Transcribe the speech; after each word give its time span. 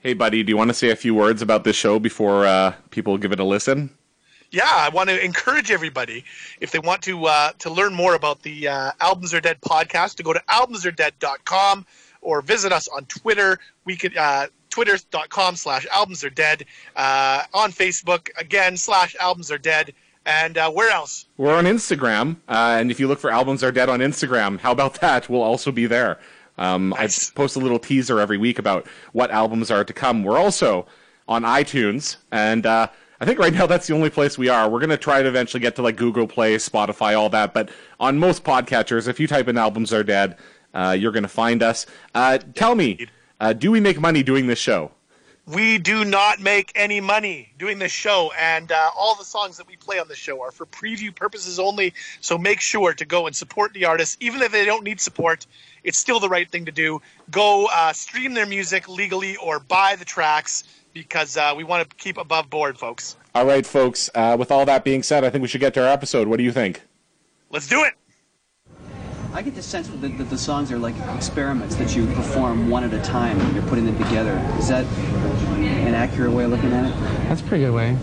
Hey, 0.00 0.14
buddy, 0.14 0.44
do 0.44 0.50
you 0.50 0.56
want 0.56 0.70
to 0.70 0.74
say 0.74 0.90
a 0.90 0.96
few 0.96 1.12
words 1.12 1.42
about 1.42 1.64
this 1.64 1.74
show 1.74 1.98
before 1.98 2.46
uh, 2.46 2.72
people 2.90 3.18
give 3.18 3.32
it 3.32 3.40
a 3.40 3.44
listen? 3.44 3.90
Yeah, 4.52 4.62
I 4.64 4.90
want 4.90 5.10
to 5.10 5.22
encourage 5.22 5.72
everybody 5.72 6.24
if 6.60 6.70
they 6.70 6.78
want 6.78 7.02
to 7.02 7.26
uh, 7.26 7.50
to 7.58 7.70
learn 7.70 7.94
more 7.94 8.14
about 8.14 8.42
the 8.42 8.68
uh, 8.68 8.92
Albums 9.00 9.34
Are 9.34 9.40
Dead 9.40 9.60
podcast 9.60 10.14
to 10.16 10.22
go 10.22 10.32
to 10.32 10.40
albumsaredead.com 10.48 11.84
or 12.20 12.42
visit 12.42 12.72
us 12.72 12.86
on 12.86 13.06
Twitter. 13.06 13.58
We 13.84 13.96
could 13.96 14.16
uh, 14.16 14.46
twitter.com 14.70 15.56
slash 15.56 15.84
albums 15.90 16.22
are 16.22 16.30
dead 16.30 16.64
uh, 16.94 17.42
on 17.52 17.72
Facebook 17.72 18.28
again 18.38 18.76
slash 18.76 19.16
albums 19.20 19.50
are 19.50 19.58
dead. 19.58 19.94
And 20.24 20.58
uh, 20.58 20.70
where 20.70 20.92
else? 20.92 21.26
We're 21.38 21.54
on 21.56 21.64
Instagram, 21.64 22.36
uh, 22.48 22.76
and 22.78 22.90
if 22.90 23.00
you 23.00 23.08
look 23.08 23.18
for 23.18 23.30
Albums 23.30 23.64
Are 23.64 23.72
Dead 23.72 23.88
on 23.88 24.00
Instagram, 24.00 24.60
how 24.60 24.72
about 24.72 25.00
that? 25.00 25.26
We'll 25.30 25.42
also 25.42 25.72
be 25.72 25.86
there. 25.86 26.18
Um, 26.58 26.90
Nice. 26.90 27.30
I 27.30 27.34
post 27.34 27.56
a 27.56 27.60
little 27.60 27.78
teaser 27.78 28.20
every 28.20 28.36
week 28.36 28.58
about 28.58 28.86
what 29.12 29.30
albums 29.30 29.70
are 29.70 29.84
to 29.84 29.92
come. 29.92 30.24
We're 30.24 30.38
also 30.38 30.86
on 31.26 31.42
iTunes, 31.42 32.16
and 32.32 32.66
uh, 32.66 32.88
I 33.20 33.24
think 33.24 33.38
right 33.38 33.52
now 33.52 33.66
that's 33.66 33.86
the 33.86 33.94
only 33.94 34.10
place 34.10 34.38
we 34.38 34.48
are. 34.48 34.68
We're 34.68 34.80
going 34.80 34.90
to 34.90 34.96
try 34.96 35.22
to 35.22 35.28
eventually 35.28 35.60
get 35.60 35.76
to 35.76 35.82
like 35.82 35.96
Google 35.96 36.26
Play, 36.26 36.56
Spotify, 36.56 37.18
all 37.18 37.28
that. 37.30 37.54
But 37.54 37.70
on 37.98 38.18
most 38.18 38.44
podcatchers, 38.44 39.08
if 39.08 39.18
you 39.18 39.26
type 39.26 39.48
in 39.48 39.58
Albums 39.58 39.92
Are 39.92 40.04
Dead, 40.04 40.36
uh, 40.74 40.96
you're 40.98 41.12
going 41.12 41.22
to 41.24 41.28
find 41.28 41.62
us. 41.62 41.86
Uh, 42.14 42.38
tell 42.54 42.74
me, 42.74 43.06
uh, 43.40 43.52
do 43.52 43.70
we 43.70 43.80
make 43.80 44.00
money 44.00 44.22
doing 44.22 44.46
this 44.46 44.58
show? 44.58 44.90
We 45.46 45.78
do 45.78 46.04
not 46.04 46.40
make 46.40 46.72
any 46.74 47.00
money 47.00 47.54
doing 47.58 47.78
this 47.78 47.90
show, 47.90 48.30
and 48.38 48.70
uh, 48.70 48.90
all 48.94 49.14
the 49.14 49.24
songs 49.24 49.56
that 49.56 49.66
we 49.66 49.76
play 49.76 49.98
on 49.98 50.06
the 50.06 50.14
show 50.14 50.42
are 50.42 50.50
for 50.50 50.66
preview 50.66 51.14
purposes 51.14 51.58
only. 51.58 51.94
So 52.20 52.36
make 52.36 52.60
sure 52.60 52.92
to 52.92 53.04
go 53.06 53.26
and 53.26 53.34
support 53.34 53.72
the 53.72 53.86
artists, 53.86 54.18
even 54.20 54.42
if 54.42 54.52
they 54.52 54.66
don't 54.66 54.84
need 54.84 55.00
support. 55.00 55.46
It's 55.84 55.98
still 55.98 56.20
the 56.20 56.28
right 56.28 56.50
thing 56.50 56.64
to 56.66 56.72
do. 56.72 57.00
Go 57.30 57.68
uh, 57.72 57.92
stream 57.92 58.34
their 58.34 58.46
music 58.46 58.88
legally 58.88 59.36
or 59.36 59.60
buy 59.60 59.96
the 59.96 60.04
tracks 60.04 60.64
because 60.92 61.36
uh, 61.36 61.54
we 61.56 61.64
want 61.64 61.88
to 61.88 61.96
keep 61.96 62.16
above 62.16 62.50
board, 62.50 62.78
folks. 62.78 63.16
All 63.34 63.46
right, 63.46 63.64
folks. 63.64 64.10
Uh, 64.14 64.36
with 64.38 64.50
all 64.50 64.64
that 64.66 64.84
being 64.84 65.02
said, 65.02 65.24
I 65.24 65.30
think 65.30 65.42
we 65.42 65.48
should 65.48 65.60
get 65.60 65.74
to 65.74 65.82
our 65.86 65.92
episode. 65.92 66.28
What 66.28 66.38
do 66.38 66.44
you 66.44 66.52
think? 66.52 66.82
Let's 67.50 67.68
do 67.68 67.84
it. 67.84 67.94
I 69.32 69.42
get 69.42 69.54
the 69.54 69.62
sense 69.62 69.88
that 69.88 70.00
the, 70.00 70.08
that 70.08 70.30
the 70.30 70.38
songs 70.38 70.72
are 70.72 70.78
like 70.78 70.96
experiments 71.14 71.76
that 71.76 71.94
you 71.94 72.06
perform 72.14 72.68
one 72.70 72.82
at 72.82 72.92
a 72.92 73.00
time 73.02 73.38
and 73.40 73.54
you're 73.54 73.64
putting 73.66 73.84
them 73.84 73.96
together. 73.98 74.36
Is 74.58 74.68
that 74.68 74.84
an 74.84 75.94
accurate 75.94 76.32
way 76.32 76.44
of 76.44 76.50
looking 76.50 76.72
at 76.72 76.86
it? 76.86 77.28
That's 77.28 77.42
a 77.42 77.44
pretty 77.44 77.64
good 77.64 77.74
way. 77.74 77.96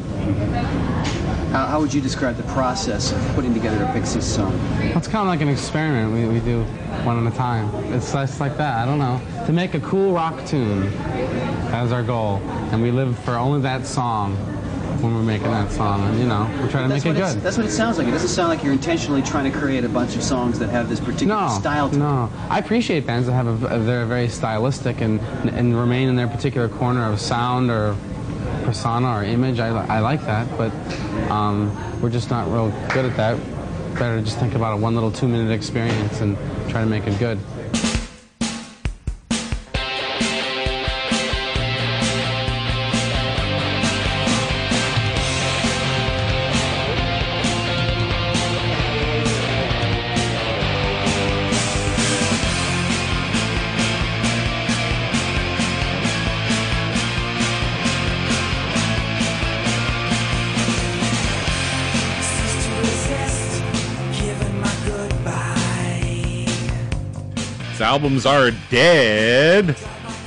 How, 1.56 1.68
how 1.68 1.80
would 1.80 1.94
you 1.94 2.02
describe 2.02 2.36
the 2.36 2.44
process 2.52 3.14
of 3.14 3.22
putting 3.34 3.54
together 3.54 3.82
a 3.86 3.94
Pixies 3.94 4.26
song? 4.26 4.54
It's 4.82 5.08
kind 5.08 5.22
of 5.22 5.28
like 5.28 5.40
an 5.40 5.48
experiment. 5.48 6.12
We, 6.12 6.28
we 6.28 6.42
do 6.42 6.64
one 7.06 7.26
at 7.26 7.34
a 7.34 7.38
time. 7.38 7.74
It's 7.94 8.12
just 8.12 8.42
like 8.42 8.58
that. 8.58 8.78
I 8.78 8.86
don't 8.86 9.00
know. 9.00 9.22
To 9.46 9.54
make 9.54 9.74
a 9.74 9.80
cool 9.80 10.12
rock 10.12 10.46
tune, 10.46 10.92
that 11.72 11.86
is 11.86 11.94
our 11.94 12.04
goal. 12.04 12.42
And 12.74 12.82
we 12.82 12.92
live 12.92 13.18
for 13.20 13.36
only 13.36 13.62
that 13.62 13.86
song 13.86 14.36
when 15.02 15.16
we're 15.16 15.24
making 15.24 15.50
that 15.52 15.72
song. 15.72 16.04
And, 16.10 16.20
you 16.20 16.28
know, 16.28 16.44
we're 16.60 16.70
trying 16.70 16.90
to 16.90 16.94
make 16.94 17.06
it 17.06 17.16
good. 17.16 17.40
that's 17.42 17.56
what 17.56 17.66
it 17.66 17.72
sounds 17.72 17.98
like. 17.98 18.10
It 18.10 18.12
doesn't 18.12 18.28
sound 18.28 18.50
like 18.50 18.62
you're 18.62 18.74
intentionally 18.74 19.22
trying 19.22 19.50
to 19.50 19.58
create 19.58 19.86
a 19.86 19.90
bunch 19.90 20.18
of 20.18 20.24
songs 20.24 20.60
that 20.60 20.68
have 20.72 20.90
this 20.90 21.00
particular 21.00 21.40
No, 21.40 21.48
style 21.48 21.90
to 21.90 21.96
them. 21.98 22.06
no. 22.06 22.30
I 22.50 22.60
appreciate 22.60 23.08
bands 23.08 23.28
that 23.28 23.34
have 23.34 23.64
a, 23.64 23.76
a, 23.76 23.80
they're 23.80 24.06
very 24.06 24.28
stylistic 24.28 25.00
and 25.00 25.22
and 25.56 25.80
remain 25.80 26.10
in 26.10 26.18
their 26.18 26.28
particular 26.28 26.68
corner 26.68 27.10
of 27.10 27.22
sound 27.22 27.72
or 27.72 27.96
persona 28.66 29.08
or 29.16 29.24
image. 29.24 29.60
I, 29.60 29.70
I 29.86 30.00
like 30.00 30.22
that, 30.26 30.48
but 30.58 30.74
um, 31.32 31.72
we're 32.02 32.10
just 32.10 32.30
not 32.30 32.52
real 32.52 32.70
good 32.94 33.06
at 33.06 33.16
that. 33.18 33.40
Better 33.94 34.20
just 34.20 34.38
think 34.40 34.56
about 34.56 34.74
a 34.74 34.78
one 34.78 34.94
little 34.94 35.12
two 35.12 35.28
minute 35.28 35.54
experience 35.54 36.20
and 36.20 36.36
try 36.70 36.82
to 36.82 36.88
make 36.88 37.08
it 37.08 37.18
good. 37.18 37.40
Albums 67.96 68.26
are 68.26 68.52
dead. 68.70 69.70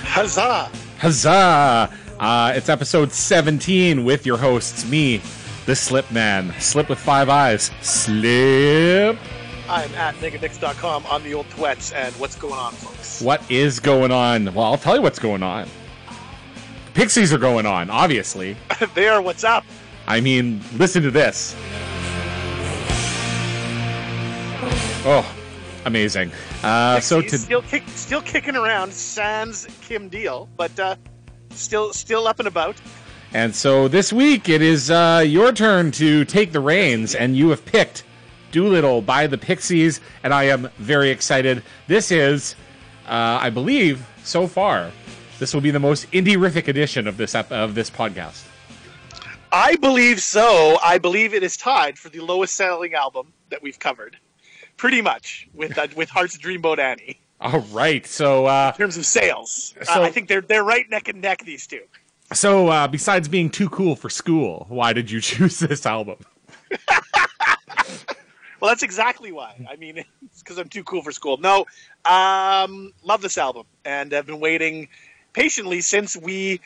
Huzzah! 0.00 0.70
Huzzah! 0.96 1.92
Uh, 2.18 2.52
it's 2.56 2.70
episode 2.70 3.12
17 3.12 4.06
with 4.06 4.24
your 4.24 4.38
hosts, 4.38 4.88
me, 4.88 5.20
the 5.66 5.76
Slip 5.76 6.10
Man. 6.10 6.54
Slip 6.60 6.88
with 6.88 6.98
five 6.98 7.28
eyes. 7.28 7.70
Slip. 7.82 9.18
I'm 9.68 9.94
at 9.96 10.14
megadix.com 10.14 11.04
on 11.04 11.22
the 11.22 11.34
old 11.34 11.46
twets, 11.50 11.92
and 11.94 12.14
what's 12.14 12.36
going 12.36 12.54
on, 12.54 12.72
folks? 12.72 13.20
What 13.20 13.42
is 13.50 13.80
going 13.80 14.12
on? 14.12 14.46
Well, 14.54 14.64
I'll 14.64 14.78
tell 14.78 14.96
you 14.96 15.02
what's 15.02 15.18
going 15.18 15.42
on. 15.42 15.68
Pixies 16.94 17.34
are 17.34 17.38
going 17.38 17.66
on, 17.66 17.90
obviously. 17.90 18.56
they 18.94 19.08
are 19.08 19.20
what's 19.20 19.44
up? 19.44 19.66
I 20.06 20.22
mean, 20.22 20.62
listen 20.78 21.02
to 21.02 21.10
this. 21.10 21.54
Oh, 25.04 25.37
amazing. 25.88 26.30
Uh, 26.62 27.00
so 27.00 27.20
to 27.20 27.36
still 27.36 27.62
kick, 27.62 27.82
still 27.88 28.22
kicking 28.22 28.54
around, 28.54 28.92
sans 28.92 29.66
Kim 29.82 30.08
Deal, 30.08 30.48
but 30.56 30.78
uh, 30.78 30.94
still 31.50 31.92
still 31.92 32.28
up 32.28 32.38
and 32.38 32.46
about. 32.46 32.76
And 33.32 33.54
so 33.54 33.88
this 33.88 34.12
week 34.12 34.48
it 34.48 34.62
is 34.62 34.90
uh, 34.90 35.24
your 35.26 35.52
turn 35.52 35.90
to 35.92 36.24
take 36.24 36.52
the 36.52 36.60
reins, 36.60 37.14
and 37.14 37.36
you 37.36 37.50
have 37.50 37.64
picked 37.64 38.04
Doolittle 38.52 39.02
by 39.02 39.26
the 39.26 39.36
Pixies, 39.36 40.00
and 40.22 40.32
I 40.32 40.44
am 40.44 40.70
very 40.78 41.10
excited. 41.10 41.62
This 41.88 42.10
is, 42.10 42.54
uh, 43.06 43.38
I 43.42 43.50
believe, 43.50 44.06
so 44.24 44.46
far, 44.46 44.90
this 45.38 45.52
will 45.52 45.60
be 45.60 45.70
the 45.70 45.78
most 45.78 46.10
indie-rific 46.12 46.68
edition 46.68 47.06
of 47.06 47.16
this 47.16 47.34
ep- 47.34 47.52
of 47.52 47.74
this 47.74 47.90
podcast. 47.90 48.44
I 49.52 49.76
believe 49.76 50.20
so. 50.20 50.78
I 50.82 50.98
believe 50.98 51.34
it 51.34 51.42
is 51.42 51.56
tied 51.56 51.98
for 51.98 52.08
the 52.08 52.20
lowest 52.20 52.54
selling 52.54 52.94
album 52.94 53.32
that 53.50 53.62
we've 53.62 53.78
covered, 53.78 54.18
pretty 54.78 55.02
much 55.02 55.46
with 55.52 55.76
uh, 55.76 55.88
with 55.94 56.08
Heart's 56.08 56.38
Dreamboat 56.38 56.78
Annie 56.78 57.20
All 57.40 57.60
right, 57.70 58.06
so 58.06 58.46
uh, 58.46 58.72
in 58.74 58.78
terms 58.78 58.96
of 58.96 59.04
sales. 59.04 59.74
Uh, 59.88 60.00
I 60.00 60.10
think 60.10 60.28
they're 60.28 60.40
they're 60.40 60.64
right 60.64 60.88
neck 60.88 61.08
and 61.08 61.20
neck. 61.20 61.44
These 61.44 61.66
two. 61.66 61.82
so 62.32 62.68
uh, 62.68 62.88
besides 62.88 63.28
being 63.28 63.50
too 63.50 63.68
cool 63.68 63.94
for 63.94 64.08
school, 64.08 64.64
why 64.70 64.94
did 64.94 65.10
you 65.10 65.20
choose 65.28 65.58
this 65.58 65.84
album? 65.84 66.16
Well, 68.60 68.70
that's 68.70 68.82
exactly 68.82 69.30
why. 69.30 69.54
I 69.70 69.76
mean, 69.76 69.98
it's 69.98 70.42
because 70.42 70.58
I'm 70.58 70.68
too 70.68 70.82
cool 70.82 71.02
for 71.02 71.12
school. 71.12 71.36
No, 71.36 71.66
um, 72.04 72.92
love 73.04 73.22
this 73.22 73.38
album, 73.38 73.66
and 73.84 74.12
I've 74.12 74.26
been 74.26 74.40
waiting 74.40 74.88
patiently 75.32 75.80
since 75.80 76.16
we 76.16 76.60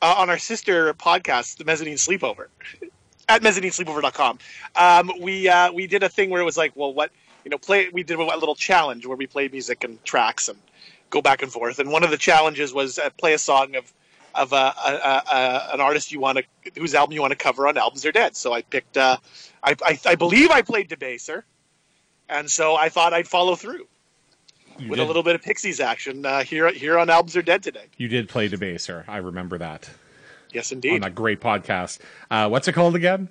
uh, 0.00 0.14
on 0.18 0.30
our 0.30 0.38
sister 0.38 0.94
podcast, 0.94 1.56
the 1.56 1.64
Mezzanine 1.64 1.96
Sleepover, 1.96 2.46
at 3.28 3.42
mezzaninesleepover.com. 3.42 4.38
Um, 4.76 5.10
we 5.20 5.48
uh, 5.48 5.72
we 5.72 5.88
did 5.88 6.04
a 6.04 6.08
thing 6.08 6.30
where 6.30 6.40
it 6.40 6.44
was 6.44 6.56
like, 6.56 6.72
well, 6.76 6.94
what 6.94 7.10
you 7.44 7.50
know, 7.50 7.58
play. 7.58 7.88
We 7.92 8.02
did 8.02 8.18
a 8.18 8.24
little 8.24 8.54
challenge 8.54 9.06
where 9.06 9.16
we 9.16 9.26
played 9.26 9.52
music 9.52 9.84
and 9.84 10.02
tracks 10.04 10.48
and 10.48 10.58
go 11.10 11.22
back 11.22 11.42
and 11.42 11.52
forth. 11.52 11.78
And 11.78 11.90
one 11.90 12.02
of 12.02 12.10
the 12.10 12.16
challenges 12.16 12.72
was 12.72 12.98
uh, 12.98 13.10
play 13.10 13.34
a 13.34 13.38
song 13.38 13.76
of 13.76 13.92
of 14.34 14.52
uh, 14.52 14.72
a, 14.84 14.90
a, 14.90 15.22
a, 15.32 15.70
an 15.74 15.80
artist 15.80 16.10
you 16.10 16.18
want 16.20 16.38
to 16.38 16.80
whose 16.80 16.94
album 16.94 17.14
you 17.14 17.20
want 17.20 17.30
to 17.30 17.36
cover 17.36 17.68
on 17.68 17.78
albums 17.78 18.04
are 18.04 18.12
dead. 18.12 18.36
So 18.36 18.52
I 18.52 18.62
picked. 18.62 18.96
Uh, 18.96 19.18
I, 19.62 19.76
I, 19.82 19.98
I 20.06 20.14
believe 20.16 20.50
I 20.50 20.62
played 20.62 20.88
Debaser, 20.90 21.44
and 22.28 22.50
so 22.50 22.74
I 22.74 22.88
thought 22.88 23.14
I'd 23.14 23.28
follow 23.28 23.54
through 23.54 23.86
You 24.78 24.90
with 24.90 24.98
did, 24.98 25.04
a 25.04 25.06
little 25.06 25.22
bit 25.22 25.34
of 25.36 25.42
Pixies 25.42 25.80
action 25.80 26.26
uh, 26.26 26.42
here 26.42 26.70
here 26.72 26.98
on 26.98 27.08
albums 27.10 27.36
are 27.36 27.42
dead 27.42 27.62
today. 27.62 27.86
You 27.96 28.08
did 28.08 28.28
play 28.28 28.48
Debaser. 28.48 29.04
I 29.08 29.18
remember 29.18 29.56
that 29.58 29.88
Yes, 30.52 30.72
indeed. 30.72 30.94
on 30.94 31.00
that 31.00 31.14
great 31.14 31.40
podcast. 31.40 31.98
Uh, 32.30 32.48
what's 32.48 32.68
it 32.68 32.72
called 32.72 32.94
again? 32.94 33.28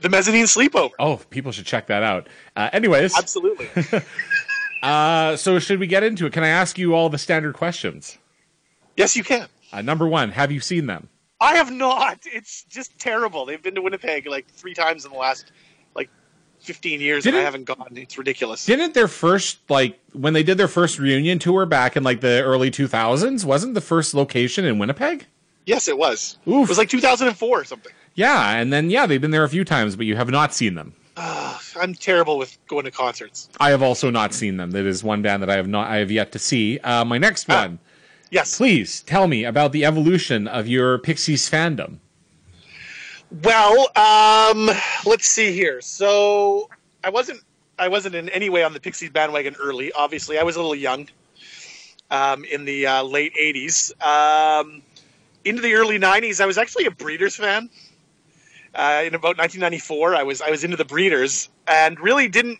The 0.00 0.08
mezzanine 0.10 0.44
sleepover. 0.44 0.90
Oh, 0.98 1.16
people 1.30 1.50
should 1.52 1.66
check 1.66 1.86
that 1.86 2.02
out. 2.02 2.28
Uh, 2.56 2.68
anyways, 2.72 3.16
Absolutely. 3.16 3.68
uh, 4.82 5.36
so 5.36 5.58
should 5.58 5.80
we 5.80 5.86
get 5.86 6.02
into 6.02 6.26
it? 6.26 6.32
Can 6.32 6.42
I 6.44 6.48
ask 6.48 6.78
you 6.78 6.94
all 6.94 7.08
the 7.08 7.18
standard 7.18 7.54
questions? 7.54 8.18
yes, 8.96 9.16
you 9.16 9.24
can. 9.24 9.48
Uh, 9.72 9.82
number 9.82 10.06
one, 10.06 10.30
have 10.30 10.52
you 10.52 10.60
seen 10.60 10.86
them? 10.86 11.08
I 11.40 11.56
have 11.56 11.70
not. 11.72 12.20
It's 12.26 12.64
just 12.64 12.96
terrible. 12.98 13.44
They've 13.44 13.62
been 13.62 13.74
to 13.74 13.82
Winnipeg 13.82 14.26
like 14.26 14.46
three 14.48 14.72
times 14.74 15.04
in 15.04 15.10
the 15.12 15.18
last 15.18 15.50
like 15.96 16.08
15 16.60 17.00
years, 17.00 17.24
and 17.26 17.32
Didn't- 17.32 17.40
I 17.40 17.44
haven't 17.44 17.64
gone. 17.64 17.88
It's 17.96 18.16
ridiculous. 18.16 18.64
Didn't 18.66 18.94
their 18.94 19.08
first 19.08 19.58
like 19.68 19.98
when 20.12 20.32
they 20.32 20.42
did 20.42 20.58
their 20.58 20.68
first 20.68 20.98
reunion 20.98 21.38
tour 21.38 21.66
back 21.66 21.96
in 21.96 22.02
like 22.04 22.20
the 22.20 22.42
early 22.42 22.70
2000s? 22.70 23.44
Wasn't 23.44 23.74
the 23.74 23.80
first 23.80 24.14
location 24.14 24.64
in 24.64 24.78
Winnipeg? 24.78 25.26
yes, 25.66 25.88
it 25.88 25.96
was. 25.96 26.36
Oof. 26.46 26.64
It 26.64 26.68
was 26.68 26.76
like 26.78 26.90
2004 26.90 27.60
or 27.60 27.64
something. 27.64 27.92
Yeah, 28.14 28.52
and 28.56 28.72
then 28.72 28.90
yeah, 28.90 29.06
they've 29.06 29.20
been 29.20 29.30
there 29.32 29.44
a 29.44 29.48
few 29.48 29.64
times, 29.64 29.96
but 29.96 30.06
you 30.06 30.16
have 30.16 30.30
not 30.30 30.54
seen 30.54 30.74
them. 30.74 30.94
Ugh, 31.16 31.60
I'm 31.80 31.94
terrible 31.94 32.38
with 32.38 32.56
going 32.66 32.84
to 32.84 32.90
concerts. 32.90 33.48
I 33.60 33.70
have 33.70 33.82
also 33.82 34.10
not 34.10 34.32
seen 34.34 34.56
them. 34.56 34.72
That 34.72 34.84
is 34.84 35.02
one 35.04 35.22
band 35.22 35.42
that 35.42 35.50
I 35.50 35.56
have 35.56 35.68
not 35.68 35.88
I 35.88 35.96
have 35.96 36.10
yet 36.10 36.32
to 36.32 36.38
see. 36.38 36.78
Uh, 36.80 37.04
my 37.04 37.18
next 37.18 37.46
Ah. 37.48 37.62
one, 37.62 37.78
Yes. 38.30 38.56
Please 38.56 39.02
tell 39.02 39.28
me 39.28 39.44
about 39.44 39.70
the 39.70 39.84
evolution 39.84 40.48
of 40.48 40.66
your 40.66 40.98
Pixies 40.98 41.48
fandom. 41.48 41.98
Well, 43.42 43.88
um, 43.96 44.70
let's 45.06 45.26
see 45.26 45.52
here. 45.52 45.80
So 45.80 46.68
I 47.04 47.10
wasn't 47.10 47.40
I 47.78 47.88
wasn't 47.88 48.14
in 48.16 48.28
any 48.30 48.48
way 48.50 48.62
on 48.64 48.72
the 48.72 48.80
Pixies 48.80 49.10
bandwagon 49.10 49.54
early. 49.60 49.92
Obviously, 49.92 50.38
I 50.38 50.42
was 50.42 50.56
a 50.56 50.60
little 50.60 50.74
young 50.74 51.08
um, 52.10 52.44
in 52.44 52.64
the 52.64 52.86
uh, 52.86 53.02
late 53.04 53.34
'80s. 53.34 53.92
Um, 54.04 54.82
into 55.44 55.62
the 55.62 55.74
early 55.74 55.98
'90s, 55.98 56.40
I 56.40 56.46
was 56.46 56.58
actually 56.58 56.86
a 56.86 56.90
Breeders 56.90 57.36
fan. 57.36 57.70
Uh, 58.74 59.04
in 59.06 59.14
about 59.14 59.38
1994, 59.38 60.14
I 60.14 60.22
was 60.24 60.40
I 60.40 60.50
was 60.50 60.64
into 60.64 60.76
the 60.76 60.84
Breeders 60.84 61.48
and 61.66 61.98
really 62.00 62.28
didn't 62.28 62.58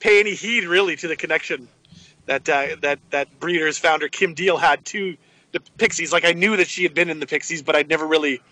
pay 0.00 0.20
any 0.20 0.34
heed 0.34 0.64
really 0.64 0.96
to 0.96 1.08
the 1.08 1.16
connection 1.16 1.68
that 2.26 2.48
uh, 2.48 2.76
that 2.82 2.98
that 3.10 3.38
Breeders 3.38 3.78
founder 3.78 4.08
Kim 4.08 4.34
Deal 4.34 4.56
had 4.56 4.84
to 4.86 5.16
the 5.52 5.60
Pixies. 5.78 6.12
Like 6.12 6.24
I 6.24 6.32
knew 6.32 6.56
that 6.56 6.68
she 6.68 6.82
had 6.82 6.94
been 6.94 7.10
in 7.10 7.20
the 7.20 7.26
Pixies, 7.26 7.62
but 7.62 7.76
I'd 7.76 7.88
never 7.88 8.06
really 8.06 8.42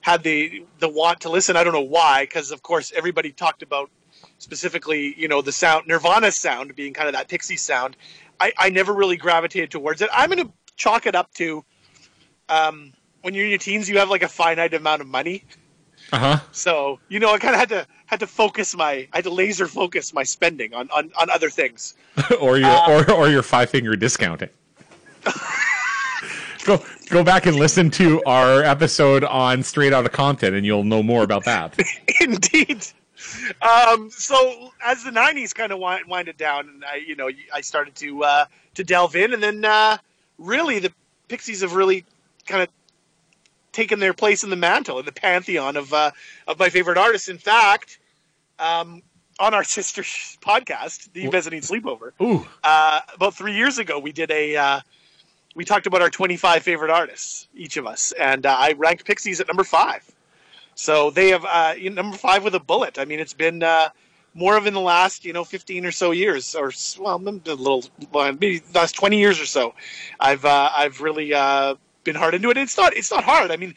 had 0.00 0.22
the 0.22 0.64
the 0.78 0.88
want 0.88 1.20
to 1.20 1.30
listen. 1.30 1.56
I 1.56 1.64
don't 1.64 1.74
know 1.74 1.80
why, 1.80 2.24
because 2.24 2.50
of 2.50 2.62
course 2.62 2.92
everybody 2.94 3.30
talked 3.30 3.62
about 3.62 3.90
specifically, 4.38 5.14
you 5.16 5.28
know, 5.28 5.42
the 5.42 5.52
sound 5.52 5.86
Nirvana 5.86 6.32
sound 6.32 6.74
being 6.74 6.94
kind 6.94 7.08
of 7.08 7.14
that 7.14 7.28
Pixie 7.28 7.56
sound. 7.56 7.96
I, 8.40 8.52
I 8.58 8.70
never 8.70 8.92
really 8.92 9.16
gravitated 9.16 9.70
towards 9.70 10.02
it. 10.02 10.10
I'm 10.12 10.30
going 10.30 10.46
to 10.46 10.52
chalk 10.76 11.06
it 11.06 11.14
up 11.14 11.32
to 11.34 11.64
um, 12.48 12.92
when 13.22 13.34
you're 13.34 13.44
in 13.44 13.50
your 13.50 13.58
teens, 13.58 13.88
you 13.88 13.98
have 13.98 14.10
like 14.10 14.22
a 14.22 14.28
finite 14.28 14.74
amount 14.74 15.00
of 15.00 15.06
money. 15.06 15.44
Uh 16.12 16.18
huh. 16.18 16.38
So 16.52 17.00
you 17.08 17.18
know, 17.18 17.32
I 17.32 17.38
kind 17.38 17.54
of 17.54 17.60
had 17.60 17.68
to 17.70 17.86
had 18.06 18.20
to 18.20 18.26
focus 18.26 18.76
my 18.76 19.08
I 19.12 19.16
had 19.16 19.24
to 19.24 19.30
laser 19.30 19.66
focus 19.66 20.12
my 20.12 20.22
spending 20.22 20.74
on 20.74 20.90
on, 20.90 21.10
on 21.18 21.30
other 21.30 21.48
things. 21.50 21.94
or 22.40 22.58
your 22.58 22.68
Uh, 22.68 22.90
or 22.90 23.10
or 23.12 23.28
your 23.28 23.42
five 23.42 23.70
finger 23.70 23.96
discounting. 23.96 24.50
go 26.64 26.84
go 27.08 27.24
back 27.24 27.46
and 27.46 27.56
listen 27.56 27.90
to 27.90 28.22
our 28.24 28.62
episode 28.62 29.24
on 29.24 29.62
Straight 29.62 29.92
out 29.92 30.04
of 30.04 30.12
Compton, 30.12 30.54
and 30.54 30.66
you'll 30.66 30.84
know 30.84 31.02
more 31.02 31.22
about 31.24 31.44
that. 31.44 31.78
Indeed. 32.20 32.86
Um, 33.62 34.10
so 34.10 34.72
as 34.84 35.04
the 35.04 35.10
'90s 35.10 35.54
kind 35.54 35.72
of 35.72 35.78
wind, 35.78 36.04
winded 36.08 36.36
down, 36.36 36.68
and 36.68 36.84
I, 36.84 36.96
you 36.96 37.16
know, 37.16 37.30
I 37.54 37.60
started 37.60 37.94
to 37.96 38.24
uh, 38.24 38.44
to 38.74 38.84
delve 38.84 39.16
in, 39.16 39.32
and 39.32 39.42
then 39.42 39.64
uh, 39.64 39.96
really 40.38 40.78
the 40.78 40.92
Pixies 41.28 41.62
have 41.62 41.74
really 41.74 42.04
kind 42.46 42.62
of 42.62 42.68
taken 43.72 43.98
their 43.98 44.14
place 44.14 44.44
in 44.44 44.50
the 44.50 44.56
mantle 44.56 44.98
in 44.98 45.06
the 45.06 45.12
pantheon 45.12 45.76
of 45.76 45.92
uh, 45.92 46.10
of 46.46 46.58
my 46.58 46.68
favorite 46.68 46.98
artists. 46.98 47.28
In 47.28 47.38
fact, 47.38 47.98
um, 48.58 49.02
on 49.40 49.54
our 49.54 49.64
sister 49.78 50.02
podcast, 50.02 51.12
the 51.12 51.28
Mezzanine 51.30 51.62
Sleepover, 51.62 52.12
Ooh, 52.20 52.46
uh, 52.62 53.00
about 53.14 53.34
three 53.34 53.54
years 53.54 53.78
ago, 53.78 53.98
we 53.98 54.12
did 54.12 54.30
a 54.30 54.56
uh, 54.56 54.80
we 55.54 55.64
talked 55.64 55.86
about 55.86 56.02
our 56.02 56.10
25 56.10 56.62
favorite 56.62 56.90
artists, 56.90 57.48
each 57.54 57.76
of 57.76 57.86
us, 57.86 58.12
and 58.12 58.46
uh, 58.46 58.56
I 58.58 58.72
ranked 58.72 59.04
Pixies 59.04 59.40
at 59.40 59.48
number 59.48 59.64
five. 59.64 60.02
So 60.74 61.10
they 61.10 61.30
have 61.30 61.44
uh, 61.44 61.74
you 61.76 61.90
know, 61.90 62.02
number 62.02 62.16
five 62.16 62.44
with 62.44 62.54
a 62.54 62.60
bullet. 62.60 62.98
I 62.98 63.04
mean, 63.04 63.20
it's 63.20 63.34
been 63.34 63.62
uh, 63.62 63.90
more 64.34 64.56
of 64.56 64.66
in 64.66 64.74
the 64.74 64.80
last 64.80 65.24
you 65.24 65.32
know 65.32 65.44
15 65.44 65.84
or 65.84 65.90
so 65.92 66.10
years, 66.10 66.54
or 66.54 66.72
well, 66.98 67.16
a 67.16 67.54
little 67.54 67.84
maybe 68.12 68.58
the 68.58 68.78
last 68.78 68.94
20 68.94 69.18
years 69.18 69.40
or 69.40 69.46
so. 69.46 69.74
I've 70.18 70.44
uh, 70.44 70.70
I've 70.74 71.00
really 71.00 71.34
uh, 71.34 71.74
been 72.04 72.16
hard 72.16 72.34
into 72.34 72.50
it. 72.50 72.56
It's 72.56 72.76
not 72.76 72.96
it's 72.96 73.10
not 73.10 73.24
hard. 73.24 73.50
I 73.50 73.56
mean, 73.56 73.74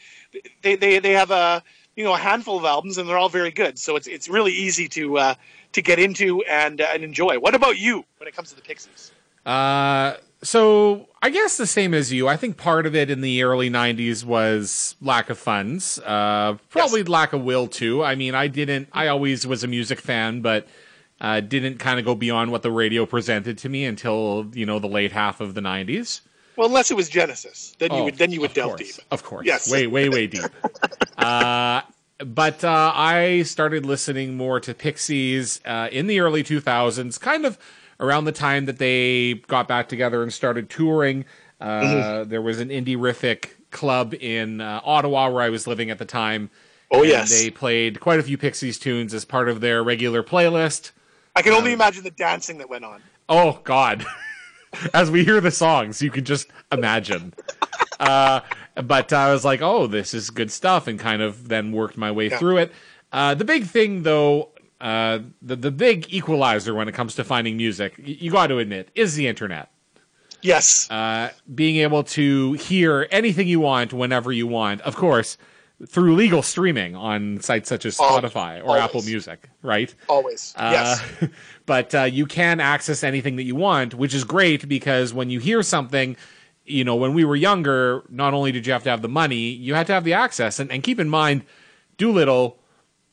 they 0.62 0.76
they 0.76 0.98
they 0.98 1.12
have 1.12 1.30
a 1.30 1.62
you 1.94 2.04
know 2.04 2.14
a 2.14 2.18
handful 2.18 2.58
of 2.58 2.64
albums 2.64 2.98
and 2.98 3.08
they're 3.08 3.18
all 3.18 3.28
very 3.28 3.50
good. 3.50 3.78
So 3.78 3.96
it's 3.96 4.06
it's 4.06 4.28
really 4.28 4.52
easy 4.52 4.88
to 4.88 5.18
uh, 5.18 5.34
to 5.72 5.82
get 5.82 5.98
into 5.98 6.42
and 6.42 6.80
uh, 6.80 6.88
and 6.92 7.04
enjoy. 7.04 7.38
What 7.38 7.54
about 7.54 7.78
you 7.78 8.04
when 8.18 8.28
it 8.28 8.34
comes 8.34 8.50
to 8.50 8.56
the 8.56 8.62
Pixies? 8.62 9.12
Uh, 9.44 10.16
so 10.42 11.08
I 11.22 11.30
guess 11.30 11.56
the 11.56 11.66
same 11.66 11.94
as 11.94 12.12
you. 12.12 12.28
I 12.28 12.36
think 12.36 12.56
part 12.56 12.86
of 12.86 12.94
it 12.94 13.10
in 13.10 13.20
the 13.20 13.42
early 13.42 13.70
'90s 13.70 14.24
was 14.24 14.96
lack 15.00 15.30
of 15.30 15.38
funds, 15.38 15.98
uh, 16.00 16.54
probably 16.68 17.02
lack 17.04 17.32
of 17.32 17.42
will 17.42 17.66
too. 17.66 18.04
I 18.04 18.14
mean, 18.14 18.34
I 18.34 18.48
didn't. 18.48 18.88
I 18.92 19.08
always 19.08 19.46
was 19.46 19.64
a 19.64 19.68
music 19.68 20.00
fan, 20.00 20.40
but 20.40 20.66
uh, 21.20 21.40
didn't 21.40 21.78
kind 21.78 21.98
of 21.98 22.04
go 22.04 22.14
beyond 22.14 22.52
what 22.52 22.62
the 22.62 22.70
radio 22.70 23.06
presented 23.06 23.56
to 23.58 23.68
me 23.68 23.84
until 23.84 24.50
you 24.52 24.66
know 24.66 24.78
the 24.78 24.88
late 24.88 25.12
half 25.12 25.40
of 25.40 25.54
the 25.54 25.60
'90s. 25.60 26.20
Well, 26.56 26.66
unless 26.66 26.90
it 26.90 26.94
was 26.96 27.08
Genesis, 27.08 27.74
then 27.78 27.92
you 27.92 27.98
Oh, 27.98 28.04
would 28.04 28.16
then 28.18 28.32
you 28.32 28.40
would 28.40 28.54
delve 28.54 28.76
course, 28.76 28.96
deep. 28.96 29.04
Of 29.10 29.22
course. 29.22 29.46
Yes. 29.46 29.70
Way, 29.70 29.86
way, 29.86 30.08
way 30.08 30.26
deep. 30.26 30.44
uh, 31.18 31.82
but 32.18 32.64
uh, 32.64 32.92
I 32.94 33.42
started 33.42 33.84
listening 33.84 34.36
more 34.36 34.58
to 34.60 34.72
Pixies 34.74 35.60
uh, 35.66 35.88
in 35.92 36.06
the 36.06 36.20
early 36.20 36.42
2000s, 36.42 37.20
kind 37.20 37.44
of 37.44 37.58
around 38.00 38.24
the 38.24 38.32
time 38.32 38.64
that 38.66 38.78
they 38.78 39.34
got 39.48 39.68
back 39.68 39.88
together 39.88 40.22
and 40.22 40.32
started 40.32 40.70
touring. 40.70 41.24
Uh, 41.60 41.64
Mm-hmm. 41.66 42.30
There 42.30 42.42
was 42.42 42.60
an 42.60 42.68
indie 42.68 42.96
riffic 42.96 43.50
club 43.70 44.14
in 44.14 44.60
uh, 44.60 44.80
Ottawa 44.84 45.30
where 45.30 45.42
I 45.42 45.48
was 45.50 45.66
living 45.66 45.90
at 45.90 45.98
the 45.98 46.04
time. 46.04 46.50
Oh 46.90 47.00
and 47.00 47.08
yes, 47.08 47.30
They 47.30 47.50
played 47.50 48.00
quite 48.00 48.20
a 48.20 48.22
few 48.22 48.38
Pixies 48.38 48.78
tunes 48.78 49.12
as 49.12 49.24
part 49.24 49.48
of 49.48 49.60
their 49.60 49.82
regular 49.82 50.22
playlist. 50.22 50.92
I 51.34 51.42
can 51.42 51.52
only 51.52 51.72
imagine 51.72 52.04
the 52.04 52.10
dancing 52.10 52.58
that 52.58 52.70
went 52.70 52.84
on. 52.84 53.02
Oh 53.28 53.60
God! 53.64 54.04
As 54.94 55.10
we 55.10 55.24
hear 55.24 55.40
the 55.40 55.50
songs, 55.50 56.02
you 56.02 56.10
can 56.10 56.24
just 56.24 56.48
imagine. 56.72 57.32
Uh, 57.98 58.40
but 58.74 59.12
I 59.12 59.32
was 59.32 59.44
like, 59.44 59.62
"Oh, 59.62 59.86
this 59.86 60.12
is 60.14 60.30
good 60.30 60.50
stuff," 60.50 60.86
and 60.86 60.98
kind 60.98 61.22
of 61.22 61.48
then 61.48 61.72
worked 61.72 61.96
my 61.96 62.10
way 62.10 62.28
Yeah. 62.28 62.38
through 62.38 62.58
it. 62.58 62.72
Uh, 63.12 63.34
the 63.34 63.44
big 63.44 63.64
thing, 63.64 64.02
though, 64.02 64.50
uh, 64.80 65.20
the 65.40 65.56
the 65.56 65.70
big 65.70 66.12
equalizer 66.12 66.74
when 66.74 66.88
it 66.88 66.92
comes 66.92 67.14
to 67.14 67.24
finding 67.24 67.56
music, 67.56 67.94
you 67.98 68.30
got 68.30 68.48
to 68.48 68.58
admit, 68.58 68.90
is 68.94 69.14
the 69.14 69.26
internet. 69.26 69.70
Yes, 70.42 70.88
Uh, 70.90 71.30
being 71.54 71.76
able 71.78 72.02
to 72.04 72.52
hear 72.54 73.08
anything 73.10 73.48
you 73.48 73.58
want 73.60 73.92
whenever 73.92 74.30
you 74.30 74.46
want, 74.46 74.80
of 74.82 74.94
course, 74.94 75.38
through 75.86 76.14
legal 76.14 76.40
streaming 76.42 76.96
on 76.96 77.38
sites 77.40 77.68
such 77.68 77.84
as 77.84 77.98
Spotify 77.98 78.64
or. 78.64 78.78
Apple 78.78 79.02
Music, 79.02 79.48
right? 79.62 79.94
always. 80.08 80.54
yes, 80.58 81.02
Uh, 81.20 81.26
but 81.66 81.94
uh, 81.94 82.02
you 82.04 82.24
can 82.26 82.60
access 82.60 83.04
anything 83.04 83.36
that 83.36 83.42
you 83.44 83.54
want, 83.56 83.94
which 83.94 84.14
is 84.14 84.24
great 84.24 84.66
because 84.68 85.12
when 85.12 85.28
you 85.28 85.38
hear 85.38 85.62
something, 85.62 86.16
you 86.64 86.82
know, 86.82 86.96
when 86.96 87.12
we 87.12 87.24
were 87.24 87.36
younger, 87.36 88.02
not 88.08 88.32
only 88.32 88.52
did 88.52 88.66
you 88.66 88.72
have 88.72 88.82
to 88.84 88.90
have 88.90 89.02
the 89.02 89.08
money, 89.08 89.50
you 89.50 89.74
had 89.74 89.86
to 89.88 89.92
have 89.92 90.04
the 90.04 90.14
access. 90.14 90.58
And, 90.58 90.72
and 90.72 90.82
keep 90.82 90.98
in 90.98 91.08
mind, 91.10 91.44
Doolittle, 91.98 92.58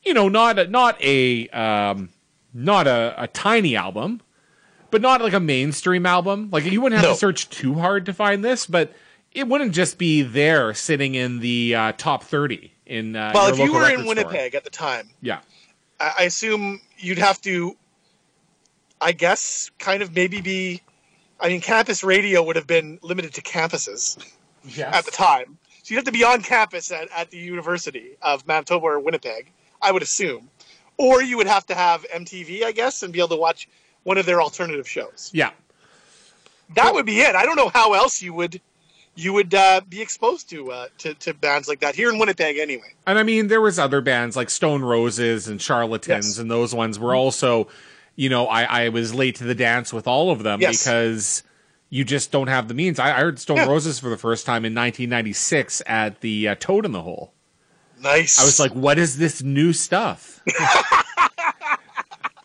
you 0.04 0.14
know, 0.14 0.30
not 0.30 0.58
a, 0.60 0.68
not 0.68 1.02
a 1.02 1.50
um, 1.50 2.10
not 2.54 2.88
a, 2.88 3.14
a 3.18 3.28
tiny 3.28 3.76
album, 3.76 4.22
but 4.92 5.02
not 5.02 5.22
like 5.22 5.34
a 5.34 5.40
mainstream 5.40 6.06
album. 6.06 6.50
Like 6.52 6.64
you 6.66 6.82
wouldn't 6.82 7.00
have 7.02 7.10
No. 7.10 7.14
to 7.14 7.20
search 7.20 7.50
too 7.50 7.74
hard 7.76 8.06
to 8.06 8.14
find 8.14 8.44
this, 8.44 8.66
but 8.68 8.94
it 9.34 9.48
wouldn't 9.48 9.74
just 9.74 9.98
be 9.98 10.22
there 10.22 10.74
sitting 10.74 11.16
in 11.16 11.40
the 11.40 11.76
uh, 11.76 11.92
top 11.94 12.24
thirty 12.24 12.74
in. 12.86 13.16
Uh, 13.16 13.32
well, 13.34 13.52
if 13.52 13.60
you 13.60 13.74
were 13.74 13.90
in 13.90 14.00
record 14.00 14.04
store. 14.04 14.16
Winnipeg 14.16 14.56
at 14.56 14.64
the 14.64 14.70
time, 14.70 15.10
yeah. 15.22 15.40
I, 16.00 16.14
I 16.20 16.24
assume 16.24 16.82
you'd 16.98 17.18
have 17.18 17.42
to, 17.42 17.76
I 19.02 19.12
guess, 19.12 19.72
kind 19.80 20.04
of 20.04 20.16
maybe 20.16 20.42
be. 20.42 20.82
I 21.40 21.50
mean, 21.50 21.62
campus 21.62 22.04
radio 22.04 22.42
would 22.44 22.56
have 22.56 22.68
been 22.68 23.00
limited 23.02 23.34
to 23.34 23.42
campuses 23.42 24.18
at 24.80 25.06
the 25.06 25.12
time. 25.12 25.58
So 25.84 25.94
you'd 25.94 25.98
have 25.98 26.06
to 26.06 26.12
be 26.14 26.24
on 26.24 26.42
campus 26.42 26.92
at, 26.92 27.10
at 27.12 27.30
the 27.30 27.38
University 27.38 28.16
of 28.22 28.48
Manitoba 28.48 28.86
or 28.86 29.00
Winnipeg, 29.02 29.52
I 29.82 29.92
would 29.92 30.02
assume. 30.02 30.50
Or 30.98 31.22
you 31.22 31.36
would 31.38 31.48
have 31.48 31.66
to 31.66 31.76
have 31.76 32.06
MTV, 32.10 32.64
I 32.64 32.72
guess, 32.72 33.04
and 33.04 33.12
be 33.12 33.20
able 33.20 33.30
to 33.30 33.36
watch 33.36 33.68
one 34.04 34.18
of 34.18 34.26
their 34.26 34.42
alternative 34.42 34.88
shows. 34.88 35.32
Yeah. 35.34 35.52
That 36.76 36.94
would 36.94 37.06
be 37.06 37.20
it. 37.20 37.36
I 37.36 37.46
don't 37.46 37.58
know 37.58 37.68
how 37.70 37.94
else 37.94 38.22
you 38.22 38.34
would 38.34 38.62
you 39.16 39.34
would 39.34 39.54
uh, 39.54 39.82
be 39.88 40.02
exposed 40.02 40.50
to, 40.50 40.72
uh, 40.72 40.88
to 41.00 41.14
to 41.16 41.34
bands 41.34 41.68
like 41.68 41.80
that 41.82 41.96
here 41.96 42.10
in 42.12 42.18
Winnipeg, 42.20 42.58
anyway. 42.58 42.94
And 43.06 43.20
I 43.20 43.24
mean, 43.24 43.48
there 43.48 43.62
was 43.62 43.78
other 43.80 44.02
bands 44.02 44.36
like 44.36 44.50
Stone 44.50 44.82
Roses 44.84 45.48
and 45.48 45.62
Charlatans, 45.62 46.28
Yes. 46.28 46.38
and 46.40 46.50
those 46.50 46.74
ones 46.74 46.98
were 47.00 47.14
also, 47.16 47.68
you 48.16 48.30
know, 48.30 48.48
I, 48.48 48.86
I 48.86 48.90
was 48.90 49.14
late 49.14 49.36
to 49.36 49.44
the 49.44 49.56
dance 49.56 49.94
with 49.94 50.08
all 50.08 50.32
of 50.32 50.44
them 50.44 50.62
Yes. 50.62 50.84
because 50.84 51.44
you 51.90 52.04
just 52.04 52.32
don't 52.32 52.48
have 52.48 52.68
the 52.68 52.74
means. 52.74 52.98
I, 52.98 53.10
I 53.18 53.20
heard 53.22 53.38
Stone 53.40 53.58
Yeah. 53.58 53.68
Roses 53.68 54.00
for 54.00 54.10
the 54.10 54.18
first 54.18 54.46
time 54.48 54.66
in 54.66 54.74
1996 54.74 55.84
at 55.86 56.22
the 56.22 56.48
uh, 56.50 56.56
Toad 56.60 56.86
in 56.86 56.92
the 56.92 57.02
Hole. 57.04 57.34
Nice. 58.02 58.42
I 58.42 58.46
was 58.46 58.60
like, 58.60 58.72
what 58.74 58.98
is 58.98 59.18
this 59.18 59.42
new 59.44 59.74
stuff? 59.74 60.42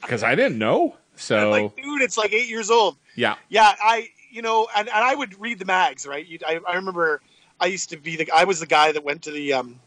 Because 0.03 0.23
I 0.23 0.35
didn't 0.35 0.59
know. 0.59 0.97
So, 1.17 1.51
like, 1.51 1.77
dude, 1.77 2.01
it's 2.01 2.17
like 2.17 2.33
eight 2.33 2.49
years 2.49 2.71
old. 2.71 2.97
yeah. 3.15 3.35
Yeah, 3.51 3.75
I 3.83 4.09
you 4.38 4.42
know, 4.42 4.68
and, 4.76 4.88
and 4.88 5.04
I 5.04 5.16
would 5.16 5.40
read 5.40 5.59
the 5.59 5.64
mags, 5.64 6.07
right? 6.07 6.25
You, 6.25 6.38
I, 6.47 6.61
I 6.64 6.76
remember 6.76 7.21
I 7.59 7.66
used 7.66 7.90
to 7.90 7.97
be 7.97 8.14
the 8.14 8.30
I 8.33 8.45
was 8.45 8.61
the 8.61 8.66
guy 8.66 8.92
that 8.92 9.02
went 9.02 9.23
to 9.23 9.33
the 9.33 9.54
um 9.54 9.80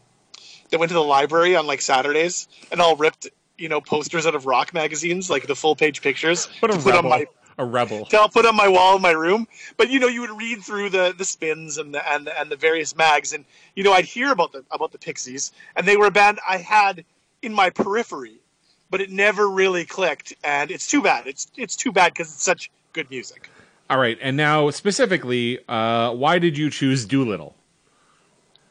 that 0.68 0.78
went 0.78 0.90
to 0.90 0.94
the 0.94 1.02
library 1.02 1.56
on 1.56 1.66
like 1.66 1.80
Saturdays 1.80 2.48
and 2.70 2.78
all 2.78 2.94
ripped 2.94 3.28
you 3.56 3.70
know 3.70 3.80
posters 3.80 4.26
out 4.26 4.34
of 4.34 4.44
rock 4.44 4.74
magazines, 4.74 5.30
like 5.30 5.46
the 5.46 5.56
full 5.56 5.74
page 5.74 6.02
pictures, 6.02 6.50
What 6.60 6.70
a 6.70 6.76
to 6.76 6.82
put 6.82 6.94
on 6.94 7.06
rebel. 7.06 7.08
my 7.08 7.26
a 7.56 7.64
rebel. 7.64 8.04
to 8.10 8.28
put 8.30 8.44
on 8.44 8.54
my 8.54 8.68
wall 8.68 8.96
in 8.96 9.00
my 9.00 9.12
room. 9.12 9.48
But 9.78 9.88
you 9.88 9.98
know, 10.00 10.06
you 10.06 10.20
would 10.20 10.36
read 10.36 10.62
through 10.62 10.90
the 10.90 11.14
the 11.16 11.24
spins 11.24 11.78
and 11.78 11.94
the 11.94 12.06
and 12.12 12.26
the, 12.26 12.38
and 12.38 12.50
the 12.50 12.56
various 12.56 12.94
mags, 12.94 13.32
and 13.32 13.46
you 13.74 13.84
know, 13.84 13.94
I'd 13.94 14.04
hear 14.04 14.32
about 14.32 14.52
the 14.52 14.66
about 14.70 14.92
the 14.92 14.98
Pixies, 14.98 15.50
and 15.76 15.88
they 15.88 15.96
were 15.96 16.08
a 16.08 16.10
band 16.10 16.40
I 16.46 16.58
had 16.58 17.06
in 17.40 17.54
my 17.54 17.70
periphery, 17.70 18.36
but 18.90 19.00
it 19.00 19.10
never 19.10 19.48
really 19.48 19.86
clicked, 19.86 20.34
and 20.44 20.70
it's 20.70 20.86
too 20.86 21.00
bad. 21.00 21.26
It's 21.26 21.50
it's 21.56 21.74
too 21.74 21.90
bad 21.90 22.12
because 22.12 22.28
it's 22.34 22.42
such 22.42 22.70
good 22.92 23.08
music. 23.08 23.48
All 23.90 23.98
right, 23.98 24.18
and 24.22 24.36
now 24.36 24.70
specifically, 24.70 25.58
uh, 25.68 26.12
why 26.12 26.38
did 26.38 26.56
you 26.56 26.70
choose 26.70 27.04
Doolittle? 27.04 27.54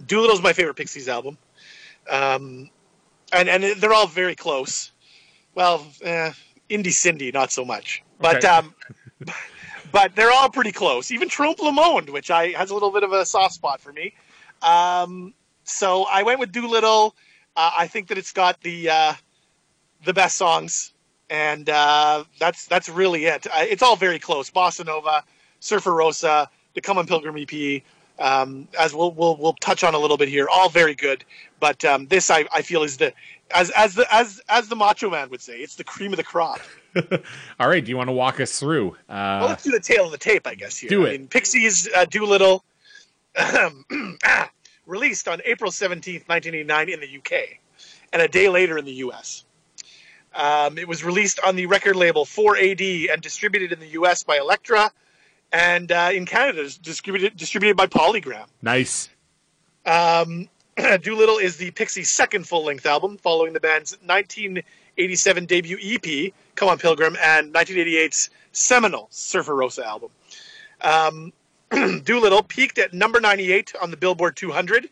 Doolittle's 0.05 0.41
my 0.41 0.53
favorite 0.53 0.75
Pixies 0.75 1.07
album, 1.07 1.37
um, 2.09 2.69
and 3.31 3.47
and 3.47 3.63
they're 3.79 3.93
all 3.93 4.07
very 4.07 4.35
close. 4.35 4.91
Well, 5.53 5.85
eh, 6.01 6.31
Indie 6.69 6.93
Cindy, 6.93 7.31
not 7.31 7.51
so 7.51 7.63
much, 7.63 8.03
but 8.19 8.37
Okay. 8.37 8.47
um, 8.47 8.73
but 9.91 10.15
they're 10.15 10.31
all 10.31 10.49
pretty 10.49 10.71
close. 10.71 11.11
Even 11.11 11.29
Trompe 11.29 11.59
Le 11.59 11.71
Monde, 11.71 12.09
which 12.09 12.31
I 12.31 12.49
has 12.49 12.71
a 12.71 12.73
little 12.73 12.91
bit 12.91 13.03
of 13.03 13.11
a 13.13 13.25
soft 13.25 13.53
spot 13.53 13.79
for 13.79 13.93
me. 13.93 14.13
Um, 14.61 15.33
so 15.63 16.05
I 16.05 16.23
went 16.23 16.39
with 16.39 16.51
Doolittle. 16.51 17.15
Uh, 17.55 17.71
I 17.77 17.87
think 17.87 18.07
that 18.07 18.17
it's 18.17 18.31
got 18.31 18.61
the 18.61 18.89
uh, 18.89 19.13
the 20.03 20.13
best 20.13 20.37
songs, 20.37 20.93
and 21.31 21.67
uh, 21.69 22.23
that's 22.39 22.67
that's 22.67 22.87
really 22.89 23.25
it. 23.25 23.47
Uh, 23.47 23.51
it's 23.61 23.81
all 23.81 23.95
very 23.95 24.19
close. 24.19 24.51
Bossa 24.51 24.85
Nova, 24.85 25.23
Surfer 25.61 25.93
Rosa, 25.93 26.47
the 26.75 26.81
Come 26.81 26.99
on 26.99 27.07
Pilgrim 27.07 27.35
EP. 27.37 27.81
Um, 28.19 28.67
as 28.79 28.93
we'll, 28.93 29.11
we'll 29.13 29.35
we'll 29.37 29.53
touch 29.53 29.83
on 29.83 29.95
a 29.95 29.97
little 29.97 30.17
bit 30.17 30.29
here, 30.29 30.47
all 30.51 30.69
very 30.69 30.93
good. 30.93 31.23
But 31.59 31.83
um, 31.85 32.05
this 32.07 32.29
I, 32.29 32.45
I 32.53 32.61
feel 32.61 32.83
is 32.83 32.97
the 32.97 33.13
as 33.55 33.71
as 33.71 33.95
the 33.95 34.05
as 34.13 34.39
as 34.49 34.67
the 34.67 34.75
Macho 34.75 35.09
Man 35.09 35.29
would 35.31 35.41
say, 35.41 35.57
it's 35.59 35.75
the 35.75 35.83
cream 35.83 36.13
of 36.13 36.17
the 36.17 36.23
crop. 36.23 36.59
All 37.59 37.69
right, 37.69 37.83
do 37.83 37.89
you 37.89 37.95
want 37.97 38.09
to 38.09 38.13
walk 38.13 38.39
us 38.41 38.59
through? 38.59 38.95
Well, 39.09 39.43
Uh, 39.45 39.47
let's 39.47 39.63
do 39.63 39.71
the 39.71 39.79
tail 39.79 40.05
of 40.05 40.11
the 40.11 40.17
tape, 40.17 40.45
I 40.45 40.55
guess. 40.55 40.77
Here, 40.77 40.89
Do 40.89 41.07
I 41.07 41.11
it. 41.11 41.19
mean, 41.21 41.27
Pixies 41.29 41.87
uh, 41.95 42.03
Doolittle, 42.05 42.63
released 44.85 45.27
on 45.27 45.41
April 45.45 45.71
seventeenth, 45.71 46.27
nineteen 46.29 46.53
eighty 46.55 46.63
nine, 46.63 46.89
in 46.89 46.99
the 46.99 47.17
UK, 47.17 47.57
and 48.13 48.21
a 48.21 48.27
day 48.27 48.49
later 48.49 48.77
in 48.77 48.85
the 48.85 48.93
US. 49.05 49.45
Um, 50.33 50.77
it 50.77 50.87
was 50.87 51.03
released 51.03 51.39
on 51.41 51.55
the 51.55 51.65
record 51.65 51.95
label 51.95 52.25
4AD 52.25 53.11
and 53.11 53.21
distributed 53.21 53.71
in 53.73 53.79
the 53.79 53.89
US 53.89 54.23
by 54.23 54.37
Elektra, 54.37 54.91
and 55.51 55.91
uh, 55.91 56.09
in 56.13 56.25
Canada 56.25 56.61
is 56.61 56.77
distributed 56.77 57.35
distributed 57.35 57.75
by 57.75 57.87
Polygram. 57.87 58.45
nice. 58.61 59.09
Um, 59.85 60.47
Doolittle 61.01 61.39
is 61.39 61.57
the 61.57 61.71
Pixies' 61.71 62.09
second 62.09 62.47
full 62.47 62.65
length 62.65 62.85
album, 62.85 63.17
following 63.17 63.51
the 63.51 63.59
band's 63.59 63.97
1987 64.05 65.45
debut 65.45 65.77
EP, 65.81 66.31
Come 66.55 66.69
On 66.69 66.77
Pilgrim, 66.77 67.17
and 67.21 67.53
1988's 67.53 68.29
seminal 68.53 69.07
Surfer 69.09 69.55
Rosa 69.55 69.85
album. 69.85 70.11
Um, 70.79 71.33
Doolittle 72.03 72.43
peaked 72.43 72.77
at 72.77 72.93
number 72.93 73.19
98 73.19 73.73
on 73.81 73.91
the 73.91 73.97
Billboard 73.97 74.37
200 74.37 74.87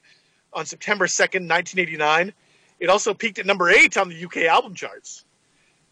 on 0.52 0.66
September 0.66 1.06
2nd, 1.06 1.48
1989. 1.48 2.34
It 2.80 2.90
also 2.90 3.14
peaked 3.14 3.40
at 3.40 3.46
number 3.46 3.70
8 3.70 3.96
on 3.98 4.10
the 4.10 4.26
UK 4.26 4.38
album 4.44 4.74
charts 4.74 5.24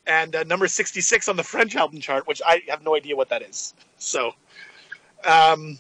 and 0.08 0.36
uh, 0.36 0.44
number 0.44 0.68
66 0.68 1.28
on 1.28 1.36
the 1.36 1.44
French 1.44 1.76
album 1.76 2.00
chart, 2.00 2.28
which 2.28 2.42
I 2.46 2.64
have 2.70 2.84
no 2.84 2.96
idea 2.96 3.16
what 3.16 3.30
that 3.30 3.42
is. 3.42 3.74
So, 3.98 4.32
um, 5.26 5.78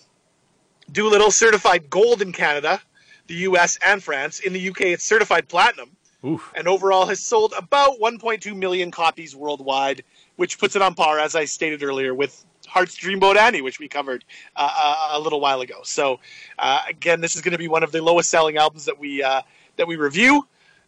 Doolittle 0.91 1.31
certified 1.31 1.89
gold 1.89 2.21
in 2.21 2.31
Canada, 2.31 2.81
the 3.27 3.35
US, 3.35 3.77
and 3.81 4.03
France. 4.03 4.39
In 4.39 4.53
the 4.53 4.69
UK, 4.69 4.81
it's 4.81 5.03
certified 5.03 5.47
platinum, 5.49 5.89
Oof. 6.25 6.53
and 6.55 6.67
overall 6.67 7.05
has 7.05 7.19
sold 7.19 7.53
about 7.57 7.99
1.2 7.99 8.55
million 8.55 8.91
copies 8.91 9.35
worldwide, 9.35 10.03
which 10.35 10.59
puts 10.59 10.75
it 10.75 10.81
on 10.81 10.93
par, 10.93 11.19
as 11.19 11.35
I 11.35 11.45
stated 11.45 11.83
earlier, 11.83 12.13
with 12.13 12.45
Heart's 12.67 12.97
Dreamboat 12.97 13.37
Annie, 13.37 13.61
which 13.61 13.79
we 13.79 13.87
covered 13.87 14.23
uh, 14.55 15.07
a, 15.13 15.17
a 15.17 15.19
little 15.19 15.39
while 15.39 15.61
ago. 15.61 15.79
So, 15.83 16.19
uh, 16.59 16.81
again, 16.87 17.21
this 17.21 17.35
is 17.35 17.41
going 17.41 17.53
to 17.53 17.57
be 17.57 17.67
one 17.67 17.83
of 17.83 17.91
the 17.91 18.01
lowest 18.01 18.29
selling 18.29 18.57
albums 18.57 18.85
that 18.85 18.97
we 18.97 19.23
uh, 19.23 19.41
that 19.77 19.87
we 19.87 19.95
review. 19.95 20.47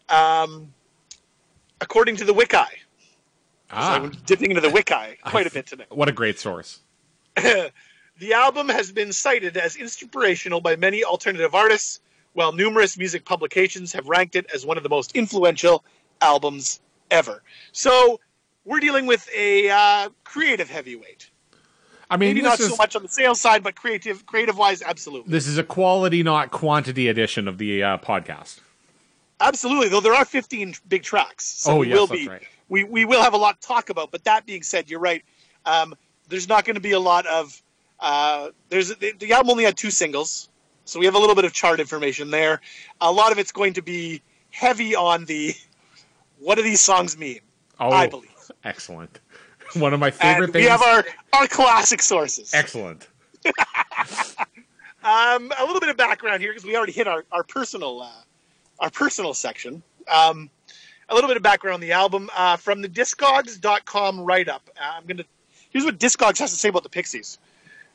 Um, 0.09 0.73
according 1.81 2.15
to 2.17 2.25
the 2.25 2.33
Wiki, 2.33 2.57
Ah, 3.71 3.95
I'm 3.95 4.11
dipping 4.25 4.49
into 4.51 4.61
the 4.61 4.69
Wiki 4.69 4.93
quite 5.25 5.47
a 5.47 5.51
bit 5.51 5.67
today. 5.67 5.85
what 5.89 6.09
a 6.09 6.11
great 6.13 6.39
source. 6.39 6.79
The 8.19 8.33
album 8.33 8.67
has 8.67 8.91
been 8.91 9.13
cited 9.13 9.55
as 9.55 9.77
inspirational 9.77 10.59
by 10.59 10.75
many 10.75 11.05
alternative 11.05 11.55
artists, 11.55 12.01
while 12.33 12.51
numerous 12.51 12.97
music 12.97 13.23
publications 13.23 13.93
have 13.93 14.09
ranked 14.09 14.35
it 14.35 14.45
as 14.53 14.65
one 14.65 14.75
of 14.75 14.83
the 14.83 14.89
most 14.89 15.15
influential 15.15 15.85
albums 16.19 16.81
ever. 17.09 17.41
So 17.71 18.19
we're 18.65 18.81
dealing 18.81 19.05
with 19.05 19.29
a 19.33 19.69
uh, 19.69 20.09
creative 20.25 20.69
heavyweight. 20.69 21.29
I 22.11 22.17
mean, 22.17 22.31
Maybe 22.31 22.41
not 22.41 22.59
is 22.59 22.67
so 22.67 22.75
much 22.75 22.97
on 22.97 23.03
the 23.03 23.07
sales 23.07 23.39
side, 23.39 23.63
but 23.63 23.75
creative, 23.75 24.25
creative 24.25 24.57
wise, 24.57 24.81
absolutely, 24.81 25.31
this 25.31 25.47
is 25.47 25.57
a 25.57 25.63
quality, 25.63 26.21
not 26.21 26.51
quantity 26.51 27.07
edition 27.07 27.47
of 27.47 27.57
the 27.57 27.81
uh, 27.83 27.97
podcast. 27.99 28.59
absolutely. 29.39 29.87
Though 29.87 30.01
there 30.01 30.13
are 30.13 30.25
15 30.25 30.73
big 30.89 31.03
tracks, 31.03 31.45
so 31.45 31.71
Oh, 31.77 31.81
yes, 31.83 31.93
will 31.95 32.07
that's 32.07 32.19
be 32.19 32.27
right. 32.27 32.43
We 32.69 32.83
we 32.83 33.05
will 33.05 33.21
have 33.21 33.33
a 33.33 33.37
lot 33.37 33.61
to 33.61 33.67
talk 33.67 33.89
about. 33.89 34.11
But 34.11 34.23
that 34.25 34.45
being 34.45 34.63
said, 34.63 34.89
you're 34.89 34.99
right. 34.99 35.23
Um, 35.65 35.95
there's 36.29 36.47
not 36.47 36.63
going 36.65 36.75
to 36.75 36.81
be 36.81 36.91
a 36.93 36.99
lot 36.99 37.25
of 37.25 37.61
uh, 37.99 38.49
there's 38.69 38.89
the, 38.95 39.13
the 39.19 39.33
album 39.33 39.49
only 39.51 39.63
had 39.65 39.75
two 39.75 39.91
singles, 39.91 40.49
so 40.85 40.99
we 40.99 41.05
have 41.05 41.15
a 41.15 41.19
little 41.19 41.35
bit 41.35 41.45
of 41.45 41.53
chart 41.53 41.79
information 41.79 42.29
there. 42.31 42.61
A 43.01 43.11
lot 43.11 43.31
of 43.31 43.39
it's 43.39 43.51
going 43.51 43.73
to 43.73 43.81
be 43.81 44.21
heavy 44.51 44.95
on 44.95 45.25
the 45.25 45.53
what 46.39 46.55
do 46.55 46.61
these 46.63 46.81
songs 46.81 47.17
mean? 47.17 47.39
Oh, 47.79 47.89
I 47.91 48.07
believe. 48.07 48.29
excellent. 48.63 49.19
One 49.73 49.93
of 49.93 49.99
my 49.99 50.09
favorite 50.11 50.45
And 50.45 50.53
things. 50.53 50.63
we 50.65 50.69
have 50.69 50.81
our 50.81 51.03
our 51.33 51.47
classic 51.47 52.01
sources. 52.01 52.53
excellent. 52.53 53.07
Um, 55.01 55.49
a 55.57 55.63
little 55.63 55.79
bit 55.79 55.87
of 55.87 55.95
background 55.95 56.41
here 56.41 56.51
because 56.51 56.65
we 56.65 56.75
already 56.75 56.91
hit 56.91 57.07
our 57.07 57.23
our 57.31 57.41
personal 57.43 58.01
uh, 58.01 58.11
our 58.79 58.89
personal 58.89 59.33
section. 59.33 59.81
Um, 60.13 60.49
a 61.09 61.15
little 61.15 61.27
bit 61.27 61.37
of 61.37 61.43
background 61.43 61.75
on 61.75 61.81
the 61.81 61.91
album 61.91 62.29
uh, 62.35 62.55
from 62.55 62.81
the 62.81 62.87
Discogs.com 62.87 64.21
write 64.21 64.47
up. 64.47 64.69
Uh, 64.79 64.93
I'm 64.95 65.05
gonna 65.05 65.25
here's 65.71 65.83
what 65.83 65.97
Discogs 65.97 66.37
has 66.39 66.51
to 66.51 66.57
say 66.57 66.69
about 66.69 66.83
the 66.83 66.89
Pixies. 66.89 67.39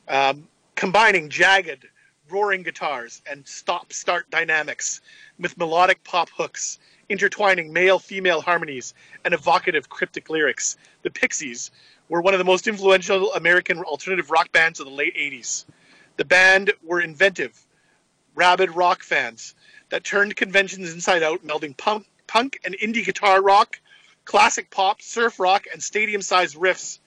Um, 0.07 0.47
combining 0.75 1.29
jagged, 1.29 1.87
roaring 2.29 2.63
guitars 2.63 3.21
and 3.29 3.47
stop-start 3.47 4.29
dynamics 4.29 5.01
with 5.39 5.57
melodic 5.57 6.03
pop 6.03 6.29
hooks, 6.29 6.79
intertwining 7.07 7.71
male-female 7.71 8.41
harmonies 8.41 8.93
and 9.23 9.33
evocative 9.33 9.89
cryptic 9.89 10.29
lyrics, 10.29 10.77
the 11.03 11.09
Pixies 11.09 11.71
were 12.09 12.21
one 12.21 12.33
of 12.33 12.37
the 12.37 12.45
most 12.45 12.67
influential 12.67 13.33
American 13.33 13.79
alternative 13.83 14.29
rock 14.29 14.51
bands 14.51 14.79
of 14.79 14.87
the 14.87 14.91
late 14.91 15.15
80s. 15.15 15.65
The 16.17 16.25
band 16.25 16.73
were 16.83 17.01
inventive, 17.01 17.65
rabid 18.35 18.75
rock 18.75 19.03
fans 19.03 19.55
that 19.89 20.03
turned 20.03 20.35
conventions 20.35 20.93
inside 20.93 21.23
out, 21.23 21.45
melding 21.45 21.75
punk, 21.77 22.05
punk 22.27 22.59
and 22.63 22.75
indie 22.77 23.05
guitar 23.05 23.41
rock, 23.41 23.79
classic 24.25 24.69
pop, 24.69 25.01
surf 25.01 25.39
rock, 25.39 25.65
and 25.71 25.81
stadium-sized 25.81 26.55
riffs 26.55 26.99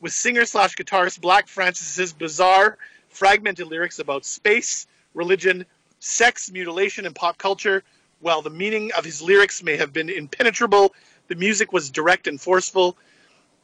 with 0.00 0.12
singer 0.12 0.44
slash 0.44 0.74
guitarist 0.74 1.20
Black 1.20 1.48
Francis's 1.48 2.12
bizarre, 2.12 2.76
fragmented 3.08 3.66
lyrics 3.66 3.98
about 3.98 4.24
space, 4.24 4.86
religion, 5.14 5.64
sex, 6.00 6.50
mutilation, 6.50 7.06
and 7.06 7.14
pop 7.14 7.38
culture. 7.38 7.82
While 8.20 8.42
the 8.42 8.50
meaning 8.50 8.92
of 8.96 9.04
his 9.04 9.22
lyrics 9.22 9.62
may 9.62 9.76
have 9.76 9.92
been 9.92 10.08
impenetrable, 10.08 10.94
the 11.28 11.34
music 11.34 11.72
was 11.72 11.90
direct 11.90 12.26
and 12.26 12.40
forceful. 12.40 12.96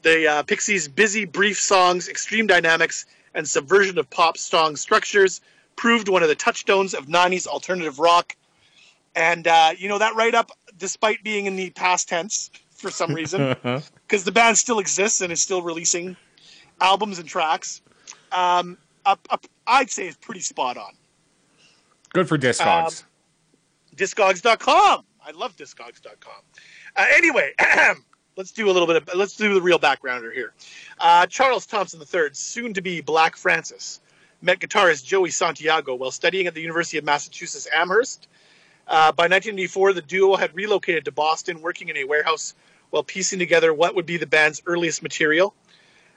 The 0.02 0.26
uh, 0.26 0.42
Pixies' 0.42 0.88
busy, 0.88 1.24
brief 1.24 1.60
songs, 1.60 2.08
extreme 2.08 2.46
dynamics, 2.46 3.06
and 3.34 3.48
subversion 3.48 3.98
of 3.98 4.10
pop 4.10 4.36
song 4.36 4.76
structures 4.76 5.40
proved 5.76 6.08
one 6.08 6.22
of 6.22 6.28
the 6.28 6.34
touchstones 6.34 6.94
of 6.94 7.06
90s 7.06 7.46
alternative 7.46 7.98
rock. 7.98 8.36
And, 9.14 9.46
uh, 9.46 9.72
you 9.76 9.88
know, 9.88 9.98
that 9.98 10.16
write 10.16 10.34
up, 10.34 10.50
despite 10.82 11.22
being 11.22 11.46
in 11.46 11.54
the 11.54 11.70
past 11.70 12.08
tense 12.08 12.50
for 12.72 12.90
some 12.90 13.14
reason, 13.14 13.54
because 13.62 14.24
the 14.24 14.32
band 14.32 14.58
still 14.58 14.80
exists 14.80 15.20
and 15.20 15.32
is 15.32 15.40
still 15.40 15.62
releasing 15.62 16.16
albums 16.80 17.20
and 17.20 17.28
tracks, 17.28 17.80
um, 18.32 18.76
up, 19.06 19.20
up, 19.30 19.46
I'd 19.64 19.90
say 19.90 20.08
is 20.08 20.16
pretty 20.16 20.40
spot 20.40 20.76
on. 20.76 20.92
Good 22.12 22.28
for 22.28 22.36
Discogs. 22.36 23.04
Discogs.com. 23.94 25.04
I 25.24 25.30
love 25.30 25.56
Discogs.com. 25.56 26.42
Uh, 26.96 27.06
anyway, 27.14 27.52
let's 28.36 28.50
do 28.50 28.68
a 28.68 28.72
little 28.72 28.88
bit 28.88 28.96
of 28.96 29.08
let's 29.14 29.36
do 29.36 29.54
the 29.54 29.62
real 29.62 29.78
backgrounder 29.78 30.34
here. 30.34 30.52
Uh, 30.98 31.26
Charles 31.26 31.64
Thompson 31.64 32.00
III, 32.00 32.30
soon 32.32 32.74
to 32.74 32.82
be 32.82 33.00
Black 33.00 33.36
Francis, 33.36 34.00
met 34.40 34.58
guitarist 34.58 35.04
Joey 35.04 35.30
Santiago 35.30 35.94
while 35.94 36.10
studying 36.10 36.48
at 36.48 36.54
the 36.54 36.60
University 36.60 36.98
of 36.98 37.04
Massachusetts 37.04 37.68
Amherst. 37.72 38.26
Uh, 38.92 39.10
by 39.10 39.22
1984, 39.22 39.94
the 39.94 40.02
duo 40.02 40.36
had 40.36 40.54
relocated 40.54 41.06
to 41.06 41.10
Boston, 41.10 41.62
working 41.62 41.88
in 41.88 41.96
a 41.96 42.04
warehouse 42.04 42.54
while 42.90 43.02
piecing 43.02 43.38
together 43.38 43.72
what 43.72 43.94
would 43.94 44.04
be 44.04 44.18
the 44.18 44.26
band's 44.26 44.60
earliest 44.66 45.02
material. 45.02 45.54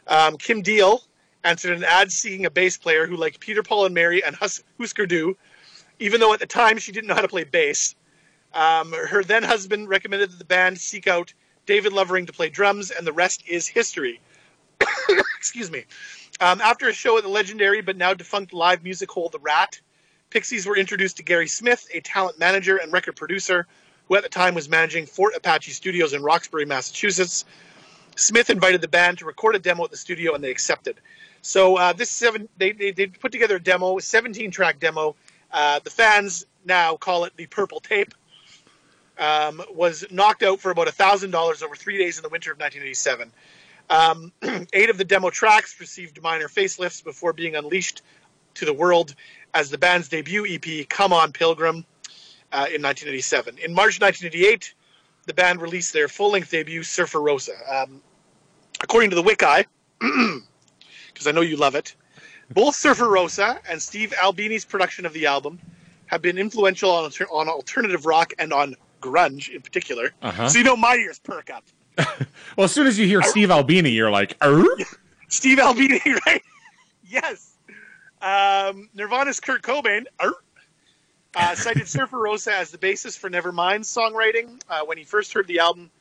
Um, 0.07 0.35
Kim 0.35 0.61
Deal 0.61 1.01
answered 1.45 1.77
an 1.77 1.85
ad 1.85 2.11
seeking 2.11 2.45
a 2.45 2.49
bass 2.49 2.75
player 2.75 3.07
who 3.07 3.15
liked 3.15 3.39
Peter, 3.39 3.63
Paul, 3.63 3.85
and 3.85 3.95
Mary 3.95 4.21
and 4.25 4.35
Hus- 4.35 4.61
Husker 4.77 5.05
Du, 5.05 5.37
even 5.99 6.19
though 6.19 6.33
at 6.33 6.41
the 6.41 6.45
time 6.45 6.77
she 6.77 6.91
didn't 6.91 7.07
know 7.07 7.15
how 7.15 7.21
to 7.21 7.29
play 7.29 7.45
bass. 7.45 7.95
Um, 8.53 8.91
her 8.91 9.23
then 9.23 9.43
husband 9.43 9.87
recommended 9.87 10.31
that 10.31 10.39
the 10.39 10.43
band 10.43 10.77
seek 10.77 11.07
out 11.07 11.33
David 11.65 11.93
Lovering 11.93 12.25
to 12.25 12.33
play 12.33 12.49
drums, 12.49 12.91
and 12.91 13.07
the 13.07 13.13
rest 13.13 13.41
is 13.47 13.67
history. 13.67 14.19
Excuse 15.37 15.71
me. 15.71 15.85
Um, 16.41 16.59
after 16.59 16.89
a 16.89 16.93
show 16.93 17.17
at 17.17 17.23
the 17.23 17.29
legendary 17.29 17.79
but 17.79 17.95
now 17.95 18.13
defunct 18.13 18.51
live 18.51 18.83
music 18.83 19.09
hall 19.09 19.29
The 19.29 19.39
Rat, 19.39 19.79
Pixies 20.29 20.65
were 20.65 20.77
introduced 20.77 21.17
to 21.17 21.23
Gary 21.23 21.47
Smith, 21.47 21.87
a 21.93 22.01
talent 22.01 22.39
manager 22.39 22.77
and 22.77 22.91
record 22.91 23.15
producer 23.15 23.67
who 24.07 24.15
at 24.15 24.23
the 24.23 24.29
time 24.29 24.53
was 24.53 24.69
managing 24.69 25.05
Fort 25.05 25.33
Apache 25.35 25.71
Studios 25.71 26.13
in 26.13 26.21
Roxbury, 26.21 26.65
Massachusetts. 26.65 27.45
Smith 28.15 28.49
invited 28.49 28.81
the 28.81 28.87
band 28.87 29.17
to 29.19 29.25
record 29.25 29.55
a 29.55 29.59
demo 29.59 29.83
at 29.83 29.91
the 29.91 29.97
studio, 29.97 30.33
and 30.35 30.43
they 30.43 30.51
accepted. 30.51 30.99
So 31.41 31.77
uh, 31.77 31.93
this 31.93 32.09
seven 32.09 32.47
they, 32.57 32.71
they 32.71 32.91
they 32.91 33.07
put 33.07 33.31
together 33.31 33.57
a 33.57 33.59
demo, 33.61 33.97
a 33.97 34.01
17 34.01 34.51
track 34.51 34.79
demo. 34.79 35.15
Uh, 35.51 35.79
the 35.83 35.89
fans 35.89 36.45
now 36.63 36.97
call 36.97 37.25
it 37.25 37.33
the 37.35 37.45
Purple 37.47 37.79
Tape. 37.79 38.13
Um, 39.17 39.61
was 39.73 40.03
knocked 40.11 40.43
out 40.43 40.59
for 40.59 40.71
about 40.71 40.89
thousand 40.89 41.31
dollars 41.31 41.63
over 41.63 41.75
three 41.75 41.97
days 41.97 42.17
in 42.17 42.23
the 42.23 42.29
winter 42.29 42.51
of 42.51 42.59
1987. 42.59 43.31
Um, 43.89 44.31
eight 44.73 44.89
of 44.89 44.97
the 44.97 45.05
demo 45.05 45.29
tracks 45.29 45.79
received 45.79 46.21
minor 46.21 46.47
facelifts 46.47 47.03
before 47.03 47.31
being 47.31 47.55
unleashed 47.55 48.01
to 48.55 48.65
the 48.65 48.73
world 48.73 49.15
as 49.55 49.71
the 49.71 49.77
band's 49.79 50.09
debut 50.09 50.45
EP, 50.47 50.87
"Come 50.87 51.11
On 51.11 51.31
Pilgrim," 51.31 51.85
uh, 52.51 52.69
in 52.69 52.83
1987. 52.83 53.57
In 53.57 53.73
March 53.73 53.99
1988, 53.99 54.75
the 55.25 55.33
band 55.33 55.61
released 55.61 55.93
their 55.93 56.07
full-length 56.07 56.51
debut, 56.51 56.83
"Surfer 56.83 57.21
Rosa." 57.21 57.53
Um, 57.67 58.01
according 58.83 59.09
to 59.09 59.15
the 59.15 59.23
Wiki, 59.23 59.65
because 59.99 61.25
I 61.25 61.31
know 61.31 61.41
you 61.41 61.57
love 61.57 61.73
it. 61.73 61.95
Both 62.51 62.75
Surfer 62.75 63.09
Rosa 63.09 63.59
and 63.67 63.81
Steve 63.81 64.13
Albini's 64.21 64.65
production 64.65 65.05
of 65.05 65.13
the 65.13 65.25
album 65.25 65.59
have 66.07 66.21
been 66.21 66.37
influential 66.37 66.91
on, 66.91 67.05
alter- 67.05 67.27
on 67.31 67.49
alternative 67.49 68.05
rock 68.05 68.33
and 68.37 68.53
on 68.53 68.75
grunge 69.01 69.49
in 69.49 69.61
particular. 69.61 70.11
Uh-huh. 70.21 70.49
So 70.49 70.59
you 70.59 70.63
know 70.63 70.75
my 70.75 70.95
ears 70.95 71.17
perk 71.19 71.49
up. 71.49 71.63
Well, 72.57 72.63
as 72.65 72.71
soon 72.71 72.87
as 72.87 72.97
you 72.97 73.05
hear 73.05 73.21
Steve 73.21 73.51
Albini, 73.51 73.89
you're 73.89 74.09
like? 74.11 74.37
Steve 75.27 75.59
Albini, 75.59 75.99
right? 76.25 76.41
yes. 77.03 77.54
Um, 78.25 78.89
Nirvana's 78.95 79.39
Kurt 79.39 79.61
Cobain 79.61 80.05
er, 80.19 80.33
uh, 81.35 81.53
cited 81.53 81.87
Surfer 81.87 82.17
Rosa 82.17 82.55
as 82.55 82.71
the 82.71 82.79
basis 82.79 83.15
for 83.15 83.29
Nevermind's 83.29 83.87
songwriting. 83.87 84.59
Uh, 84.67 84.81
when 84.83 84.97
he 84.97 85.03
first 85.03 85.31
heard 85.31 85.45
the 85.45 85.59
album, 85.59 85.91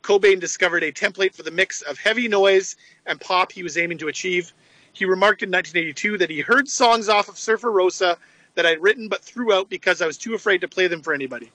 Cobain 0.00 0.38
discovered 0.38 0.84
a 0.84 0.92
template 0.92 1.34
for 1.34 1.42
the 1.42 1.50
mix 1.50 1.82
of 1.82 1.98
heavy 1.98 2.28
noise 2.28 2.76
and 3.04 3.20
pop 3.20 3.50
he 3.50 3.64
was 3.64 3.76
aiming 3.76 3.98
to 3.98 4.06
achieve. 4.06 4.52
He 4.92 5.06
remarked 5.06 5.42
in 5.42 5.50
1982 5.50 6.18
that 6.18 6.30
he 6.30 6.40
heard 6.40 6.68
songs 6.68 7.08
off 7.08 7.28
of 7.28 7.36
Surfer 7.36 7.72
Rosa 7.72 8.16
that 8.54 8.64
I'd 8.64 8.80
written 8.80 9.08
but 9.08 9.24
threw 9.24 9.52
out 9.52 9.68
because 9.68 10.00
I 10.00 10.06
was 10.06 10.18
too 10.18 10.34
afraid 10.34 10.60
to 10.60 10.68
play 10.68 10.86
them 10.86 11.02
for 11.02 11.12
anybody. 11.12 11.50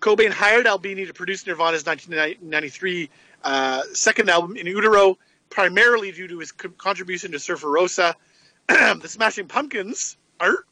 Cobain 0.00 0.30
hired 0.30 0.66
Albini 0.66 1.04
to 1.04 1.12
produce 1.12 1.46
Nirvana's 1.46 1.84
1993 1.84 3.10
uh, 3.44 3.82
second 3.92 4.30
album, 4.30 4.56
In 4.56 4.66
Utero, 4.66 5.18
primarily 5.50 6.12
due 6.12 6.28
to 6.28 6.38
his 6.38 6.50
co- 6.50 6.70
contribution 6.70 7.32
to 7.32 7.38
Surfer 7.38 7.70
Rosa. 7.70 8.16
the 8.68 9.08
Smashing 9.08 9.46
Pumpkins, 9.46 10.16
art, 10.38 10.66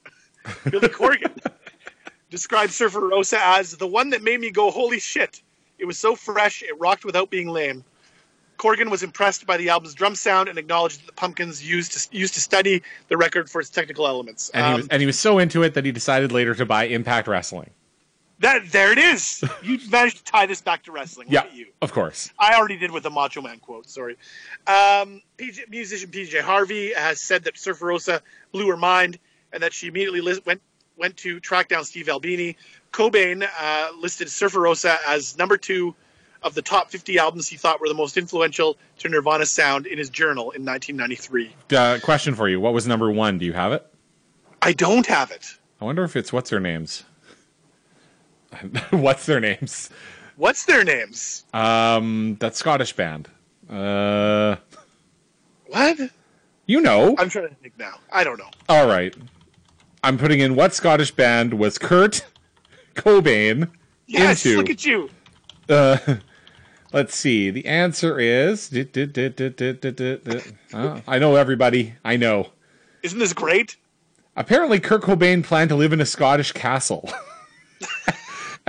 Billy 0.70 0.88
Corgan, 0.88 1.36
described 2.30 2.72
Surfer 2.72 3.00
Rosa 3.00 3.38
as 3.40 3.76
the 3.76 3.86
one 3.86 4.10
that 4.10 4.22
made 4.22 4.40
me 4.40 4.50
go, 4.50 4.70
holy 4.70 5.00
shit. 5.00 5.42
It 5.78 5.84
was 5.84 5.98
so 5.98 6.14
fresh, 6.14 6.62
it 6.62 6.78
rocked 6.78 7.04
without 7.04 7.30
being 7.30 7.48
lame. 7.48 7.84
Corgan 8.58 8.90
was 8.90 9.04
impressed 9.04 9.46
by 9.46 9.56
the 9.56 9.68
album's 9.68 9.94
drum 9.94 10.16
sound 10.16 10.48
and 10.48 10.58
acknowledged 10.58 11.00
that 11.00 11.06
the 11.06 11.12
Pumpkins 11.12 11.64
used 11.64 11.92
to, 11.92 12.16
used 12.16 12.34
to 12.34 12.40
study 12.40 12.82
the 13.06 13.16
record 13.16 13.48
for 13.48 13.60
its 13.60 13.70
technical 13.70 14.06
elements. 14.06 14.50
And 14.50 14.66
he 14.66 14.72
Um, 14.72 14.76
was 14.80 14.88
and 14.88 15.00
he 15.00 15.06
was 15.06 15.18
so 15.18 15.38
into 15.38 15.62
it 15.62 15.74
that 15.74 15.84
he 15.84 15.92
decided 15.92 16.32
later 16.32 16.54
to 16.56 16.66
buy 16.66 16.84
Impact 16.84 17.28
Wrestling. 17.28 17.70
That 18.40 18.70
there 18.70 18.92
it 18.92 18.98
is. 18.98 19.42
You 19.62 19.78
managed 19.90 20.18
to 20.18 20.24
tie 20.24 20.46
this 20.46 20.60
back 20.60 20.84
to 20.84 20.92
wrestling. 20.92 21.28
Look 21.30 21.34
Yeah, 21.46 21.52
you. 21.52 21.66
of 21.82 21.92
course. 21.92 22.30
I 22.38 22.54
already 22.54 22.76
did 22.76 22.90
with 22.90 23.02
the 23.02 23.10
Macho 23.10 23.42
Man 23.42 23.58
quote. 23.58 23.88
Sorry. 23.90 24.16
Um, 24.66 25.20
PJ, 25.36 25.68
musician 25.68 26.10
PJ 26.10 26.40
Harvey 26.40 26.92
has 26.94 27.20
said 27.20 27.44
that 27.44 27.58
Surfer 27.58 27.86
Rosa 27.86 28.22
blew 28.52 28.68
her 28.68 28.76
mind, 28.76 29.18
and 29.52 29.62
that 29.62 29.72
she 29.72 29.88
immediately 29.88 30.20
lis- 30.20 30.44
went 30.46 30.60
went 30.96 31.16
to 31.18 31.38
track 31.40 31.68
down 31.68 31.84
Steve 31.84 32.08
Albini. 32.08 32.56
Cobain 32.92 33.46
uh, 33.60 33.88
listed 34.00 34.28
Surfer 34.30 34.60
Rosa 34.60 34.98
as 35.06 35.36
number 35.38 35.56
two 35.56 35.94
of 36.42 36.54
the 36.54 36.62
top 36.62 36.90
50 36.90 37.18
albums 37.18 37.48
he 37.48 37.56
thought 37.56 37.80
were 37.80 37.88
the 37.88 37.94
most 37.94 38.16
influential 38.16 38.76
to 38.98 39.08
Nirvana's 39.08 39.50
sound 39.50 39.86
in 39.86 39.98
his 39.98 40.08
journal 40.08 40.50
in 40.52 40.64
1993. 40.64 41.52
Uh, 41.76 41.98
question 42.02 42.34
for 42.34 42.48
you: 42.48 42.60
What 42.60 42.72
was 42.74 42.86
number 42.86 43.10
one? 43.10 43.38
Do 43.38 43.44
you 43.46 43.52
have 43.52 43.72
it? 43.72 43.84
I 44.62 44.72
don't 44.72 45.06
have 45.06 45.30
it. 45.30 45.46
I 45.80 45.84
wonder 45.84 46.04
if 46.04 46.16
it's 46.16 46.32
what's 46.32 46.50
their 46.50 46.60
names. 46.60 47.04
what's 48.90 49.26
their 49.26 49.40
names? 49.40 49.90
What's 50.36 50.64
their 50.64 50.84
names? 50.84 51.44
Um, 51.52 52.36
that 52.40 52.56
Scottish 52.56 52.92
band. 52.94 53.28
Uh, 53.68 54.56
What? 55.66 55.98
you 56.66 56.80
know. 56.80 57.14
I'm 57.18 57.28
trying 57.28 57.48
to 57.48 57.54
think 57.56 57.74
now. 57.78 57.98
I 58.12 58.24
don't 58.24 58.38
know. 58.38 58.50
All 58.68 58.86
right. 58.86 59.14
I'm 60.04 60.16
putting 60.16 60.40
in 60.40 60.54
what 60.54 60.74
Scottish 60.74 61.10
band 61.10 61.54
was 61.54 61.76
Kurt 61.78 62.24
Cobain 62.94 63.70
Yes, 64.06 64.46
into. 64.46 64.58
look 64.58 64.70
at 64.70 64.84
you. 64.86 65.10
Uh, 65.68 65.98
let's 66.92 67.14
see. 67.16 67.50
The 67.50 67.66
answer 67.66 68.18
is. 68.18 68.70
I 70.72 71.18
know 71.18 71.34
everybody. 71.36 71.94
I 72.04 72.16
know. 72.16 72.50
Isn't 73.02 73.18
this 73.18 73.32
great? 73.32 73.76
Apparently, 74.36 74.78
Kurt 74.80 75.02
Cobain 75.02 75.42
planned 75.44 75.68
to 75.70 75.76
live 75.76 75.92
in 75.92 76.00
a 76.00 76.06
Scottish 76.06 76.52
castle. 76.52 77.10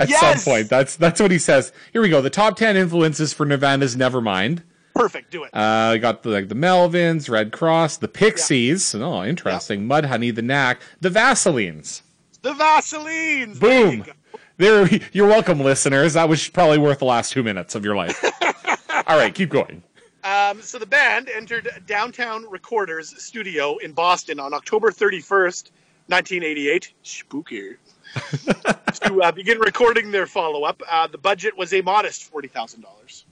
At 0.00 0.08
Yes! 0.08 0.42
some 0.42 0.52
point, 0.52 0.68
that's 0.68 0.96
that's 0.96 1.20
what 1.20 1.30
he 1.30 1.38
says. 1.38 1.72
Here 1.92 2.00
we 2.02 2.08
go. 2.08 2.20
The 2.22 2.30
top 2.30 2.56
ten 2.56 2.76
influences 2.76 3.32
for 3.32 3.44
Nirvana's 3.46 3.96
Nevermind. 3.96 4.62
Perfect. 4.94 5.30
Do 5.30 5.44
it. 5.44 5.50
Uh, 5.54 5.96
got 5.98 6.22
the 6.22 6.30
like 6.30 6.48
the 6.48 6.54
Melvins, 6.54 7.28
Red 7.30 7.52
Cross, 7.52 7.98
the 7.98 8.08
Pixies. 8.08 8.94
Oh, 8.94 9.22
interesting. 9.24 9.86
Mudhoney, 9.88 10.34
the 10.34 10.42
Knack, 10.42 10.80
the 11.00 11.10
Vaselines. 11.10 12.02
the 12.42 12.52
Vaselines. 12.54 13.58
There 13.60 13.92
you 13.92 14.02
Boom. 14.02 14.14
There, 14.56 14.88
you're 15.12 15.28
welcome, 15.28 15.60
listeners. 15.60 16.14
That 16.14 16.28
was 16.28 16.48
probably 16.48 16.78
worth 16.78 16.98
the 16.98 17.04
last 17.06 17.32
two 17.32 17.42
minutes 17.42 17.74
of 17.74 17.84
your 17.84 17.96
life. 17.96 18.22
All 19.06 19.16
right, 19.18 19.34
keep 19.34 19.48
going. 19.50 19.82
Um, 20.24 20.60
so 20.60 20.78
the 20.78 20.84
band 20.86 21.30
entered 21.34 21.68
Downtown 21.86 22.44
Recorders 22.50 23.22
studio 23.22 23.78
in 23.78 23.92
Boston 23.92 24.38
on 24.38 24.52
October 24.52 24.90
31st, 24.90 25.70
1988. 26.08 26.92
Spooky. 27.02 27.70
to 29.02 29.22
uh, 29.22 29.32
begin 29.32 29.58
recording 29.58 30.10
their 30.10 30.26
follow-up. 30.26 30.82
Uh, 30.90 31.06
the 31.06 31.18
budget 31.18 31.56
was 31.56 31.72
a 31.72 31.80
modest 31.80 32.32
$40,000. 32.32 33.24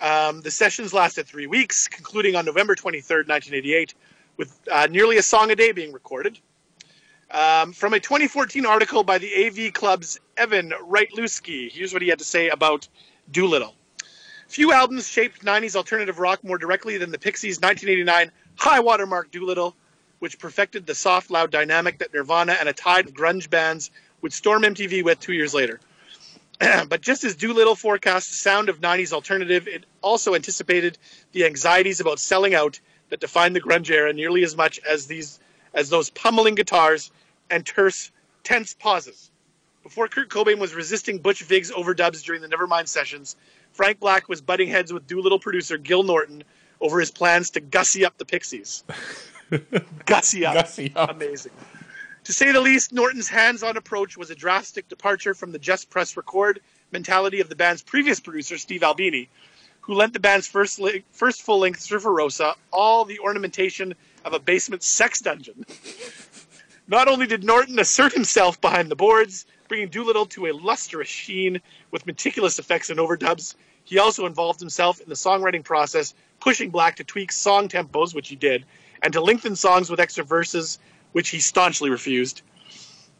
Um, 0.00 0.40
the 0.40 0.50
sessions 0.50 0.92
lasted 0.92 1.26
three 1.26 1.46
weeks, 1.46 1.88
concluding 1.88 2.34
on 2.34 2.44
November 2.44 2.74
23rd, 2.74 3.28
1988, 3.28 3.94
with 4.36 4.58
uh, 4.70 4.88
nearly 4.90 5.16
a 5.18 5.22
song 5.22 5.50
a 5.50 5.56
day 5.56 5.72
being 5.72 5.92
recorded. 5.92 6.38
Um, 7.30 7.72
from 7.72 7.94
a 7.94 8.00
2014 8.00 8.66
article 8.66 9.04
by 9.04 9.18
the 9.18 9.46
AV 9.46 9.72
Club's 9.72 10.18
Evan 10.36 10.70
Rytlewski, 10.70 11.70
here's 11.70 11.92
what 11.92 12.02
he 12.02 12.08
had 12.08 12.18
to 12.18 12.24
say 12.24 12.48
about 12.48 12.88
Doolittle. 13.30 13.74
Few 14.48 14.72
albums 14.72 15.08
shaped 15.08 15.42
90s 15.42 15.76
alternative 15.76 16.18
rock 16.18 16.44
more 16.44 16.58
directly 16.58 16.98
than 16.98 17.10
the 17.10 17.18
Pixies' 17.18 17.58
1989 17.58 18.30
high 18.56 18.80
watermark 18.80 19.30
Doolittle, 19.30 19.74
which 20.22 20.38
perfected 20.38 20.86
the 20.86 20.94
soft, 20.94 21.32
loud 21.32 21.50
dynamic 21.50 21.98
that 21.98 22.14
Nirvana 22.14 22.52
and 22.52 22.68
a 22.68 22.72
tide 22.72 23.06
of 23.06 23.12
grunge 23.12 23.50
bands 23.50 23.90
would 24.20 24.32
storm 24.32 24.62
MTV 24.62 25.02
with 25.02 25.18
two 25.18 25.32
years 25.32 25.52
later. 25.52 25.80
but 26.60 27.00
just 27.00 27.24
as 27.24 27.34
Doolittle 27.34 27.74
forecast 27.74 28.30
the 28.30 28.36
sound 28.36 28.68
of 28.68 28.80
90s 28.80 29.12
alternative, 29.12 29.66
it 29.66 29.84
also 30.00 30.36
anticipated 30.36 30.96
the 31.32 31.44
anxieties 31.44 31.98
about 31.98 32.20
selling 32.20 32.54
out 32.54 32.78
that 33.08 33.18
defined 33.18 33.56
the 33.56 33.60
grunge 33.60 33.90
era 33.90 34.12
nearly 34.12 34.44
as 34.44 34.56
much 34.56 34.78
as 34.88 35.08
these 35.08 35.40
as 35.74 35.90
those 35.90 36.08
pummeling 36.10 36.54
guitars 36.54 37.10
and 37.50 37.66
terse, 37.66 38.12
tense 38.44 38.74
pauses. 38.74 39.32
Before 39.82 40.06
Kurt 40.06 40.28
Cobain 40.28 40.60
was 40.60 40.72
resisting 40.72 41.18
Butch 41.18 41.42
Vig's 41.42 41.72
overdubs 41.72 42.22
during 42.22 42.42
the 42.42 42.48
Nevermind 42.48 42.86
sessions, 42.86 43.34
Frank 43.72 43.98
Black 43.98 44.28
was 44.28 44.40
butting 44.40 44.68
heads 44.68 44.92
with 44.92 45.08
Doolittle 45.08 45.40
producer 45.40 45.78
Gil 45.78 46.04
Norton 46.04 46.44
over 46.80 47.00
his 47.00 47.10
plans 47.10 47.50
to 47.50 47.60
gussy 47.60 48.04
up 48.04 48.16
the 48.18 48.24
Pixies. 48.24 48.84
gussy 50.06 50.46
up. 50.46 50.54
Gussy 50.54 50.92
up. 50.94 51.10
Amazing. 51.10 51.52
To 52.24 52.32
say 52.32 52.52
the 52.52 52.60
least, 52.60 52.92
Norton's 52.92 53.28
hands-on 53.28 53.76
approach 53.76 54.16
was 54.16 54.30
a 54.30 54.34
drastic 54.34 54.88
departure 54.88 55.34
from 55.34 55.50
the 55.50 55.58
just 55.58 55.90
press 55.90 56.16
record 56.16 56.60
mentality 56.92 57.40
of 57.40 57.48
the 57.48 57.56
band's 57.56 57.82
previous 57.82 58.20
producer, 58.20 58.58
Steve 58.58 58.82
Albini, 58.84 59.28
who 59.80 59.94
lent 59.94 60.12
the 60.12 60.20
band's 60.20 60.46
first 60.46 60.78
li- 60.78 61.04
first 61.10 61.42
full-length 61.42 61.80
Surfer 61.80 62.12
Rosa 62.12 62.54
all 62.70 63.04
the 63.04 63.18
ornamentation 63.18 63.94
of 64.24 64.34
a 64.34 64.38
basement 64.38 64.84
sex 64.84 65.20
dungeon. 65.20 65.66
Not 66.86 67.08
only 67.08 67.26
did 67.26 67.42
Norton 67.42 67.78
assert 67.78 68.12
himself 68.12 68.60
behind 68.60 68.90
the 68.90 68.96
boards, 68.96 69.46
bringing 69.66 69.88
Doolittle 69.88 70.26
to 70.26 70.46
a 70.46 70.52
lustrous 70.52 71.08
sheen 71.08 71.60
with 71.90 72.06
meticulous 72.06 72.58
effects 72.58 72.90
and 72.90 73.00
overdubs, 73.00 73.54
he 73.84 73.98
also 73.98 74.26
involved 74.26 74.60
himself 74.60 75.00
in 75.00 75.08
the 75.08 75.14
songwriting 75.14 75.64
process, 75.64 76.14
pushing 76.40 76.70
Black 76.70 76.96
to 76.96 77.04
tweak 77.04 77.32
song 77.32 77.68
tempos, 77.68 78.14
which 78.14 78.28
he 78.28 78.36
did, 78.36 78.64
and 79.02 79.12
to 79.12 79.20
lengthen 79.20 79.56
songs 79.56 79.90
with 79.90 80.00
extra 80.00 80.24
verses, 80.24 80.78
which 81.12 81.28
he 81.28 81.40
staunchly 81.40 81.90
refused. 81.90 82.42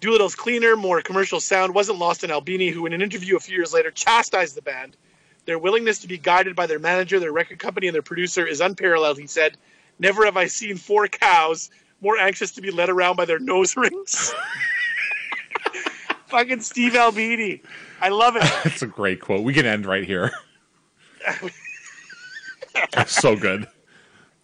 Doolittle's 0.00 0.34
cleaner, 0.34 0.76
more 0.76 1.00
commercial 1.00 1.40
sound 1.40 1.74
wasn't 1.74 1.98
lost 1.98 2.24
on 2.24 2.30
Albini, 2.30 2.70
who, 2.70 2.86
in 2.86 2.92
an 2.92 3.02
interview 3.02 3.36
a 3.36 3.40
few 3.40 3.56
years 3.56 3.72
later, 3.72 3.90
chastised 3.90 4.56
the 4.56 4.62
band. 4.62 4.96
Their 5.44 5.58
willingness 5.58 6.00
to 6.00 6.08
be 6.08 6.18
guided 6.18 6.56
by 6.56 6.66
their 6.66 6.78
manager, 6.78 7.20
their 7.20 7.32
record 7.32 7.58
company, 7.58 7.88
and 7.88 7.94
their 7.94 8.02
producer 8.02 8.46
is 8.46 8.60
unparalleled, 8.60 9.18
he 9.18 9.26
said. 9.26 9.56
Never 9.98 10.24
have 10.24 10.36
I 10.36 10.46
seen 10.46 10.76
four 10.76 11.06
cows 11.08 11.70
more 12.00 12.18
anxious 12.18 12.52
to 12.52 12.60
be 12.60 12.70
led 12.70 12.90
around 12.90 13.16
by 13.16 13.24
their 13.24 13.38
nose 13.38 13.76
rings. 13.76 14.34
Fucking 16.26 16.60
Steve 16.60 16.96
Albini. 16.96 17.62
I 18.00 18.08
love 18.08 18.36
it. 18.36 18.42
That's 18.64 18.82
a 18.82 18.86
great 18.86 19.20
quote. 19.20 19.44
We 19.44 19.54
can 19.54 19.66
end 19.66 19.86
right 19.86 20.04
here. 20.04 20.32
That's 22.92 23.12
so 23.12 23.36
good. 23.36 23.68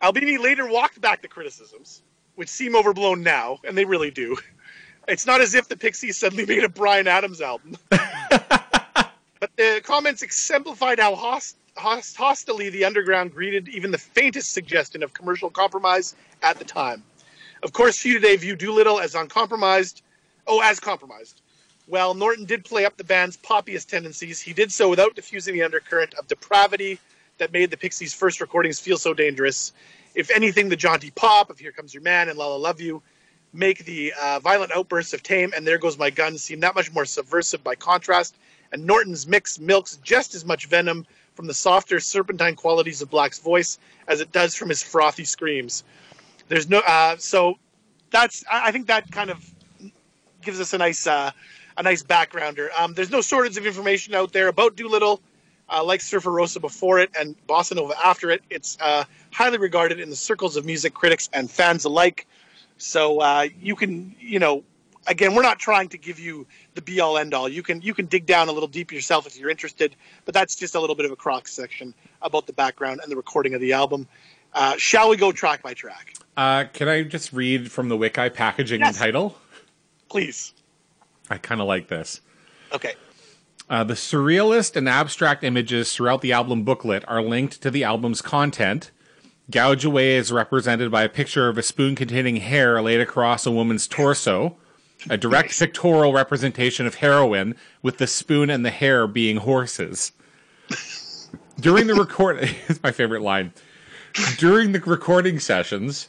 Albini 0.01 0.39
later 0.39 0.67
walked 0.69 1.01
back 1.01 1.23
the 1.23 1.29
criticisms, 1.29 2.03
which 2.37 2.49
seem 2.49 2.77
overblown 2.77 3.23
now, 3.23 3.59
and 3.65 3.77
they 3.77 3.85
really 3.85 4.11
do. 4.11 4.37
It's 5.09 5.25
not 5.25 5.41
as 5.41 5.55
if 5.55 5.69
the 5.69 5.77
Pixies 5.77 6.19
suddenly 6.19 6.45
made 6.45 6.65
a 6.65 6.69
Bryan 6.69 7.09
Adams 7.09 7.41
album. 7.41 7.79
but 7.89 9.51
the 9.57 9.81
comments 9.83 10.23
exemplified 10.23 11.01
how 11.01 11.15
host, 11.15 11.57
host, 11.77 12.15
hostilely 12.17 12.69
the 12.69 12.85
underground 12.85 13.33
greeted 13.33 13.69
even 13.69 13.91
the 13.91 13.99
faintest 13.99 14.53
suggestion 14.53 15.03
of 15.03 15.15
commercial 15.15 15.49
compromise 15.49 16.15
at 16.43 16.59
the 16.59 16.65
time. 16.65 17.03
Of 17.63 17.73
course, 17.73 17.99
few 17.99 18.15
today 18.21 18.37
view 18.37 18.55
Doolittle 18.55 19.01
as 19.01 19.15
uncompromised. 19.15 20.03
Oh, 20.47 20.61
as 20.61 20.79
compromised. 20.79 21.41
While 21.87 22.13
Norton 22.13 22.45
did 22.45 22.65
play 22.67 22.85
up 22.85 22.99
the 22.99 23.05
band's 23.05 23.39
poppiest 23.39 23.87
tendencies, 23.87 24.43
he 24.43 24.53
did 24.53 24.71
so 24.71 24.91
without 24.91 25.15
diffusing 25.15 25.55
the 25.55 25.63
undercurrent 25.63 26.15
of 26.15 26.29
depravity 26.29 27.01
that 27.39 27.53
made 27.53 27.71
the 27.71 27.77
Pixies' 27.77 28.15
first 28.15 28.41
recordings 28.41 28.79
feel 28.79 28.99
so 28.99 29.15
dangerous. 29.15 29.73
If 30.15 30.31
anything, 30.31 30.69
the 30.69 30.77
jaunty 30.77 31.11
pop 31.11 31.51
of 31.51 31.59
Here 31.59 31.73
Comes 31.73 31.95
Your 31.95 32.03
Man 32.03 32.29
and 32.29 32.39
Lala 32.39 32.59
Love 32.59 32.81
You 32.81 33.03
make 33.53 33.85
the 33.85 34.13
uh, 34.21 34.41
violent 34.41 34.73
outbursts 34.73 35.15
of 35.15 35.23
Tame 35.23 35.53
and 35.57 35.67
There 35.67 35.79
Goes 35.79 35.99
My 35.99 36.11
Gun 36.11 36.37
seem 36.39 36.61
that 36.61 36.75
much 36.75 36.93
more 36.93 37.05
subversive 37.05 37.65
by 37.65 37.75
contrast, 37.75 38.37
and 38.73 38.87
Norton's 38.87 39.27
mix 39.27 39.59
milks 39.59 39.99
just 40.03 40.35
as 40.35 40.45
much 40.45 40.67
venom 40.67 41.07
from 41.35 41.47
the 41.47 41.55
softer 41.55 42.01
serpentine 42.01 42.57
qualities 42.57 43.01
of 43.01 43.11
Black's 43.11 43.39
voice 43.39 43.79
as 44.07 44.21
it 44.21 44.33
does 44.33 44.55
from 44.55 44.69
his 44.69 44.83
frothy 44.83 45.25
screams. 45.25 45.85
There's 46.49 46.69
no 46.69 46.81
uh, 46.81 47.17
so 47.19 47.59
that's 48.11 48.45
I 48.51 48.73
think 48.73 48.89
that 48.89 49.11
kind 49.11 49.31
of 49.31 49.49
gives 50.43 50.61
us 50.61 50.73
a 50.73 50.79
nice 50.79 51.07
uh, 51.07 51.31
a 51.77 51.83
nice 51.83 52.03
backgrounder. 52.03 52.69
Um, 52.79 52.95
there's 52.95 53.11
no 53.11 53.23
shortage 53.23 53.57
of 53.57 53.67
information 53.67 54.15
out 54.15 54.33
there 54.33 54.49
about 54.49 54.77
Doolittle. 54.77 55.21
Uh, 55.71 55.85
like 55.85 56.01
Surfer 56.01 56.31
Rosa 56.31 56.61
before 56.61 56.99
it 56.99 57.11
and 57.19 57.37
Bossa 57.47 57.77
Nova 57.77 57.95
after 58.03 58.31
it, 58.31 58.43
it's 58.49 58.79
uh, 58.81 59.05
highly 59.31 59.59
regarded 59.59 60.01
in 60.01 60.09
the 60.09 60.17
circles 60.17 60.57
of 60.57 60.65
music 60.65 60.95
critics 60.95 61.29
and 61.33 61.51
fans 61.51 61.85
alike. 61.85 62.27
So 62.79 63.21
uh, 63.21 63.49
you 63.61 63.77
can, 63.77 64.15
you 64.19 64.39
know, 64.39 64.65
again, 65.07 65.35
we're 65.35 65.43
not 65.43 65.59
trying 65.59 65.89
to 65.91 65.99
give 65.99 66.19
you 66.19 66.47
the 66.75 66.81
be 66.81 67.01
all 67.01 67.19
end 67.19 67.35
all. 67.35 67.49
You 67.49 67.63
can 67.63 67.83
you 67.83 67.93
can 67.93 68.07
dig 68.07 68.25
down 68.25 68.49
a 68.49 68.53
little 68.53 68.69
deeper 68.69 68.95
yourself 68.95 69.27
if 69.27 69.39
you're 69.39 69.51
interested, 69.51 69.95
but 70.25 70.33
that's 70.33 70.57
just 70.57 70.75
a 70.75 70.81
little 70.81 70.97
bit 70.97 71.05
of 71.05 71.13
a 71.13 71.17
cross 71.17 71.51
section 71.51 71.93
about 72.23 72.47
the 72.47 72.53
background 72.55 73.01
and 73.03 73.13
the 73.13 73.17
recording 73.17 73.53
of 73.55 73.61
the 73.61 73.75
album. 73.75 74.09
Uh, 74.55 74.75
shall 74.79 75.11
we 75.11 75.17
go 75.19 75.33
track 75.33 75.63
by 75.63 75.75
track? 75.75 76.15
Uh, 76.37 76.65
can 76.73 76.89
I 76.89 77.03
just 77.03 77.33
read 77.35 77.71
from 77.71 77.91
the 77.91 77.97
Wiki 77.97 78.31
packaging 78.31 78.81
Yes. 78.81 78.97
title? 78.97 79.37
Please. 80.09 80.55
I 81.29 81.37
kind 81.37 81.61
of 81.61 81.67
like 81.67 81.89
this. 81.89 82.23
Okay. 82.73 82.95
Uh, 83.71 83.85
the 83.85 83.95
surrealist 83.95 84.77
and 84.77 84.89
abstract 84.89 85.45
images 85.45 85.93
throughout 85.93 86.23
the 86.23 86.33
album 86.33 86.65
booklet 86.65 87.05
are 87.07 87.21
linked 87.23 87.61
to 87.61 87.71
the 87.71 87.85
album's 87.85 88.23
content. 88.23 88.91
Gouge 89.51 89.85
Away 89.85 90.17
is 90.17 90.33
represented 90.33 90.91
by 90.91 91.03
a 91.03 91.09
picture 91.09 91.49
of 91.49 91.59
a 91.59 91.63
spoon 91.63 91.95
containing 91.95 92.37
hair 92.37 92.81
laid 92.81 93.01
across 93.01 93.45
a 93.45 93.51
woman's 93.51 93.87
torso, 93.87 94.57
a 95.11 95.19
direct 95.19 95.59
pictorial 95.59 96.13
representation 96.13 96.87
of 96.87 96.97
heroin, 96.97 97.55
with 97.83 97.99
the 97.99 98.07
spoon 98.07 98.49
and 98.49 98.65
the 98.65 98.71
hair 98.71 99.07
being 99.07 99.37
horses. 99.39 100.13
During 101.61 101.87
the 101.87 101.95
record, 101.95 102.39
it's 102.69 102.83
my 102.83 102.91
favorite 102.91 103.23
line. 103.23 103.53
During 104.39 104.73
the 104.73 104.81
recording 104.81 105.39
sessions, 105.41 106.09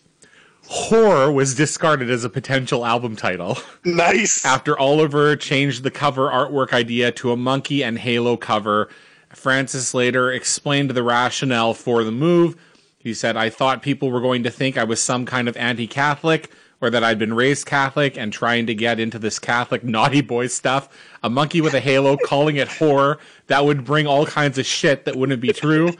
horror 0.71 1.32
was 1.32 1.55
discarded 1.55 2.12
as 2.12 2.23
a 2.23 2.29
potential 2.29 2.86
album 2.86 3.15
title 3.15 3.58
Nice. 3.84 4.45
after 4.45 4.77
Oliver 4.77 5.36
changed 5.36 5.82
the 5.84 5.89
cover 5.89 6.29
artwork 6.29 6.73
idea 6.73 7.12
to 7.13 7.32
a 7.32 7.38
monkey 7.38 7.84
and 7.84 7.97
halo 7.97 8.38
cover. 8.38 8.88
Francis 9.34 9.95
later 9.95 10.32
explained 10.32 10.91
the 10.91 11.01
rationale 11.01 11.73
for 11.73 12.03
the 12.03 12.12
move. 12.12 12.55
He 12.99 13.15
said, 13.15 13.36
I 13.36 13.49
thought 13.49 13.82
people 13.82 14.12
were 14.12 14.21
going 14.21 14.43
to 14.43 14.51
think 14.51 14.77
I 14.77 14.84
was 14.84 15.01
some 15.01 15.25
kind 15.25 15.47
of 15.49 15.58
anti 15.58 15.88
Catholic 15.88 16.51
or 16.82 16.89
that 16.91 17.03
I'd 17.03 17.17
been 17.17 17.34
raised 17.34 17.65
Catholic 17.65 18.15
and 18.15 18.32
trying 18.32 18.67
to 18.67 18.75
get 18.75 18.99
into 18.99 19.17
this 19.17 19.39
Catholic 19.39 19.84
naughty 19.84 20.21
boy 20.21 20.47
stuff. 20.47 20.88
A 21.23 21.29
monkey 21.32 21.62
with 21.62 21.73
a 21.73 21.79
halo 21.79 22.15
calling 22.15 22.58
it 22.58 22.67
horror. 22.67 23.17
That 23.47 23.65
would 23.65 23.84
bring 23.86 24.05
all 24.05 24.25
kinds 24.27 24.58
of 24.60 24.65
shit 24.67 25.05
that 25.05 25.15
wouldn't 25.15 25.41
be 25.41 25.51
true. 25.51 25.93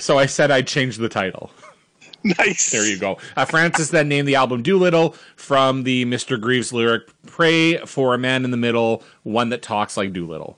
So 0.00 0.18
I 0.18 0.26
said 0.26 0.50
I'd 0.50 0.66
change 0.66 0.96
the 0.96 1.08
title. 1.08 1.50
Nice. 2.38 2.70
There 2.70 2.86
you 2.86 2.98
go. 2.98 3.18
Uh, 3.36 3.44
Francis 3.44 3.90
then 3.90 4.08
named 4.08 4.28
the 4.28 4.36
album 4.36 4.62
Doolittle 4.62 5.16
from 5.34 5.82
the 5.82 6.04
Mr. 6.04 6.40
Grieves 6.40 6.72
lyric, 6.72 7.10
Pray 7.26 7.78
for 7.78 8.14
a 8.14 8.18
Man 8.18 8.44
in 8.44 8.52
the 8.52 8.56
Middle, 8.56 9.02
one 9.24 9.48
that 9.48 9.60
talks 9.60 9.96
like 9.96 10.12
Doolittle. 10.12 10.56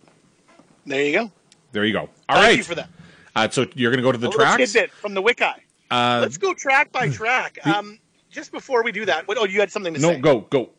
There 0.84 1.02
you 1.02 1.12
go. 1.12 1.32
There 1.72 1.86
you 1.86 1.94
go. 1.94 2.10
All 2.28 2.36
right. 2.36 2.46
Thank 2.46 2.58
you 2.58 2.64
for 2.64 2.74
that. 2.74 2.88
Uh, 3.34 3.48
so 3.48 3.66
you're 3.74 3.90
going 3.90 3.98
to 3.98 4.02
go 4.02 4.12
to 4.12 4.18
the 4.18 4.28
Well, 4.28 4.38
tracks? 4.38 4.58
Let's 4.58 4.74
it 4.74 4.90
from 4.90 5.14
the 5.14 5.22
Wiki. 5.22 5.44
Uh, 5.90 6.18
let's 6.20 6.36
go 6.36 6.52
track 6.52 6.92
by 6.92 7.08
track. 7.08 7.58
Um, 7.66 7.98
just 8.30 8.52
before 8.52 8.82
we 8.82 8.92
do 8.92 9.06
that, 9.06 9.26
what, 9.26 9.38
oh, 9.38 9.44
you 9.44 9.60
had 9.60 9.70
something 9.70 9.94
to 9.94 10.00
no, 10.00 10.08
say. 10.10 10.16
No, 10.16 10.40
go, 10.40 10.40
go. 10.50 10.70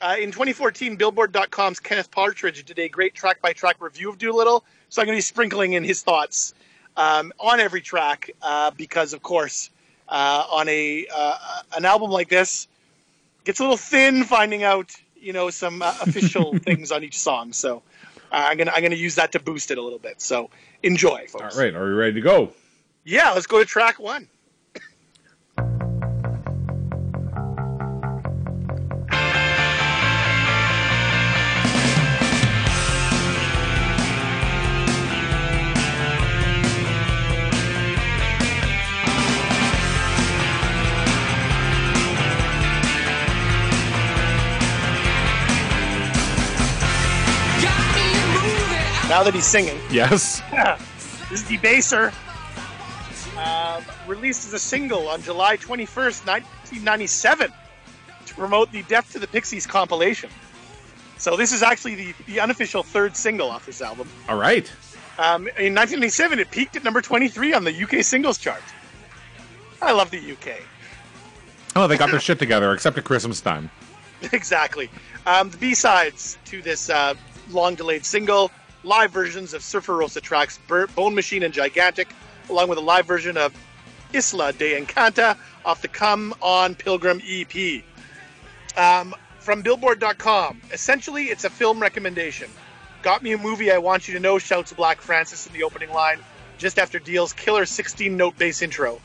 Uh, 0.00 0.16
in 0.20 0.30
2014, 0.30 0.96
Billboard.com's 0.96 1.80
Kenneth 1.80 2.10
Partridge 2.10 2.62
did 2.64 2.78
a 2.78 2.88
great 2.88 3.14
track 3.14 3.40
by 3.40 3.52
track 3.52 3.76
review 3.80 4.10
of 4.10 4.18
Doolittle. 4.18 4.64
So 4.90 5.00
I'm 5.00 5.06
going 5.06 5.16
to 5.16 5.18
be 5.18 5.22
sprinkling 5.22 5.72
in 5.72 5.84
his 5.84 6.02
thoughts 6.02 6.54
um, 6.96 7.32
on 7.40 7.60
every 7.60 7.80
track 7.80 8.30
uh, 8.42 8.70
because, 8.72 9.12
of 9.12 9.22
course, 9.22 9.70
uh, 10.08 10.46
on 10.50 10.68
a 10.68 11.06
uh, 11.14 11.36
an 11.76 11.84
album 11.84 12.10
like 12.10 12.28
this, 12.28 12.68
gets 13.44 13.60
a 13.60 13.62
little 13.62 13.76
thin 13.76 14.24
finding 14.24 14.62
out 14.62 14.92
you 15.16 15.32
know 15.32 15.50
some 15.50 15.82
uh, 15.82 15.94
official 16.00 16.58
things 16.58 16.92
on 16.92 17.04
each 17.04 17.18
song. 17.18 17.52
So 17.52 17.82
uh, 18.30 18.46
I'm 18.48 18.56
gonna 18.56 18.72
I'm 18.72 18.82
gonna 18.82 18.96
use 18.96 19.16
that 19.16 19.32
to 19.32 19.40
boost 19.40 19.70
it 19.70 19.78
a 19.78 19.82
little 19.82 19.98
bit. 19.98 20.20
So 20.20 20.50
enjoy, 20.82 21.26
folks. 21.28 21.56
right. 21.56 21.74
Are 21.74 21.88
you 21.88 21.94
ready 21.94 22.14
to 22.14 22.20
go? 22.20 22.52
Yeah, 23.04 23.30
let's 23.30 23.46
go 23.46 23.60
to 23.60 23.64
track 23.64 23.98
one. 23.98 24.28
Now 49.16 49.22
that 49.22 49.32
he's 49.32 49.46
singing. 49.46 49.80
Yes. 49.90 50.42
This 51.30 51.42
is 51.42 51.48
Debaser. 51.48 52.12
Um, 53.38 53.82
released 54.06 54.46
as 54.46 54.52
a 54.52 54.58
single 54.58 55.08
on 55.08 55.22
July 55.22 55.56
21st, 55.56 56.26
1997, 56.26 57.50
to 58.26 58.34
promote 58.34 58.70
the 58.72 58.82
Death 58.82 59.10
to 59.14 59.18
the 59.18 59.26
Pixies 59.26 59.66
compilation. 59.66 60.28
So 61.16 61.34
this 61.34 61.52
is 61.52 61.62
actually 61.62 61.94
the, 61.94 62.14
the 62.26 62.40
unofficial 62.40 62.82
third 62.82 63.16
single 63.16 63.48
off 63.48 63.64
this 63.64 63.80
album. 63.80 64.06
All 64.28 64.36
right. 64.36 64.70
Um, 65.18 65.48
in 65.56 65.74
1997, 65.74 66.38
it 66.38 66.50
peaked 66.50 66.76
at 66.76 66.84
number 66.84 67.00
23 67.00 67.54
on 67.54 67.64
the 67.64 67.72
UK 67.72 68.04
singles 68.04 68.36
chart. 68.36 68.62
I 69.80 69.92
love 69.92 70.10
the 70.10 70.18
UK. 70.18 70.60
Oh, 71.74 71.86
they 71.86 71.96
got 71.96 72.10
their 72.10 72.20
shit 72.20 72.38
together, 72.38 72.74
except 72.74 72.98
at 72.98 73.04
Christmas 73.04 73.40
time. 73.40 73.70
exactly. 74.32 74.90
Um, 75.24 75.48
the 75.48 75.56
B-sides 75.56 76.36
to 76.44 76.60
this 76.60 76.90
uh, 76.90 77.14
long-delayed 77.50 78.04
single, 78.04 78.50
live 78.86 79.10
versions 79.10 79.52
of 79.52 79.64
Surfer 79.64 79.96
Rosa 79.96 80.20
tracks 80.20 80.60
Bone 80.68 81.14
Machine 81.14 81.42
and 81.42 81.52
Gigantic, 81.52 82.08
along 82.48 82.68
with 82.68 82.78
a 82.78 82.82
live 82.82 83.04
version 83.04 83.36
of 83.36 83.52
Isla 84.14 84.52
de 84.52 84.80
Encanta 84.80 85.36
off 85.64 85.82
the 85.82 85.88
Come 85.88 86.32
On 86.40 86.76
Pilgrim 86.76 87.20
EP. 87.28 87.82
Um, 88.76 89.12
from 89.40 89.62
Billboard.com, 89.62 90.60
essentially 90.72 91.24
it's 91.24 91.42
a 91.42 91.50
film 91.50 91.80
recommendation. 91.80 92.48
Got 93.02 93.24
me 93.24 93.32
a 93.32 93.38
movie 93.38 93.72
I 93.72 93.78
want 93.78 94.06
you 94.06 94.14
to 94.14 94.20
know, 94.20 94.38
shouts 94.38 94.72
Black 94.72 95.00
Francis 95.00 95.48
in 95.48 95.52
the 95.52 95.64
opening 95.64 95.90
line, 95.90 96.20
just 96.56 96.78
after 96.78 97.00
Deal's 97.00 97.32
killer 97.32 97.64
16-note 97.64 98.38
bass 98.38 98.62
intro. 98.62 99.00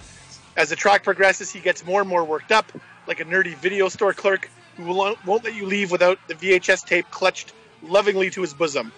As 0.55 0.69
the 0.69 0.75
track 0.75 1.03
progresses, 1.03 1.51
he 1.51 1.59
gets 1.59 1.83
more 1.83 2.01
and 2.01 2.09
more 2.09 2.23
worked 2.23 2.51
up, 2.51 2.71
like 3.07 3.19
a 3.19 3.25
nerdy 3.25 3.55
video 3.55 3.89
store 3.89 4.13
clerk 4.13 4.47
who 4.77 4.93
won't 4.93 5.43
let 5.43 5.55
you 5.55 5.65
leave 5.65 5.89
without 5.89 6.19
the 6.27 6.35
VHS 6.35 6.85
tape 6.85 7.09
clutched 7.09 7.53
lovingly 7.81 8.29
to 8.29 8.41
his 8.41 8.53
bosom. 8.53 8.91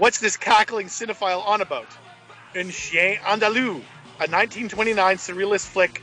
What's 0.00 0.18
this 0.18 0.38
cackling 0.38 0.86
cinephile 0.86 1.46
on 1.46 1.60
about? 1.60 1.86
Un 2.56 2.70
Chien 2.70 3.16
Andalou, 3.16 3.82
a 4.16 4.24
1929 4.24 5.18
surrealist 5.18 5.66
flick 5.66 6.02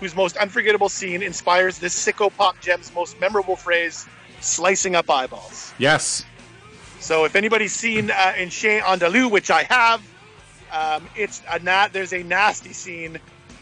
whose 0.00 0.16
most 0.16 0.36
unforgettable 0.36 0.88
scene 0.88 1.22
inspires 1.22 1.78
this 1.78 1.94
sicko 1.94 2.36
pop 2.36 2.60
gem's 2.60 2.92
most 2.92 3.20
memorable 3.20 3.54
phrase, 3.54 4.08
slicing 4.40 4.96
up 4.96 5.08
eyeballs. 5.08 5.72
Yes. 5.78 6.24
So 6.98 7.24
if 7.24 7.36
anybody's 7.36 7.72
seen 7.72 8.10
uh, 8.10 8.32
Un 8.36 8.50
Chien 8.50 8.82
Andalou, 8.82 9.30
which 9.30 9.48
I 9.48 9.62
have, 9.62 10.02
um, 10.72 11.08
it's 11.14 11.40
a 11.48 11.60
na- 11.60 11.86
there's 11.86 12.12
a 12.12 12.24
nasty 12.24 12.72
scene 12.72 13.16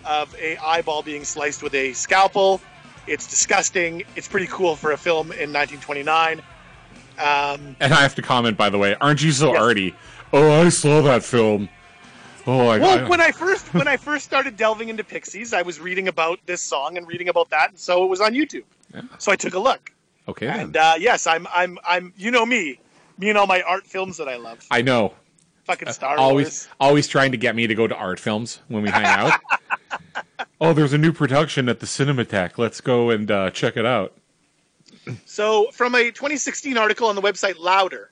of 0.06 0.34
a 0.36 0.56
eyeball 0.64 1.02
being 1.02 1.24
sliced 1.24 1.62
with 1.62 1.74
a 1.74 1.92
scalpel. 1.92 2.62
It's 3.06 3.26
disgusting. 3.26 4.04
It's 4.16 4.28
pretty 4.28 4.46
cool 4.46 4.76
for 4.76 4.92
a 4.92 4.96
film 4.96 5.26
in 5.26 5.52
1929. 5.52 6.40
Um, 7.18 7.76
And 7.80 7.92
I 7.94 8.00
have 8.02 8.14
to 8.16 8.22
comment, 8.22 8.56
by 8.56 8.70
the 8.70 8.78
way, 8.78 8.96
aren't 9.00 9.22
you 9.22 9.32
so 9.32 9.52
Yes. 9.52 9.62
arty? 9.62 9.94
Oh, 10.32 10.62
I 10.62 10.68
saw 10.68 11.00
that 11.02 11.22
film. 11.22 11.68
Oh, 12.46 12.68
I, 12.68 12.78
Well, 12.78 12.98
I- 13.04 13.08
when 13.08 13.20
I 13.20 13.30
first 13.30 13.72
when 13.72 13.88
I 13.88 13.96
first 13.96 14.24
started 14.24 14.56
delving 14.56 14.88
into 14.90 15.02
Pixies, 15.04 15.52
I 15.54 15.62
was 15.62 15.80
reading 15.80 16.08
about 16.08 16.40
this 16.46 16.60
song 16.60 16.96
and 16.98 17.06
reading 17.06 17.28
about 17.28 17.50
that, 17.50 17.70
and 17.70 17.78
so 17.78 18.04
it 18.04 18.08
was 18.08 18.20
on 18.20 18.32
YouTube. 18.34 18.64
So 19.18 19.32
I 19.32 19.36
took 19.36 19.54
a 19.54 19.58
look, 19.58 19.92
okay. 20.28 20.46
and 20.48 20.76
uh, 20.76 20.94
yes, 20.98 21.26
I'm 21.26 21.46
I'm 21.54 21.78
I'm 21.88 22.12
you 22.16 22.30
know 22.30 22.44
me, 22.46 22.78
me 23.18 23.28
and 23.30 23.38
all 23.38 23.46
my 23.46 23.62
art 23.62 23.86
films 23.86 24.18
that 24.18 24.28
I 24.28 24.36
love, 24.36 24.64
I 24.70 24.82
know. 24.82 25.14
fucking 25.64 25.90
Star 25.92 26.16
always, 26.18 26.44
Wars. 26.46 26.68
always 26.78 27.08
trying 27.08 27.32
to 27.32 27.38
get 27.38 27.56
me 27.56 27.66
to 27.66 27.74
go 27.74 27.86
to 27.86 27.94
art 27.96 28.20
films 28.20 28.60
when 28.68 28.82
we 28.82 28.90
hang 28.90 29.04
out. 29.06 29.40
oh, 30.60 30.72
there's 30.74 30.92
a 30.92 30.98
new 30.98 31.12
production 31.12 31.68
at 31.68 31.80
the 31.80 31.86
Cinematheque. 31.86 32.58
Let's 32.58 32.80
go 32.80 33.10
and 33.10 33.30
uh, 33.30 33.50
check 33.50 33.76
it 33.76 33.86
out. 33.86 34.12
So, 35.26 35.70
from 35.72 35.94
a 35.94 36.10
2016 36.10 36.76
article 36.76 37.08
on 37.08 37.16
the 37.16 37.22
website 37.22 37.58
Louder, 37.58 38.10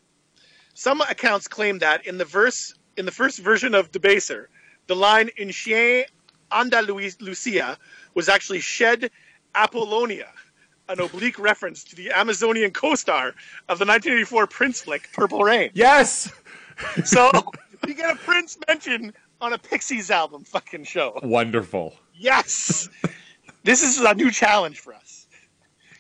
some 0.75 1.01
accounts 1.01 1.49
claim 1.49 1.79
that 1.79 2.07
in 2.07 2.19
the 2.19 2.25
verse 2.25 2.75
in 2.97 3.07
the 3.07 3.13
first 3.13 3.39
version 3.39 3.75
of 3.75 3.91
Debaser, 3.91 4.47
the 4.87 4.97
line 4.97 5.31
"In 5.37 5.51
chien 5.51 6.05
Andalusia" 6.51 7.79
was 8.15 8.29
actually 8.29 8.61
"Shed 8.61 9.11
Apollonia," 9.55 10.31
an 10.89 11.01
oblique 11.01 11.39
reference 11.39 11.85
to 11.85 11.97
the 11.97 12.11
Amazonian 12.13 12.73
co-star 12.73 13.29
of 13.69 13.79
the 13.79 13.87
1984 13.87 14.47
Prince 14.47 14.83
flick 14.83 15.09
"Purple 15.13 15.43
Rain." 15.43 15.71
Yes. 15.75 16.31
So, 17.05 17.31
you 17.87 17.95
get 17.95 18.15
a 18.15 18.19
Prince 18.19 18.59
mention 18.69 19.13
on 19.41 19.53
a 19.53 19.59
Pixies 19.59 20.11
album 20.11 20.45
fucking 20.45 20.85
show. 20.85 21.19
Wonderful. 21.23 21.95
Yes, 22.15 22.89
this 23.65 23.83
is 23.83 23.99
a 23.99 24.15
new 24.15 24.31
challenge 24.31 24.79
for 24.79 24.95
us 24.95 25.22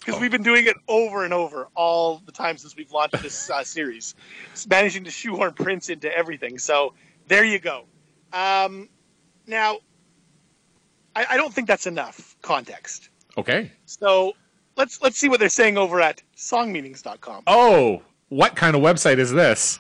because 0.04 0.20
we've 0.20 0.30
been 0.30 0.42
doing 0.42 0.66
it 0.66 0.76
over 0.88 1.24
and 1.24 1.32
over 1.32 1.68
all 1.74 2.22
the 2.26 2.32
time 2.32 2.56
since 2.56 2.76
we've 2.76 2.90
launched 2.90 3.22
this 3.22 3.50
uh, 3.50 3.62
series, 3.62 4.14
It's 4.52 4.66
managing 4.66 5.04
to 5.04 5.10
shoehorn 5.10 5.52
Prince 5.54 5.88
into 5.88 6.14
everything. 6.14 6.58
So 6.58 6.94
there 7.28 7.44
you 7.44 7.58
go. 7.58 7.84
Um, 8.32 8.88
now, 9.46 9.78
I, 11.14 11.26
I 11.30 11.36
don't 11.36 11.52
think 11.52 11.68
that's 11.68 11.86
enough 11.86 12.36
context. 12.42 13.10
Okay. 13.38 13.70
So 13.86 14.32
let's 14.76 15.00
let's 15.02 15.16
see 15.18 15.28
what 15.28 15.40
they're 15.40 15.48
saying 15.48 15.78
over 15.78 16.00
at 16.00 16.22
songmeanings.com. 16.36 17.44
Oh, 17.46 18.02
what 18.28 18.56
kind 18.56 18.74
of 18.74 18.82
website 18.82 19.18
is 19.18 19.30
this? 19.30 19.78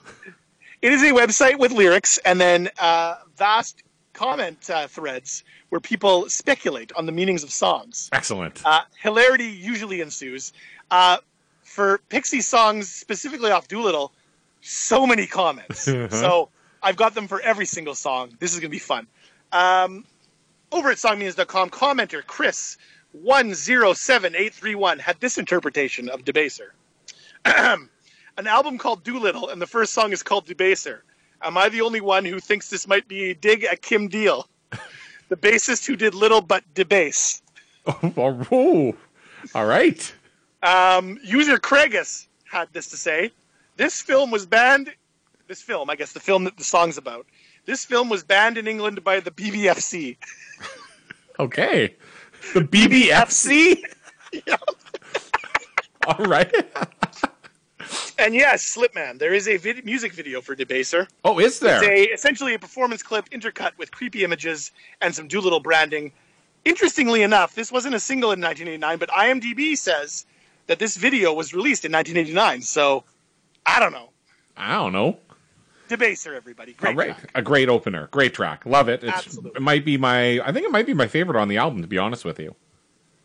It 0.82 0.92
is 0.92 1.02
a 1.02 1.12
website 1.12 1.58
with 1.58 1.72
lyrics 1.72 2.18
and 2.18 2.40
then 2.40 2.68
uh, 2.80 3.16
vast 3.36 3.82
comment 4.12 4.70
uh, 4.70 4.86
threads 4.86 5.44
where 5.68 5.80
people 5.80 6.28
speculate 6.28 6.92
on 6.94 7.06
the 7.06 7.12
meanings 7.12 7.42
of 7.42 7.50
songs. 7.50 8.08
Excellent. 8.12 8.62
Uh, 8.64 8.82
hilarity 9.00 9.46
usually 9.46 10.00
ensues. 10.00 10.52
Uh, 10.90 11.18
for 11.62 11.98
Pixie 12.08 12.42
songs, 12.42 12.90
specifically 12.90 13.50
off 13.50 13.68
Doolittle, 13.68 14.12
so 14.60 15.06
many 15.06 15.26
comments. 15.26 15.80
so 16.10 16.50
I've 16.82 16.96
got 16.96 17.14
them 17.14 17.28
for 17.28 17.40
every 17.40 17.66
single 17.66 17.94
song. 17.94 18.36
This 18.38 18.52
is 18.52 18.60
going 18.60 18.70
to 18.70 18.74
be 18.74 18.78
fun. 18.78 19.06
Um, 19.52 20.04
over 20.70 20.90
at 20.90 20.98
songmeanings.com, 20.98 21.70
commenter 21.70 22.24
Chris 22.26 22.76
107831 23.12 24.98
had 24.98 25.20
this 25.20 25.38
interpretation 25.38 26.08
of 26.08 26.24
Debaser. 26.24 26.70
An 27.44 28.46
album 28.46 28.78
called 28.78 29.04
Doolittle, 29.04 29.50
and 29.50 29.60
the 29.60 29.66
first 29.66 29.92
song 29.92 30.12
is 30.12 30.22
called 30.22 30.46
Debaser. 30.46 31.00
Am 31.42 31.56
I 31.58 31.68
the 31.68 31.80
only 31.80 32.00
one 32.00 32.24
who 32.24 32.38
thinks 32.40 32.68
this 32.68 32.86
might 32.86 33.08
be 33.08 33.30
a 33.30 33.34
dig 33.34 33.64
at 33.64 33.82
Kim 33.82 34.08
Deal, 34.08 34.48
the 35.28 35.36
bassist 35.36 35.86
who 35.86 35.96
did 35.96 36.14
Little 36.14 36.40
but 36.40 36.62
Debase? 36.74 37.42
oh, 37.86 38.94
all 39.54 39.66
right. 39.66 40.14
Um, 40.62 41.18
user 41.24 41.58
Craigus 41.58 42.26
had 42.44 42.68
this 42.72 42.88
to 42.90 42.96
say. 42.96 43.32
This 43.76 44.00
film 44.00 44.30
was 44.30 44.46
banned. 44.46 44.92
This 45.48 45.60
film, 45.60 45.90
I 45.90 45.96
guess 45.96 46.12
the 46.12 46.20
film 46.20 46.44
that 46.44 46.56
the 46.56 46.64
song's 46.64 46.96
about. 46.96 47.26
This 47.64 47.84
film 47.84 48.08
was 48.08 48.22
banned 48.22 48.58
in 48.58 48.66
England 48.66 49.02
by 49.02 49.20
the 49.20 49.30
BBFC. 49.30 50.16
Okay. 51.38 51.96
The 52.52 52.60
BBFC. 52.60 53.82
all 56.06 56.26
right. 56.26 56.52
And 58.22 58.36
yes, 58.36 58.76
Slipman, 58.76 59.18
there 59.18 59.34
is 59.34 59.48
a 59.48 59.56
vid- 59.56 59.84
music 59.84 60.12
video 60.12 60.40
for 60.40 60.54
Debaser. 60.54 61.08
Oh, 61.24 61.40
is 61.40 61.58
there? 61.58 61.82
It's 61.82 61.88
a, 61.88 62.14
essentially 62.14 62.54
a 62.54 62.58
performance 62.58 63.02
clip 63.02 63.28
intercut 63.30 63.76
with 63.78 63.90
creepy 63.90 64.22
images 64.22 64.70
and 65.00 65.12
some 65.12 65.26
Doolittle 65.26 65.58
branding. 65.58 66.12
Interestingly 66.64 67.22
enough, 67.22 67.56
this 67.56 67.72
wasn't 67.72 67.96
a 67.96 68.00
single 68.00 68.30
in 68.30 68.40
1989, 68.40 68.98
but 68.98 69.08
IMDb 69.08 69.76
says 69.76 70.24
that 70.68 70.78
this 70.78 70.96
video 70.96 71.32
was 71.34 71.52
released 71.52 71.84
in 71.84 71.90
1989. 71.90 72.62
So, 72.62 73.02
I 73.66 73.80
don't 73.80 73.90
know. 73.90 74.10
I 74.56 74.76
don't 74.76 74.92
know. 74.92 75.18
Debaser, 75.88 76.36
everybody. 76.36 76.74
Great 76.74 76.90
All 76.90 76.94
right. 76.94 77.18
track. 77.18 77.30
A 77.34 77.42
great 77.42 77.68
opener. 77.68 78.06
Great 78.12 78.34
track. 78.34 78.64
Love 78.64 78.88
it. 78.88 79.02
It 79.02 79.60
might 79.60 79.84
be 79.84 79.96
my. 79.96 80.38
I 80.40 80.52
think 80.52 80.64
it 80.64 80.70
might 80.70 80.86
be 80.86 80.94
my 80.94 81.08
favorite 81.08 81.40
on 81.40 81.48
the 81.48 81.56
album. 81.56 81.82
To 81.82 81.88
be 81.88 81.98
honest 81.98 82.24
with 82.24 82.38
you. 82.38 82.54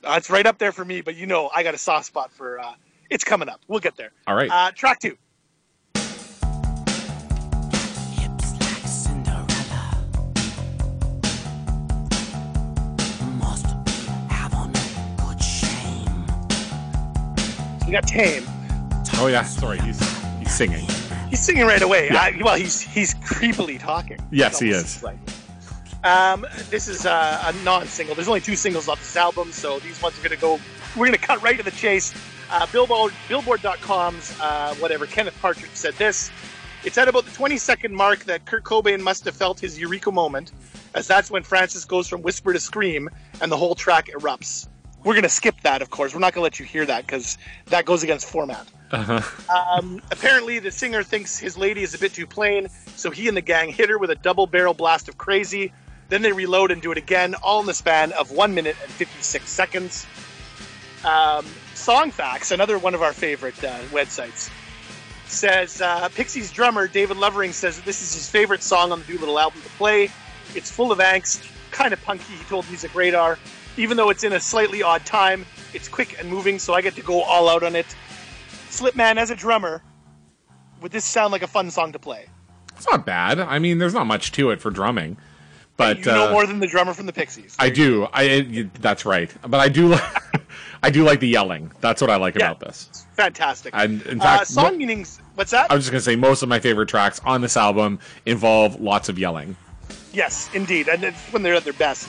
Uh, 0.03 0.15
it's 0.17 0.31
right 0.31 0.45
up 0.45 0.57
there 0.57 0.71
for 0.71 0.83
me, 0.83 1.01
but 1.01 1.15
you 1.15 1.27
know 1.27 1.51
I 1.53 1.61
got 1.61 1.75
a 1.75 1.77
soft 1.77 2.07
spot 2.07 2.31
for. 2.31 2.59
Uh, 2.59 2.73
it's 3.09 3.23
coming 3.23 3.49
up. 3.49 3.61
We'll 3.67 3.79
get 3.79 3.95
there. 3.95 4.11
All 4.27 4.35
right. 4.35 4.49
Uh, 4.51 4.71
track 4.71 4.99
two. 4.99 5.17
Hips 8.15 8.53
like 8.59 8.87
Cinderella. 8.87 10.03
Must 13.39 13.85
be 13.85 13.91
having 14.29 14.73
good 15.17 15.41
shame. 15.41 16.25
We 17.85 17.91
got 17.93 18.07
Tame. 18.07 18.43
oh 19.15 19.27
yeah. 19.31 19.43
Sorry. 19.43 19.79
He's 19.79 19.99
he's 20.39 20.53
singing. 20.55 20.85
He's 21.29 21.39
singing 21.43 21.65
right 21.65 21.81
away. 21.81 22.07
Yeah. 22.11 22.31
Uh, 22.37 22.43
well, 22.43 22.55
he's 22.55 22.81
he's 22.81 23.13
creepily 23.15 23.79
talking. 23.79 24.19
Yes, 24.31 24.59
he 24.59 24.69
is. 24.69 25.03
like- 25.03 25.17
Um, 26.03 26.45
this 26.69 26.87
is 26.87 27.05
uh, 27.05 27.41
a 27.47 27.63
non-single. 27.63 28.15
There's 28.15 28.27
only 28.27 28.39
two 28.39 28.55
singles 28.55 28.87
off 28.87 28.99
this 28.99 29.15
album, 29.17 29.51
so 29.51 29.79
these 29.79 30.01
ones 30.01 30.17
are 30.19 30.23
gonna 30.23 30.39
go. 30.39 30.59
We're 30.95 31.07
gonna 31.07 31.17
cut 31.17 31.41
right 31.41 31.57
to 31.57 31.63
the 31.63 31.71
chase. 31.71 32.13
Uh, 32.49 32.65
Billboard, 32.71 33.13
Billboard.com's 33.27 34.37
uh, 34.39 34.73
whatever. 34.75 35.05
Kenneth 35.05 35.37
Partridge 35.41 35.71
said 35.73 35.93
this. 35.95 36.31
It's 36.83 36.97
at 36.97 37.07
about 37.07 37.25
the 37.25 37.31
20 37.31 37.57
second 37.57 37.93
mark 37.93 38.23
that 38.25 38.45
Kurt 38.45 38.63
Cobain 38.63 39.01
must 39.01 39.25
have 39.25 39.35
felt 39.35 39.59
his 39.59 39.77
eureka 39.77 40.11
moment, 40.11 40.51
as 40.93 41.07
that's 41.07 41.29
when 41.29 41.43
Francis 41.43 41.83
goes 41.83 42.07
from 42.07 42.21
whisper 42.21 42.53
to 42.53 42.59
scream, 42.59 43.09
and 43.41 43.51
the 43.51 43.57
whole 43.57 43.75
track 43.75 44.07
erupts. 44.07 44.67
We're 45.03 45.15
gonna 45.15 45.29
skip 45.29 45.55
that, 45.63 45.81
of 45.81 45.89
course. 45.89 46.13
We're 46.13 46.19
not 46.19 46.33
gonna 46.33 46.43
let 46.43 46.59
you 46.59 46.65
hear 46.65 46.85
that 46.85 47.05
because 47.05 47.37
that 47.65 47.85
goes 47.85 48.03
against 48.03 48.27
format. 48.27 48.67
Um, 49.49 50.01
apparently, 50.11 50.59
the 50.59 50.71
singer 50.71 51.03
thinks 51.03 51.37
his 51.37 51.57
lady 51.57 51.81
is 51.83 51.93
a 51.93 51.99
bit 51.99 52.13
too 52.13 52.27
plain, 52.27 52.67
so 52.95 53.09
he 53.11 53.27
and 53.27 53.35
the 53.35 53.41
gang 53.41 53.69
hit 53.69 53.89
her 53.89 53.97
with 53.97 54.11
a 54.11 54.15
double 54.15 54.47
barrel 54.47 54.73
blast 54.73 55.09
of 55.09 55.17
crazy. 55.17 55.73
Then 56.09 56.21
they 56.21 56.31
reload 56.31 56.71
and 56.71 56.81
do 56.81 56.91
it 56.91 56.97
again, 56.97 57.35
all 57.35 57.59
in 57.59 57.65
the 57.65 57.73
span 57.73 58.13
of 58.13 58.31
one 58.31 58.53
minute 58.53 58.77
and 58.81 58.91
56 58.91 59.49
seconds. 59.49 60.05
Um, 61.03 61.45
Songfacts, 61.87 62.51
another 62.51 62.77
one 62.77 62.93
of 62.93 63.01
our 63.01 63.13
favorite 63.13 63.63
uh, 63.63 63.79
websites, 63.91 64.51
says 65.25 65.79
uh, 65.79 66.09
Pixies 66.09 66.51
drummer 66.51 66.85
David 66.85 67.15
Lovering 67.15 67.53
says 67.53 67.77
that 67.77 67.85
this 67.85 68.01
is 68.01 68.13
his 68.13 68.29
favorite 68.29 68.61
song 68.61 68.91
on 68.91 68.99
the 68.99 69.05
Doolittle 69.05 69.39
album 69.39 69.61
to 69.61 69.69
play. 69.69 70.11
It's 70.53 70.69
full 70.69 70.91
of 70.91 70.99
angst, 70.99 71.49
kind 71.71 71.93
of 71.93 72.03
punky, 72.03 72.33
he 72.33 72.43
told 72.43 72.67
Music 72.67 72.93
Radar. 72.93 73.39
Even 73.77 73.95
though 73.95 74.09
it's 74.09 74.25
in 74.25 74.33
a 74.33 74.39
slightly 74.41 74.83
odd 74.83 75.05
time, 75.05 75.45
it's 75.73 75.87
quick 75.87 76.19
and 76.19 76.29
moving, 76.29 76.59
so 76.59 76.73
I 76.73 76.81
get 76.81 76.93
to 76.95 77.01
go 77.01 77.21
all 77.21 77.47
out 77.47 77.63
on 77.63 77.73
it. 77.73 77.85
Slipman, 78.69 79.15
as 79.15 79.29
a 79.29 79.35
drummer, 79.35 79.81
would 80.81 80.91
this 80.91 81.05
sound 81.05 81.31
like 81.31 81.41
a 81.41 81.47
fun 81.47 81.71
song 81.71 81.93
to 81.93 81.99
play? 81.99 82.25
It's 82.75 82.89
not 82.91 83.05
bad. 83.05 83.39
I 83.39 83.59
mean, 83.59 83.77
there's 83.77 83.93
not 83.93 84.07
much 84.07 84.33
to 84.33 84.49
it 84.49 84.59
for 84.59 84.71
drumming, 84.71 85.15
but 85.77 85.99
you 85.99 86.05
know 86.05 86.27
uh, 86.27 86.31
more 86.33 86.45
than 86.45 86.59
the 86.59 86.67
drummer 86.67 86.93
from 86.93 87.05
the 87.05 87.13
Pixies. 87.13 87.55
I 87.57 87.69
do. 87.69 88.09
I 88.11 88.69
that's 88.81 89.05
right. 89.05 89.33
But 89.47 89.61
I 89.61 89.69
do. 89.69 89.95
I 90.83 90.89
do 90.89 91.03
like 91.03 91.19
the 91.19 91.27
yelling. 91.27 91.71
That's 91.81 92.01
what 92.01 92.09
I 92.09 92.15
like 92.17 92.35
Yeah. 92.35 92.51
about 92.51 92.59
this. 92.59 93.05
Fantastic. 93.15 93.73
And 93.75 94.01
in 94.03 94.21
uh, 94.21 94.23
fact, 94.23 94.47
song 94.47 94.73
mo- 94.73 94.77
meanings. 94.77 95.19
What's 95.35 95.51
that? 95.51 95.71
I 95.71 95.75
was 95.75 95.83
just 95.85 95.91
gonna 95.91 96.01
say 96.01 96.15
most 96.15 96.43
of 96.43 96.49
my 96.49 96.59
favorite 96.59 96.87
tracks 96.89 97.19
on 97.25 97.41
this 97.41 97.57
album 97.57 97.99
involve 98.25 98.79
lots 98.79 99.09
of 99.09 99.17
yelling. 99.19 99.55
Yes, 100.13 100.49
indeed, 100.53 100.87
and 100.87 101.03
it's 101.03 101.19
when 101.31 101.43
they're 101.43 101.55
at 101.55 101.63
their 101.63 101.73
best. 101.73 102.07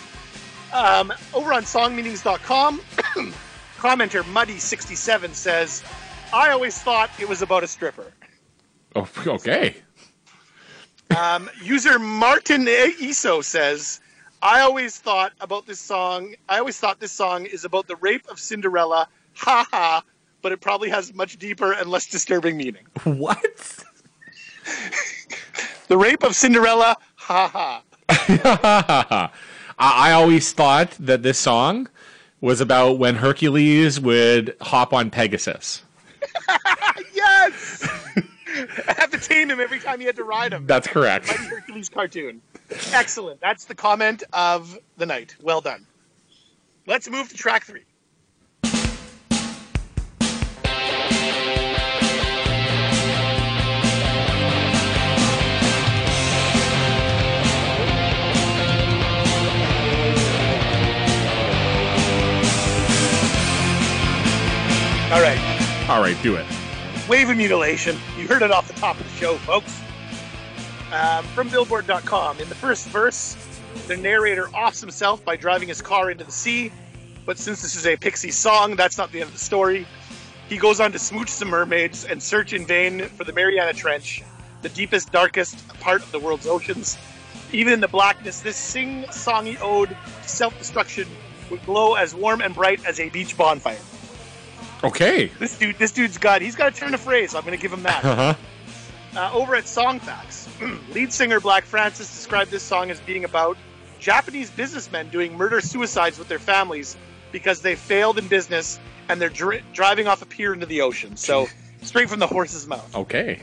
Um, 0.72 1.12
over 1.35 1.52
on 1.52 1.62
songmeanings.com, 1.62 2.78
commenter 3.78 4.22
Muddy67 4.22 5.35
says, 5.35 5.83
I 6.33 6.50
always 6.50 6.78
thought 6.78 7.11
it 7.18 7.28
was 7.28 7.40
about 7.42 7.64
a 7.64 7.66
stripper. 7.66 8.12
Oh, 8.94 9.09
okay. 9.26 9.76
Um, 11.16 11.48
user 11.62 11.98
Martin 11.98 12.66
Iso 12.66 13.42
says, 13.42 14.00
I 14.42 14.61
always 14.61 14.96
thought 14.98 15.33
about 15.40 15.66
this 15.66 15.81
song, 15.81 16.35
I 16.48 16.59
always 16.59 16.79
thought 16.79 17.01
this 17.01 17.12
song 17.12 17.46
is 17.46 17.64
about 17.64 17.88
the 17.88 17.96
rape 17.96 18.27
of 18.29 18.38
Cinderella, 18.38 19.09
ha 19.35 19.66
ha, 19.70 20.03
but 20.42 20.53
it 20.53 20.61
probably 20.61 20.90
has 20.90 21.12
much 21.12 21.38
deeper 21.38 21.72
and 21.72 21.90
less 21.90 22.07
disturbing 22.07 22.57
meaning. 22.57 22.87
What? 23.05 23.85
The 25.88 25.96
rape 25.96 26.22
of 26.22 26.35
Cinderella, 26.35 26.96
ha 27.16 27.48
ha. 27.48 27.83
I, 29.79 30.09
I 30.09 30.12
always 30.12 30.53
thought 30.53 30.90
that 31.01 31.22
this 31.22 31.38
song 31.38 31.88
was 32.40 32.61
about 32.61 32.98
when 32.98 33.16
Hercules 33.16 33.98
would 34.01 34.57
hop 34.61 34.92
on 34.92 35.11
Pegasus. 35.11 35.83
Yes! 37.14 37.87
I 38.88 38.94
have 38.96 39.11
to 39.11 39.18
tame 39.18 39.51
him 39.51 39.61
every 39.61 39.81
time 39.81 40.01
you 40.01 40.07
had 40.07 40.16
to 40.16 40.24
ride 40.24 40.53
him. 40.53 40.66
That's 40.66 40.87
correct. 40.87 41.27
Mighty 41.27 41.44
Hercules 41.44 41.88
cartoon. 41.88 42.40
Excellent. 42.92 43.40
That's 43.40 43.64
the 43.64 43.74
comment 43.74 44.22
of 44.33 44.78
the 44.96 45.07
night. 45.07 45.37
Well 45.42 45.61
done. 45.61 45.87
Let's 46.87 47.09
move 47.09 47.28
to 47.28 47.37
track 47.37 47.64
three. 47.64 47.85
All 65.11 65.22
right. 65.22 65.38
All 65.88 66.02
right, 66.02 66.16
do 66.22 66.37
it. 66.37 66.44
Wave 67.09 67.31
of 67.31 67.37
Mutilation. 67.38 67.96
You 68.18 68.28
heard 68.28 68.42
it 68.42 68.50
off 68.50 68.68
the 68.68 68.74
top 68.74 69.00
of 69.00 69.04
the 69.04 69.18
show, 69.18 69.37
folks. 69.38 69.81
Um, 70.92 71.24
from 71.27 71.48
Billboard.com. 71.51 72.40
In 72.40 72.48
the 72.48 72.55
first 72.55 72.88
verse, 72.88 73.37
the 73.88 73.96
narrator 73.96 74.48
offs 74.48 74.81
himself 74.81 75.22
by 75.24 75.37
driving 75.37 75.68
his 75.68 75.83
car 75.83 76.11
into 76.11 76.24
the 76.24 76.33
sea. 76.33 76.72
But 77.27 77.38
since 77.38 77.61
this 77.61 77.77
is 77.77 77.87
a 77.87 77.96
Pixie 77.96 78.31
song, 78.31 78.74
that's 78.74 78.96
not 78.96 79.12
the 79.12 79.20
end 79.20 79.29
of 79.29 79.35
the 79.35 79.44
story. 79.44 79.87
He 80.48 80.57
goes 80.57 80.81
on 80.81 80.92
to 80.92 80.98
smooch 80.98 81.29
some 81.29 81.48
mermaids 81.48 82.07
and 82.07 82.22
search 82.22 82.55
in 82.55 82.64
vain 82.64 83.03
for 83.03 83.24
the 83.24 83.35
Mariana 83.35 83.74
Trench, 83.74 84.22
the 84.62 84.70
deepest, 84.70 85.12
darkest 85.12 85.68
part 85.81 86.03
of 86.03 86.11
the 86.11 86.18
world's 86.18 86.46
oceans. 86.46 86.96
Even 87.53 87.74
in 87.74 87.81
the 87.81 87.88
blackness, 87.88 88.40
this 88.40 88.57
sing-songy 88.57 89.61
ode 89.61 89.90
to 89.90 90.29
self-destruction 90.29 91.07
would 91.51 91.62
glow 91.66 91.94
as 91.94 92.14
warm 92.14 92.40
and 92.40 92.55
bright 92.55 92.83
as 92.87 92.98
a 92.98 93.11
beach 93.11 93.37
bonfire. 93.37 93.79
Okay. 94.83 95.27
This 95.38 95.59
dude, 95.59 95.77
this 95.79 95.92
dude's 95.92 96.16
got, 96.16 96.40
he's 96.40 96.57
got 96.57 96.72
a 96.72 96.77
turn 96.77 96.94
of 96.94 97.01
phrase. 97.01 97.35
I'm 97.35 97.42
going 97.42 97.57
to 97.57 97.61
give 97.61 97.72
him 97.72 97.83
that. 97.83 98.05
Uh-huh. 98.05 98.35
Uh, 99.18 99.33
over 99.33 99.57
at 99.57 99.64
Songfacts, 99.64 100.46
lead 100.94 101.12
singer 101.12 101.40
Black 101.40 101.64
Francis 101.64 102.09
described 102.14 102.52
this 102.52 102.62
song 102.62 102.88
as 102.92 103.00
being 103.00 103.24
about 103.24 103.57
Japanese 103.98 104.48
businessmen 104.48 105.09
doing 105.09 105.37
murder 105.37 105.61
suicides 105.61 106.20
with 106.20 106.28
their 106.28 106.38
families 106.38 106.96
because 107.33 107.61
they 107.61 107.74
failed 107.74 108.16
in 108.16 108.28
business 108.28 108.78
and 109.09 109.20
they're 109.20 109.28
dri- 109.28 109.64
driving 109.72 110.07
off 110.07 110.22
a 110.22 110.26
pier 110.26 110.52
into 110.52 110.66
the 110.66 110.83
ocean. 110.83 111.16
So 111.16 111.48
straight 111.83 112.09
from 112.09 112.20
the 112.20 112.28
horse's 112.28 112.68
mouth. 112.68 112.94
Okay. 112.94 113.40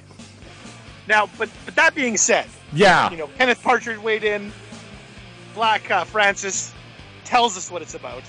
Now, 1.09 1.27
but 1.37 1.49
but 1.65 1.75
that 1.75 1.93
being 1.93 2.15
said, 2.15 2.47
Yeah. 2.71 3.11
you 3.11 3.17
know 3.17 3.27
Kenneth 3.37 3.61
Partridge 3.61 3.99
weighed 3.99 4.23
in. 4.23 4.53
Black 5.55 5.91
uh, 5.91 6.05
Francis 6.05 6.73
tells 7.25 7.57
us 7.57 7.69
what 7.69 7.81
it's 7.81 7.95
about. 7.95 8.23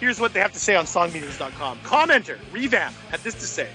Here's 0.00 0.18
what 0.18 0.32
they 0.32 0.40
have 0.40 0.52
to 0.52 0.58
say 0.58 0.74
on 0.74 0.84
songmeanings.com. 0.84 1.78
Commenter, 1.84 2.38
revamp, 2.50 2.92
had 3.12 3.20
this 3.20 3.34
to 3.34 3.46
say. 3.46 3.68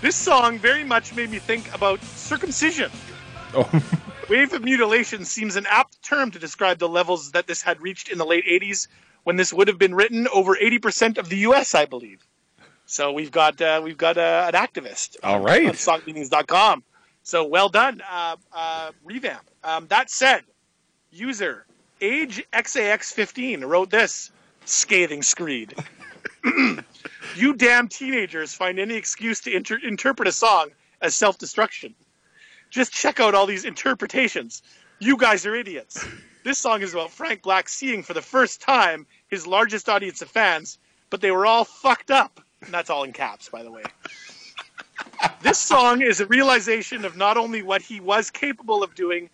This 0.00 0.14
song 0.14 0.58
very 0.58 0.84
much 0.84 1.14
made 1.16 1.30
me 1.30 1.40
think 1.40 1.74
about 1.74 2.00
circumcision. 2.02 2.90
Oh, 3.52 3.68
Wave 4.28 4.52
of 4.52 4.62
mutilation 4.62 5.24
seems 5.24 5.56
an 5.56 5.66
apt 5.68 6.00
term 6.02 6.30
to 6.30 6.38
describe 6.38 6.78
the 6.78 6.88
levels 6.88 7.32
that 7.32 7.48
this 7.48 7.62
had 7.62 7.80
reached 7.80 8.08
in 8.08 8.18
the 8.18 8.24
late 8.24 8.44
80s 8.46 8.86
when 9.24 9.34
this 9.34 9.52
would 9.52 9.66
have 9.66 9.78
been 9.78 9.94
written 9.94 10.28
over 10.28 10.54
80% 10.54 11.18
of 11.18 11.28
the 11.28 11.38
US, 11.38 11.74
I 11.74 11.86
believe. 11.86 12.24
So 12.86 13.12
we've 13.12 13.32
got 13.32 13.60
uh, 13.60 13.80
we've 13.82 13.98
got 13.98 14.16
uh, 14.16 14.50
an 14.52 14.54
activist 14.54 15.16
All 15.22 15.40
right. 15.40 15.66
on 15.66 15.74
songmeanings.com. 15.74 16.84
So 17.24 17.44
well 17.44 17.68
done, 17.68 18.00
uh, 18.08 18.36
uh, 18.52 18.92
revamp. 19.04 19.50
Um, 19.64 19.88
that 19.88 20.10
said, 20.10 20.42
user 21.10 21.66
age 22.00 22.44
XAX15 22.52 23.66
wrote 23.66 23.90
this 23.90 24.30
scathing 24.64 25.22
screed. 25.22 25.74
you 27.36 27.54
damn 27.54 27.88
teenagers 27.88 28.54
find 28.54 28.78
any 28.78 28.94
excuse 28.94 29.40
to 29.40 29.54
inter- 29.54 29.80
interpret 29.82 30.28
a 30.28 30.32
song 30.32 30.70
as 31.00 31.14
self-destruction. 31.14 31.94
Just 32.70 32.92
check 32.92 33.20
out 33.20 33.34
all 33.34 33.46
these 33.46 33.64
interpretations. 33.64 34.62
You 34.98 35.16
guys 35.16 35.46
are 35.46 35.54
idiots. 35.54 36.04
This 36.44 36.58
song 36.58 36.82
is 36.82 36.92
about 36.92 37.10
Frank 37.10 37.42
Black 37.42 37.68
seeing 37.68 38.02
for 38.02 38.14
the 38.14 38.22
first 38.22 38.60
time 38.60 39.06
his 39.28 39.46
largest 39.46 39.88
audience 39.88 40.22
of 40.22 40.28
fans, 40.28 40.78
but 41.10 41.20
they 41.20 41.30
were 41.30 41.46
all 41.46 41.64
fucked 41.64 42.10
up. 42.10 42.40
And 42.62 42.72
that's 42.72 42.90
all 42.90 43.04
in 43.04 43.12
caps, 43.12 43.48
by 43.48 43.62
the 43.62 43.70
way. 43.70 43.82
This 45.42 45.58
song 45.58 46.02
is 46.02 46.20
a 46.20 46.26
realization 46.26 47.04
of 47.04 47.16
not 47.16 47.36
only 47.36 47.62
what 47.62 47.82
he 47.82 48.00
was 48.00 48.30
capable 48.30 48.82
of 48.82 48.94
doing, 48.94 49.30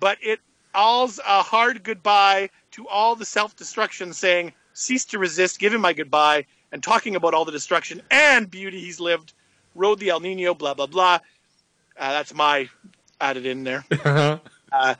but 0.00 0.18
it 0.22 0.40
alls 0.74 1.18
a 1.26 1.42
hard 1.42 1.82
goodbye 1.82 2.50
to 2.72 2.86
all 2.86 3.16
the 3.16 3.24
self-destruction, 3.24 4.12
saying, 4.12 4.52
"Cease 4.78 5.04
to 5.06 5.18
resist, 5.18 5.58
give 5.58 5.74
him 5.74 5.80
my 5.80 5.92
goodbye," 5.92 6.46
and 6.72 6.82
talking 6.82 7.16
about 7.16 7.34
all 7.34 7.44
the 7.44 7.52
destruction 7.52 8.00
and 8.10 8.50
beauty 8.50 8.80
he's 8.80 9.00
lived. 9.00 9.32
Rode 9.74 9.98
the 9.98 10.10
El 10.10 10.20
Nino, 10.20 10.54
blah 10.54 10.74
blah 10.74 10.86
blah. 10.86 11.18
Uh, 11.98 12.12
that's 12.12 12.32
my 12.32 12.68
added 13.20 13.44
in 13.44 13.64
there. 13.64 13.84
uh, 14.72 14.94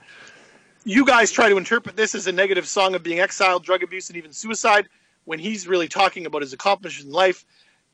you 0.84 1.04
guys 1.04 1.30
try 1.30 1.48
to 1.48 1.56
interpret 1.56 1.96
this 1.96 2.14
as 2.14 2.26
a 2.26 2.32
negative 2.32 2.66
song 2.66 2.94
of 2.94 3.02
being 3.02 3.20
exiled, 3.20 3.64
drug 3.64 3.82
abuse, 3.82 4.08
and 4.08 4.16
even 4.16 4.32
suicide, 4.32 4.88
when 5.26 5.38
he's 5.38 5.68
really 5.68 5.88
talking 5.88 6.26
about 6.26 6.42
his 6.42 6.52
accomplishments 6.52 7.06
in 7.06 7.12
life. 7.12 7.44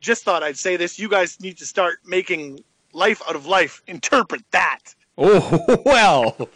Just 0.00 0.24
thought 0.24 0.42
I'd 0.42 0.58
say 0.58 0.76
this. 0.76 0.98
You 0.98 1.08
guys 1.08 1.40
need 1.40 1.58
to 1.58 1.66
start 1.66 1.98
making 2.06 2.62
life 2.92 3.20
out 3.28 3.36
of 3.36 3.46
life. 3.46 3.82
Interpret 3.86 4.42
that. 4.52 4.94
oh 5.18 5.82
well. 5.84 6.48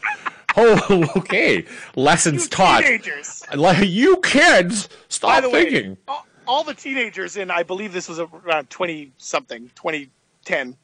Oh, 0.60 1.12
okay. 1.16 1.64
Lessons 1.94 2.44
You 2.44 2.48
taught. 2.50 2.82
teenagers. 2.82 3.42
Like 3.54 3.86
you 3.88 4.16
kids, 4.18 4.88
By 4.88 4.94
stop 5.08 5.42
the 5.42 5.50
way, 5.50 5.62
thinking. 5.70 5.96
all, 6.08 6.26
all 6.46 6.64
the 6.64 6.74
teenagers 6.74 7.36
in, 7.36 7.50
I 7.50 7.62
believe 7.62 7.92
this 7.92 8.08
was 8.08 8.18
around 8.18 8.68
20 8.70 9.12
something, 9.18 9.70
2010. 9.76 10.76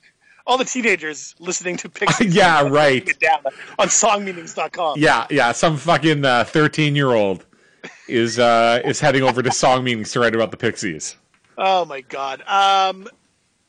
All 0.47 0.59
the 0.59 0.65
teenagers 0.65 1.35
listening 1.39 1.77
to 1.79 1.89
Pixies. 1.89 2.35
Yeah, 2.37 2.69
right. 2.69 3.03
On 3.79 3.89
songmeanings.com. 3.89 4.99
Yeah, 5.01 5.27
yeah. 5.31 5.53
Some 5.53 5.77
fucking 5.79 6.23
uh, 6.25 6.45
thirteen-year-old 6.45 7.47
is 8.09 8.39
uh, 8.39 8.83
is 8.85 9.01
heading 9.01 9.23
over 9.23 9.43
to 9.43 9.51
song 9.51 9.85
meanings 9.85 10.13
to 10.13 10.21
write 10.21 10.35
about 10.35 10.51
the 10.51 10.59
Pixies. 10.59 11.17
Oh 11.57 11.87
my 11.87 12.03
god. 12.03 12.43
Um, 12.47 13.09